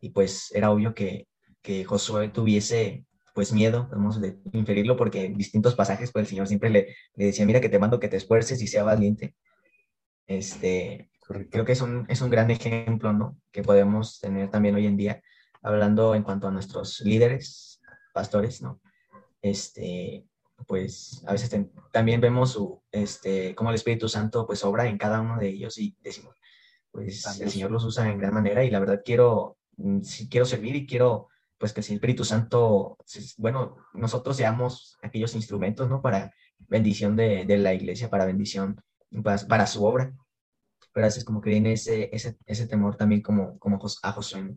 Y 0.00 0.10
pues 0.10 0.52
era 0.54 0.70
obvio 0.70 0.94
que, 0.94 1.26
que 1.60 1.84
Josué 1.84 2.28
tuviese 2.28 3.04
pues 3.34 3.52
miedo, 3.52 3.88
podemos 3.88 4.20
inferirlo 4.52 4.96
porque 4.96 5.24
en 5.24 5.36
distintos 5.36 5.74
pasajes 5.74 6.12
pues 6.12 6.22
el 6.22 6.28
Señor 6.28 6.46
siempre 6.46 6.70
le, 6.70 6.94
le 7.16 7.24
decía, 7.24 7.46
mira 7.46 7.60
que 7.60 7.68
te 7.68 7.80
mando 7.80 7.98
que 7.98 8.08
te 8.08 8.18
esfuerces 8.18 8.62
y 8.62 8.68
sea 8.68 8.84
valiente. 8.84 9.34
Este, 10.28 11.10
creo 11.50 11.64
que 11.64 11.72
es 11.72 11.80
un, 11.80 12.06
es 12.08 12.20
un 12.20 12.30
gran 12.30 12.48
ejemplo, 12.52 13.12
¿no? 13.12 13.36
Que 13.50 13.64
podemos 13.64 14.20
tener 14.20 14.50
también 14.50 14.76
hoy 14.76 14.86
en 14.86 14.96
día, 14.96 15.20
hablando 15.62 16.14
en 16.14 16.22
cuanto 16.22 16.46
a 16.46 16.52
nuestros 16.52 17.00
líderes, 17.00 17.80
pastores, 18.14 18.62
¿no? 18.62 18.80
Este, 19.42 20.26
pues 20.70 21.24
a 21.26 21.32
veces 21.32 21.50
también 21.90 22.20
vemos 22.20 22.52
su, 22.52 22.80
este, 22.92 23.56
cómo 23.56 23.70
el 23.70 23.74
Espíritu 23.74 24.08
Santo 24.08 24.46
pues 24.46 24.62
obra 24.62 24.86
en 24.86 24.98
cada 24.98 25.20
uno 25.20 25.36
de 25.36 25.48
ellos 25.48 25.76
y 25.78 25.96
decimos, 26.00 26.36
pues 26.92 27.26
el 27.40 27.50
Señor 27.50 27.72
los 27.72 27.82
usa 27.82 28.08
en 28.08 28.18
gran 28.20 28.32
manera 28.32 28.62
y 28.62 28.70
la 28.70 28.78
verdad 28.78 29.02
quiero, 29.04 29.58
mm, 29.78 30.02
sí 30.02 30.28
quiero 30.28 30.46
servir 30.46 30.76
y 30.76 30.86
quiero 30.86 31.26
pues 31.58 31.72
que 31.72 31.80
el 31.80 31.92
Espíritu 31.92 32.24
Santo, 32.24 32.96
bueno, 33.38 33.78
nosotros 33.94 34.36
seamos 34.36 34.96
aquellos 35.02 35.34
instrumentos, 35.34 35.88
¿no? 35.88 36.02
Para 36.02 36.32
bendición 36.60 37.16
de, 37.16 37.46
de 37.46 37.58
la 37.58 37.74
iglesia, 37.74 38.08
para 38.08 38.24
bendición, 38.24 38.80
para, 39.24 39.44
para, 39.48 39.66
su 39.66 39.84
obra. 39.84 40.14
Pero 40.92 41.06
a 41.06 41.08
veces 41.08 41.24
como 41.24 41.40
que 41.40 41.50
viene 41.50 41.72
ese, 41.72 42.10
ese, 42.12 42.38
ese 42.46 42.68
temor 42.68 42.94
también 42.96 43.22
como, 43.22 43.58
como 43.58 43.80
a 44.04 44.12
Josué. 44.12 44.54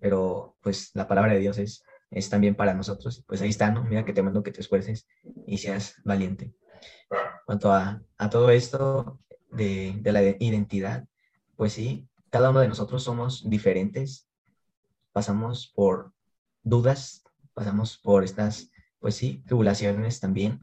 Pero 0.00 0.56
pues 0.60 0.90
la 0.94 1.06
palabra 1.06 1.34
de 1.34 1.38
Dios 1.38 1.56
es, 1.58 1.84
es 2.10 2.28
también 2.28 2.54
para 2.54 2.74
nosotros. 2.74 3.24
Pues 3.26 3.40
ahí 3.40 3.50
está, 3.50 3.70
¿no? 3.70 3.84
Mira 3.84 4.04
que 4.04 4.12
te 4.12 4.22
mando 4.22 4.42
que 4.42 4.50
te 4.50 4.60
esfuerces 4.60 5.06
y 5.46 5.58
seas 5.58 5.96
valiente. 6.04 6.52
En 7.10 7.18
cuanto 7.46 7.72
a, 7.72 8.02
todo 8.30 8.50
esto 8.50 9.20
de, 9.50 10.00
la 10.04 10.22
identidad, 10.22 11.06
pues 11.56 11.72
sí, 11.72 12.08
cada 12.30 12.50
uno 12.50 12.60
de 12.60 12.68
nosotros 12.68 13.02
somos 13.02 13.48
diferentes, 13.48 14.28
pasamos 15.12 15.72
por 15.74 16.12
dudas, 16.62 17.24
pasamos 17.54 17.98
por 17.98 18.24
estas, 18.24 18.70
pues 18.98 19.16
sí, 19.16 19.42
tribulaciones 19.46 20.20
también, 20.20 20.60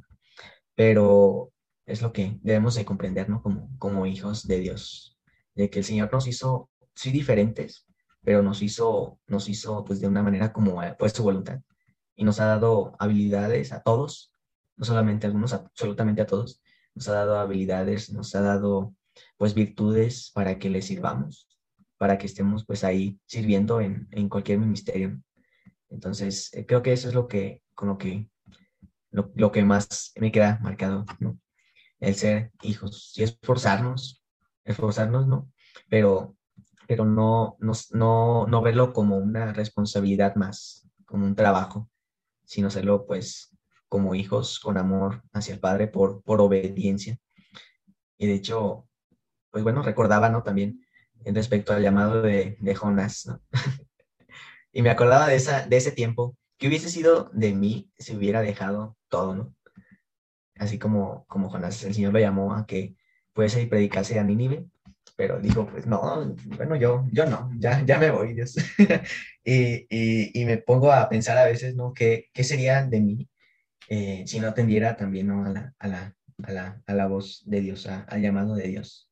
pero 0.76 1.52
es 1.86 2.02
lo 2.02 2.14
que 2.14 2.38
debemos 2.42 2.76
de 2.76 2.86
comprender, 2.86 3.30
¿no? 3.30 3.42
Como, 3.42 3.70
como 3.80 4.06
hijos 4.06 4.48
de 4.48 4.60
Dios, 4.60 5.18
de 5.56 5.70
que 5.70 5.80
el 5.80 5.86
Señor 5.86 6.12
nos 6.12 6.28
hizo, 6.28 6.70
sí, 6.94 7.12
diferentes, 7.12 7.87
pero 8.28 8.44
nos 8.44 8.62
hizo, 8.62 9.22
nos 9.26 9.48
hizo, 9.48 9.86
pues, 9.86 10.02
de 10.02 10.08
una 10.10 10.22
manera 10.22 10.52
como, 10.52 10.82
pues, 11.00 11.14
su 11.14 11.24
voluntad, 11.24 11.62
y 12.14 12.26
nos 12.26 12.42
ha 12.42 12.46
dado 12.46 12.94
habilidades 13.00 13.72
a 13.72 13.82
todos, 13.82 14.34
no 14.76 14.84
solamente 14.84 15.26
a 15.26 15.30
algunos, 15.30 15.54
absolutamente 15.54 16.22
a 16.22 16.26
todos, 16.26 16.62
nos 16.94 17.08
ha 17.08 17.14
dado 17.14 17.40
habilidades, 17.40 18.12
nos 18.12 18.36
ha 18.36 18.42
dado, 18.42 18.94
pues, 19.38 19.54
virtudes 19.54 20.30
para 20.34 20.60
que 20.60 20.70
le 20.70 20.82
sirvamos, 20.82 21.48
para 21.98 22.18
que 22.18 22.26
estemos 22.26 22.66
pues 22.66 22.84
ahí 22.84 23.18
sirviendo 23.28 23.80
en, 23.80 24.10
en 24.12 24.28
cualquier 24.28 24.60
ministerio. 24.60 25.22
Entonces, 25.90 26.54
eh, 26.54 26.66
creo 26.66 26.84
que 26.84 26.92
eso 26.92 27.08
es 27.08 27.16
lo 27.16 27.30
que, 27.30 27.64
con 27.76 27.88
lo 27.88 27.98
que, 27.98 28.30
lo, 29.10 29.32
lo 29.36 29.54
que 29.54 29.64
más 29.64 30.12
me 30.18 30.34
queda 30.34 30.60
marcado, 30.62 31.06
¿no? 31.20 31.40
El 32.02 32.14
ser 32.16 32.52
hijos, 32.62 33.14
y 33.16 33.24
esforzarnos, 33.24 34.22
esforzarnos, 34.66 35.28
¿no? 35.28 35.50
Pero, 35.90 36.37
pero 36.88 37.06
no, 37.06 37.58
no, 37.60 37.74
no, 37.92 38.48
no 38.48 38.62
verlo 38.62 38.94
como 38.94 39.18
una 39.18 39.54
responsabilidad 39.54 40.36
más, 40.36 40.88
como 41.06 41.26
un 41.26 41.36
trabajo, 41.36 41.90
sino 42.46 42.68
hacerlo 42.68 43.06
pues 43.06 43.56
como 43.90 44.16
hijos 44.16 44.60
con 44.60 44.78
amor 44.78 45.24
hacia 45.34 45.54
el 45.54 45.60
Padre 45.60 45.88
por, 45.88 46.22
por 46.24 46.42
obediencia. 46.42 47.18
Y 48.18 48.28
de 48.28 48.34
hecho, 48.34 48.88
pues 49.52 49.64
bueno, 49.64 49.82
recordaba, 49.84 50.30
¿no? 50.30 50.44
También 50.44 50.82
respecto 51.26 51.74
al 51.74 51.84
llamado 51.84 52.22
de, 52.22 52.58
de 52.60 52.76
Jonás, 52.76 53.26
¿no? 53.26 53.42
y 54.72 54.82
me 54.82 54.90
acordaba 54.90 55.28
de, 55.28 55.36
esa, 55.36 55.68
de 55.68 55.78
ese 55.78 55.92
tiempo, 55.92 56.38
que 56.58 56.68
hubiese 56.68 56.90
sido 56.90 57.30
de 57.34 57.54
mí 57.54 57.92
si 57.98 58.16
hubiera 58.16 58.42
dejado 58.42 58.98
todo, 59.10 59.36
¿no? 59.36 59.56
Así 60.56 60.80
como, 60.80 61.26
como 61.28 61.50
Jonás, 61.50 61.84
el 61.84 61.94
Señor 61.94 62.14
lo 62.14 62.20
llamó 62.20 62.56
a 62.56 62.66
que 62.66 62.96
fuese 63.34 63.62
y 63.62 63.68
predicase 63.68 64.20
a 64.20 64.24
Nínive, 64.24 64.66
pero 65.18 65.40
dijo, 65.40 65.68
pues 65.68 65.88
no, 65.88 66.36
bueno, 66.58 66.76
yo, 66.76 67.08
yo 67.12 67.26
no, 67.26 67.52
ya, 67.58 67.84
ya 67.84 67.98
me 67.98 68.12
voy, 68.12 68.36
Dios. 68.36 68.56
y, 69.44 69.88
y, 69.90 70.46
me 70.46 70.60
pongo 70.60 70.92
a 70.94 71.10
pensar 71.10 71.40
a 71.40 71.46
veces, 71.46 71.76
¿no? 71.76 71.92
¿Qué, 71.92 72.30
qué 72.32 72.44
sería 72.44 72.86
de 72.86 73.02
mí 73.02 73.28
eh, 73.90 74.24
si 74.28 74.40
no 74.40 74.48
atendiera 74.48 74.96
también, 74.96 75.28
¿no? 75.28 75.44
A 75.44 75.50
la, 75.50 75.74
a 75.80 75.88
la, 75.88 76.16
a 76.44 76.52
la, 76.52 76.84
a 76.86 76.94
la 76.94 77.08
voz 77.08 77.42
de 77.48 77.62
Dios, 77.62 77.88
a, 77.88 78.02
al 78.04 78.22
llamado 78.22 78.54
de 78.56 78.68
Dios. 78.68 79.10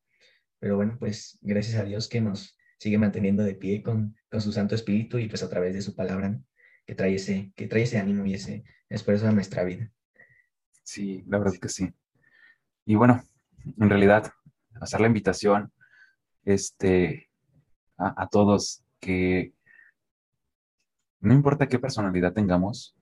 Pero 0.60 0.76
bueno, 0.76 0.96
pues 1.00 1.40
gracias 1.42 1.76
a 1.82 1.84
Dios 1.84 2.08
que 2.08 2.22
nos 2.22 2.56
sigue 2.78 3.00
manteniendo 3.00 3.44
de 3.44 3.56
pie 3.56 3.82
con, 3.82 4.16
con 4.30 4.42
su 4.42 4.52
Santo 4.52 4.76
Espíritu 4.76 5.18
y 5.18 5.28
pues 5.28 5.42
a 5.42 5.50
través 5.50 5.74
de 5.74 5.82
su 5.82 5.96
palabra 5.96 6.40
que 6.86 6.94
trae 6.94 7.16
ese, 7.16 7.52
que 7.56 7.68
trae 7.68 7.82
ese 7.82 7.98
ánimo 7.98 8.28
y 8.28 8.36
ese 8.36 8.64
esfuerzo 8.90 9.28
a 9.28 9.32
nuestra 9.32 9.64
vida. 9.64 9.92
Sí, 10.84 11.24
la 11.28 11.40
verdad 11.40 11.56
que 11.60 11.70
sí. 11.70 11.92
Y 12.86 12.94
bueno, 12.94 13.24
en 13.80 13.90
realidad, 13.90 14.32
hacer 14.80 15.02
la 15.02 15.08
invitación 15.08 15.72
este, 16.46 17.30
a, 17.98 18.24
a 18.24 18.28
todos 18.28 18.84
que 19.00 19.54
no 21.20 21.34
importa 21.34 21.68
qué 21.68 21.80
personalidad 21.80 22.34
tengamos, 22.34 22.96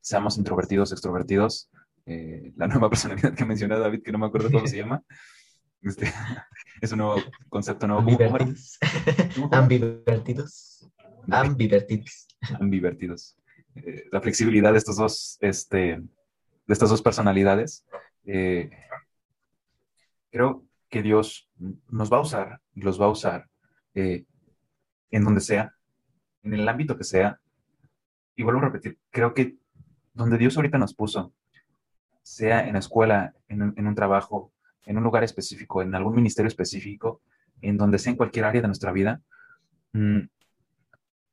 seamos 0.00 0.38
introvertidos, 0.38 0.92
extrovertidos, 0.92 1.70
eh, 2.06 2.52
la 2.56 2.66
nueva 2.66 2.88
personalidad 2.90 3.34
que 3.34 3.44
mencionó 3.44 3.78
David, 3.78 4.02
que 4.02 4.12
no 4.12 4.18
me 4.18 4.26
acuerdo 4.26 4.50
cómo 4.50 4.66
se 4.66 4.76
llama, 4.76 5.02
este, 5.82 6.12
es 6.80 6.92
un 6.92 6.98
nuevo 6.98 7.16
concepto 7.48 7.86
nuevo. 7.86 8.02
Ambivertidos. 8.02 8.78
Ambivertidos. 9.50 10.90
Ambivertidos. 11.30 12.28
Ambivertidos. 12.58 13.36
Eh, 13.76 14.04
la 14.10 14.20
flexibilidad 14.20 14.72
de 14.72 14.78
estos 14.78 14.96
dos, 14.96 15.38
este, 15.40 15.98
de 15.98 16.72
estas 16.72 16.90
dos 16.90 17.02
personalidades. 17.02 17.84
Eh, 18.24 18.70
creo 20.30 20.64
que 20.90 21.02
Dios 21.02 21.48
nos 21.88 22.12
va 22.12 22.18
a 22.18 22.20
usar, 22.20 22.60
los 22.74 23.00
va 23.00 23.06
a 23.06 23.10
usar 23.10 23.48
eh, 23.94 24.24
en 25.10 25.24
donde 25.24 25.40
sea, 25.40 25.74
en 26.42 26.54
el 26.54 26.68
ámbito 26.68 26.98
que 26.98 27.04
sea. 27.04 27.40
Y 28.36 28.42
vuelvo 28.42 28.60
a 28.60 28.64
repetir, 28.64 28.98
creo 29.10 29.32
que 29.32 29.56
donde 30.12 30.36
Dios 30.36 30.56
ahorita 30.56 30.78
nos 30.78 30.94
puso, 30.94 31.32
sea 32.22 32.66
en 32.66 32.74
la 32.74 32.80
escuela, 32.80 33.34
en, 33.48 33.62
un 33.62 33.94
trabajo, 33.94 34.52
en 34.84 34.98
un 34.98 35.04
lugar 35.04 35.24
específico, 35.24 35.82
en 35.82 35.94
algún 35.94 36.14
ministerio 36.14 36.48
específico, 36.48 37.22
en 37.60 37.76
donde 37.76 37.98
sea 37.98 38.10
en 38.10 38.16
cualquier 38.16 38.44
área 38.44 38.62
de 38.62 38.68
nuestra 38.68 38.92
vida, 38.92 39.20
mm, 39.92 40.20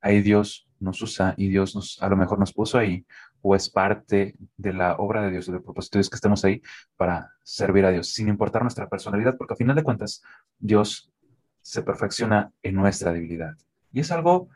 ahí 0.02 0.22
Dios 0.22 0.68
nos 0.80 1.02
usa 1.02 1.34
y 1.38 1.50
Dios 1.50 1.76
nos, 1.76 2.02
a 2.02 2.10
lo 2.10 2.18
mejor 2.18 2.40
nos 2.40 2.54
puso 2.54 2.78
ahí 2.78 3.06
o 3.48 3.56
es 3.56 3.70
parte 3.70 4.36
de 4.58 4.74
la 4.74 4.96
obra 4.98 5.22
de 5.22 5.32
Dios, 5.32 5.46
del 5.46 5.62
propósito 5.62 5.98
de 5.98 6.02
Dios 6.02 6.10
que 6.10 6.18
estemos 6.18 6.44
ahí 6.44 6.62
para 6.98 7.32
servir 7.44 7.86
a 7.86 7.92
Dios, 7.92 8.10
sin 8.10 8.28
importar 8.28 8.62
nuestra 8.62 8.90
personalidad, 8.90 9.38
porque 9.38 9.54
a 9.54 9.58
final 9.58 9.74
de 9.74 9.84
cuentas 9.84 10.22
Dios 10.60 11.10
se 11.62 11.82
perfecciona 11.82 12.52
en 12.62 12.76
nuestra 12.76 13.14
debilidad. 13.14 13.56
Y 13.94 14.02
es 14.02 14.12
algo 14.12 14.50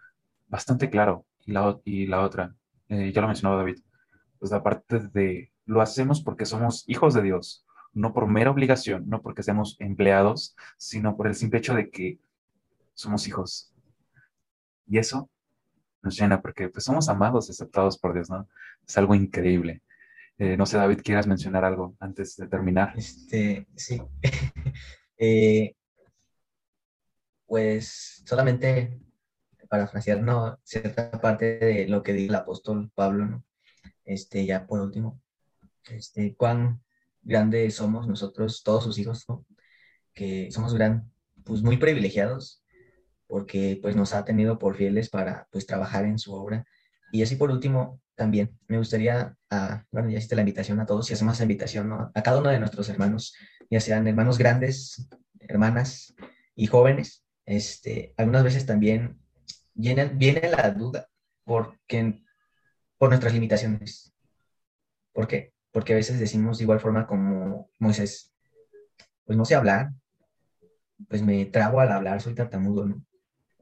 bastante 0.49 0.89
claro. 0.89 1.25
Y 1.45 1.53
la, 1.53 1.79
y 1.85 2.05
la 2.05 2.19
otra, 2.19 2.53
eh, 2.89 3.13
ya 3.13 3.21
lo 3.21 3.27
mencionaba 3.27 3.61
David, 3.61 3.79
pues 4.39 4.51
la 4.51 4.61
parte 4.61 4.99
de 4.99 5.53
lo 5.65 5.79
hacemos 5.79 6.21
porque 6.21 6.45
somos 6.45 6.83
hijos 6.87 7.13
de 7.13 7.21
Dios, 7.21 7.65
no 7.93 8.13
por 8.13 8.27
mera 8.27 8.51
obligación, 8.51 9.07
no 9.07 9.21
porque 9.21 9.41
seamos 9.41 9.77
empleados, 9.79 10.53
sino 10.77 11.15
por 11.15 11.27
el 11.27 11.35
simple 11.35 11.59
hecho 11.59 11.75
de 11.75 11.89
que 11.89 12.19
somos 12.93 13.25
hijos. 13.25 13.73
Y 14.85 14.97
eso 14.97 15.29
nos 16.01 16.19
llena 16.19 16.41
porque 16.41 16.69
pues, 16.69 16.83
somos 16.83 17.09
amados, 17.09 17.49
aceptados 17.49 17.97
por 17.97 18.13
Dios, 18.13 18.29
¿no? 18.29 18.47
Es 18.87 18.97
algo 18.97 19.15
increíble. 19.15 19.81
Eh, 20.37 20.57
no 20.57 20.65
sé, 20.65 20.77
David, 20.77 21.01
¿quieras 21.03 21.27
mencionar 21.27 21.63
algo 21.65 21.95
antes 21.99 22.35
de 22.37 22.47
terminar? 22.47 22.93
Este, 22.97 23.67
sí. 23.75 24.01
eh, 25.17 25.75
pues 27.45 28.23
solamente 28.25 28.99
para 29.69 29.87
frasear 29.87 30.21
¿no? 30.21 30.59
cierta 30.63 31.11
parte 31.21 31.57
de 31.57 31.87
lo 31.87 32.03
que 32.03 32.13
dice 32.13 32.27
el 32.27 32.35
apóstol 32.35 32.91
Pablo, 32.93 33.25
¿no? 33.25 33.45
Este, 34.03 34.45
ya 34.45 34.67
por 34.67 34.81
último, 34.81 35.21
este, 35.89 36.35
cuán 36.35 36.81
grandes 37.21 37.75
somos 37.75 38.07
nosotros, 38.07 38.63
todos 38.63 38.83
sus 38.83 38.97
hijos, 38.97 39.25
¿no? 39.29 39.45
Que 40.13 40.51
somos 40.51 40.73
gran, 40.73 41.11
pues 41.45 41.61
muy 41.61 41.77
privilegiados 41.77 42.61
porque 43.31 43.79
pues 43.81 43.95
nos 43.95 44.13
ha 44.13 44.25
tenido 44.25 44.59
por 44.59 44.75
fieles 44.75 45.09
para 45.09 45.47
pues 45.51 45.65
trabajar 45.65 46.03
en 46.03 46.19
su 46.19 46.33
obra. 46.33 46.65
Y 47.13 47.23
así 47.23 47.37
por 47.37 47.49
último, 47.49 48.01
también 48.15 48.59
me 48.67 48.77
gustaría, 48.77 49.37
ah, 49.49 49.85
bueno, 49.89 50.09
ya 50.09 50.17
hiciste 50.17 50.35
la 50.35 50.41
invitación 50.41 50.81
a 50.81 50.85
todos 50.85 51.09
y 51.09 51.13
hacemos 51.13 51.39
la 51.39 51.45
invitación 51.45 51.87
¿no? 51.87 52.11
a 52.13 52.21
cada 52.21 52.41
uno 52.41 52.49
de 52.49 52.59
nuestros 52.59 52.89
hermanos, 52.89 53.33
ya 53.69 53.79
sean 53.79 54.05
hermanos 54.05 54.37
grandes, 54.37 55.07
hermanas 55.39 56.13
y 56.55 56.67
jóvenes. 56.67 57.23
Este, 57.45 58.13
algunas 58.17 58.43
veces 58.43 58.65
también 58.65 59.17
viene, 59.73 60.07
viene 60.07 60.49
la 60.49 60.69
duda 60.71 61.07
porque, 61.45 62.25
por 62.97 63.07
nuestras 63.07 63.33
limitaciones. 63.33 64.13
¿Por 65.13 65.29
qué? 65.29 65.53
porque 65.71 65.93
a 65.93 65.95
veces 65.95 66.19
decimos 66.19 66.57
de 66.57 66.65
igual 66.65 66.79
forma 66.79 67.07
como 67.07 67.69
Moisés, 67.79 68.33
pues 69.23 69.37
no 69.37 69.45
sé 69.45 69.55
hablar, 69.55 69.91
pues 71.07 71.21
me 71.21 71.45
trago 71.45 71.79
al 71.79 71.93
hablar, 71.93 72.21
soy 72.21 72.35
tartamudo, 72.35 72.85
¿no? 72.85 73.01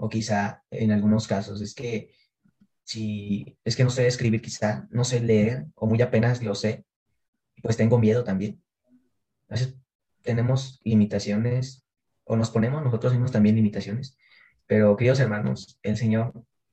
O 0.01 0.07
quizá 0.07 0.63
en 0.71 0.91
algunos 0.91 1.27
casos 1.27 1.61
es 1.61 1.75
que 1.75 2.13
si 2.83 3.57
es 3.65 3.75
que 3.75 3.83
no 3.83 3.89
sé 3.89 4.07
escribir 4.07 4.41
quizá, 4.41 4.87
no 4.91 5.03
sé 5.03 5.19
leer 5.19 5.65
o 5.75 5.87
muy 5.87 6.01
apenas 6.01 6.41
lo 6.41 6.55
sé, 6.55 6.85
pues 7.61 7.75
tengo 7.75 7.99
miedo 7.99 8.23
también. 8.23 8.63
Veces 9.49 9.75
tenemos 10.21 10.79
limitaciones 10.85 11.83
o 12.23 12.37
nos 12.37 12.49
ponemos 12.49 12.81
nosotros 12.81 13.11
mismos 13.11 13.33
también 13.33 13.57
limitaciones. 13.57 14.17
Pero 14.67 14.95
queridos 14.95 15.19
hermanos, 15.19 15.77
el 15.83 15.97
Señor, 15.97 16.31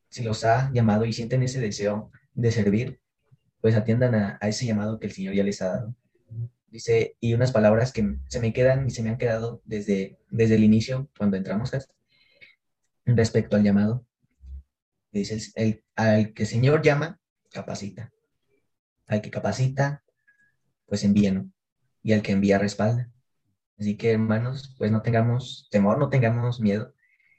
si 0.09 0.23
los 0.23 0.45
ha 0.45 0.71
llamado 0.73 1.05
y 1.05 1.13
sienten 1.13 1.43
ese 1.43 1.61
deseo 1.61 2.13
de 2.33 2.53
servir, 2.53 3.01
pues 3.61 3.75
atiendan 3.75 4.15
a, 4.15 4.39
a 4.41 4.49
ese 4.49 4.67
llamado 4.67 5.01
que 5.01 5.09
el 5.09 5.13
Señor 5.13 5.35
ya 5.35 5.43
les 5.43 5.61
ha 5.63 5.69
dado. 5.69 5.97
Dice, 6.69 7.17
y 7.19 7.35
unas 7.35 7.51
palabras 7.51 7.93
que 7.93 8.19
se 8.29 8.39
me 8.39 8.53
quedan 8.53 8.87
y 8.87 8.91
se 8.91 9.03
me 9.03 9.11
han 9.11 9.19
quedado 9.19 9.63
desde, 9.65 10.21
desde 10.31 10.55
el 10.55 10.63
inicio, 10.63 11.11
cuando 11.19 11.37
entramos 11.37 11.75
respecto 13.07 13.57
al 13.57 13.63
llamado. 13.63 14.05
Dice, 15.13 15.39
el, 15.55 15.85
al 15.95 16.35
que 16.35 16.43
el 16.43 16.49
Señor 16.49 16.83
llama, 16.83 17.19
capacita. 17.51 18.13
Al 19.07 19.23
que 19.23 19.31
capacita, 19.31 20.03
pues 20.87 21.05
envía, 21.05 21.33
¿no? 21.33 21.51
Y 22.03 22.13
al 22.13 22.23
que 22.23 22.33
envía, 22.33 22.59
respalda. 22.59 23.11
Así 23.79 23.97
que, 23.97 24.13
hermanos, 24.13 24.75
pues 24.79 24.91
no 24.91 25.03
tengamos 25.03 25.69
temor, 25.71 25.99
no 25.99 26.09
tengamos 26.09 26.61
miedo. 26.61 26.95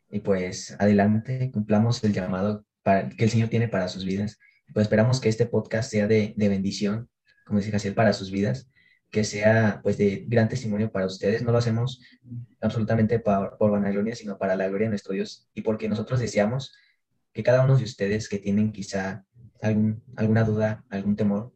Y 0.10 0.22
pues 0.22 0.76
adelante, 0.80 1.52
cumplamos 1.52 2.04
el 2.04 2.14
llamado 2.14 2.66
que 3.18 3.24
el 3.26 3.30
Señor 3.30 3.50
tiene 3.50 3.68
para 3.68 3.90
sus 3.90 4.06
vidas. 4.06 4.40
Pues 4.74 4.86
esperamos 4.86 5.20
que 5.20 5.30
este 5.30 5.46
podcast 5.46 5.92
sea 5.92 6.08
de, 6.08 6.34
de 6.38 6.50
bendición, 6.50 7.10
como 7.46 7.60
dice 7.60 7.72
Jaciel, 7.72 7.94
para 7.94 8.14
sus 8.14 8.32
vidas 8.32 8.70
que 9.10 9.24
sea 9.24 9.80
pues 9.84 9.98
de 9.98 10.26
gran 10.28 10.50
testimonio 10.50 10.92
para 10.92 11.06
ustedes. 11.06 11.42
No 11.42 11.52
lo 11.52 11.58
hacemos 11.58 12.02
absolutamente 12.62 13.20
por, 13.20 13.58
por 13.58 13.72
vanagloria, 13.72 14.16
sino 14.16 14.38
para 14.38 14.56
la 14.56 14.68
gloria 14.68 14.86
de 14.88 14.92
nuestro 14.92 15.14
Dios 15.14 15.50
y 15.54 15.62
porque 15.62 15.90
nosotros 15.90 16.20
deseamos 16.20 16.76
que 17.34 17.44
cada 17.44 17.64
uno 17.64 17.78
de 17.78 17.84
ustedes 17.84 18.30
que 18.30 18.40
tienen 18.40 18.72
quizá 18.72 19.26
algún, 19.62 20.04
alguna 20.16 20.44
duda, 20.44 20.84
algún 20.90 21.16
temor, 21.16 21.54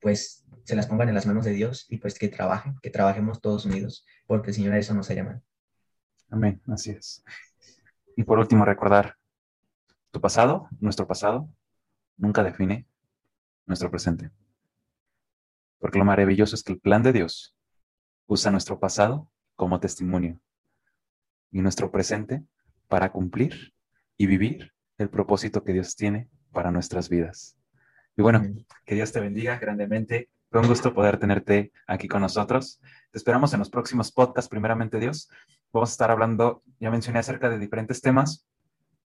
pues 0.00 0.44
se 0.64 0.76
las 0.76 0.86
pongan 0.86 1.08
en 1.08 1.14
las 1.14 1.26
manos 1.26 1.44
de 1.44 1.52
Dios 1.52 1.86
y 1.88 1.98
pues 1.98 2.18
que 2.18 2.28
trabajen, 2.28 2.76
que 2.82 2.90
trabajemos 2.90 3.40
todos 3.40 3.64
unidos, 3.64 4.04
porque 4.26 4.50
el 4.50 4.56
Señor 4.56 4.74
a 4.74 4.78
eso 4.78 4.94
nos 4.94 5.08
ha 5.10 5.14
llamado. 5.14 5.42
Amén, 6.30 6.60
así 6.66 6.90
es. 6.90 7.24
Y 8.16 8.24
por 8.24 8.38
último, 8.38 8.64
recordar, 8.64 9.16
tu 10.10 10.20
pasado, 10.20 10.68
nuestro 10.80 11.06
pasado, 11.06 11.48
nunca 12.16 12.42
define 12.42 12.86
nuestro 13.66 13.90
presente. 13.90 14.30
Porque 15.78 15.98
lo 15.98 16.04
maravilloso 16.04 16.54
es 16.54 16.62
que 16.62 16.72
el 16.72 16.80
plan 16.80 17.02
de 17.02 17.12
Dios 17.12 17.56
usa 18.26 18.50
nuestro 18.50 18.78
pasado 18.78 19.28
como 19.54 19.80
testimonio 19.80 20.40
y 21.50 21.60
nuestro 21.60 21.90
presente 21.90 22.44
para 22.88 23.10
cumplir 23.12 23.74
y 24.16 24.26
vivir 24.26 24.72
el 24.98 25.08
propósito 25.10 25.62
que 25.64 25.72
Dios 25.72 25.96
tiene 25.96 26.28
para 26.52 26.70
nuestras 26.70 27.08
vidas. 27.08 27.56
Y 28.16 28.22
bueno, 28.22 28.42
que 28.84 28.94
Dios 28.94 29.12
te 29.12 29.20
bendiga 29.20 29.58
grandemente. 29.58 30.30
Fue 30.50 30.60
un 30.60 30.68
gusto 30.68 30.94
poder 30.94 31.18
tenerte 31.18 31.72
aquí 31.86 32.08
con 32.08 32.22
nosotros. 32.22 32.80
Te 33.10 33.18
esperamos 33.18 33.52
en 33.52 33.58
los 33.58 33.68
próximos 33.68 34.10
podcasts, 34.10 34.48
primeramente 34.48 34.98
Dios. 34.98 35.28
Vamos 35.72 35.90
a 35.90 35.92
estar 35.92 36.10
hablando, 36.10 36.62
ya 36.80 36.90
mencioné 36.90 37.18
acerca 37.18 37.50
de 37.50 37.58
diferentes 37.58 38.00
temas. 38.00 38.46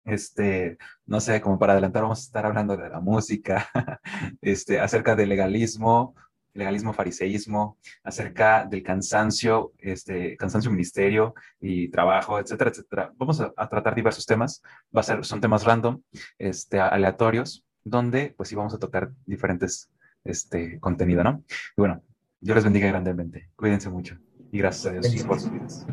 Este, 0.05 0.79
no 1.05 1.21
sé, 1.21 1.41
como 1.41 1.59
para 1.59 1.73
adelantar, 1.73 2.03
vamos 2.03 2.21
a 2.21 2.23
estar 2.23 2.47
hablando 2.47 2.77
de 2.77 2.89
la 2.89 3.01
música, 3.01 3.69
este, 4.41 4.81
acerca 4.81 5.17
del 5.17 5.29
legalismo, 5.29 6.15
legalismo, 6.57 6.93
fariseísmo, 6.93 7.79
acerca 8.03 8.65
del 8.65 8.83
cansancio, 8.83 9.73
este, 9.79 10.37
cansancio 10.37 10.71
ministerio 10.71 11.35
y 11.61 11.89
trabajo, 11.89 12.39
etcétera, 12.39 12.71
etcétera. 12.71 13.13
Vamos 13.17 13.41
a, 13.41 13.53
tratar 13.69 13.95
diversos 13.95 14.27
temas. 14.27 14.63
Va 14.95 15.01
a 15.01 15.05
ser, 15.05 15.25
son 15.25 15.41
temas 15.41 15.65
random, 15.65 16.01
este, 16.39 16.81
aleatorios, 16.81 17.65
donde 17.85 18.35
pues 18.37 18.49
sí 18.49 18.55
vamos 18.55 18.75
a 18.75 18.79
tocar 18.79 19.11
diferentes 19.27 19.91
este, 20.25 20.81
contenido, 20.81 21.23
¿no? 21.23 21.45
Y 21.77 21.81
bueno, 21.81 22.03
yo 22.41 22.55
les 22.55 22.65
bendiga 22.65 22.89
grandemente. 22.89 23.51
Cuídense 23.57 23.91
mucho 23.91 24.19
y 24.53 24.59
gracias 24.59 24.87
a 24.87 25.09
Dios 25.09 25.25
por 25.25 25.41
sus 25.41 25.53
vidas. 25.53 25.87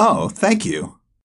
Oh, 0.00 0.28
thank 0.28 0.64
you. 0.64 0.98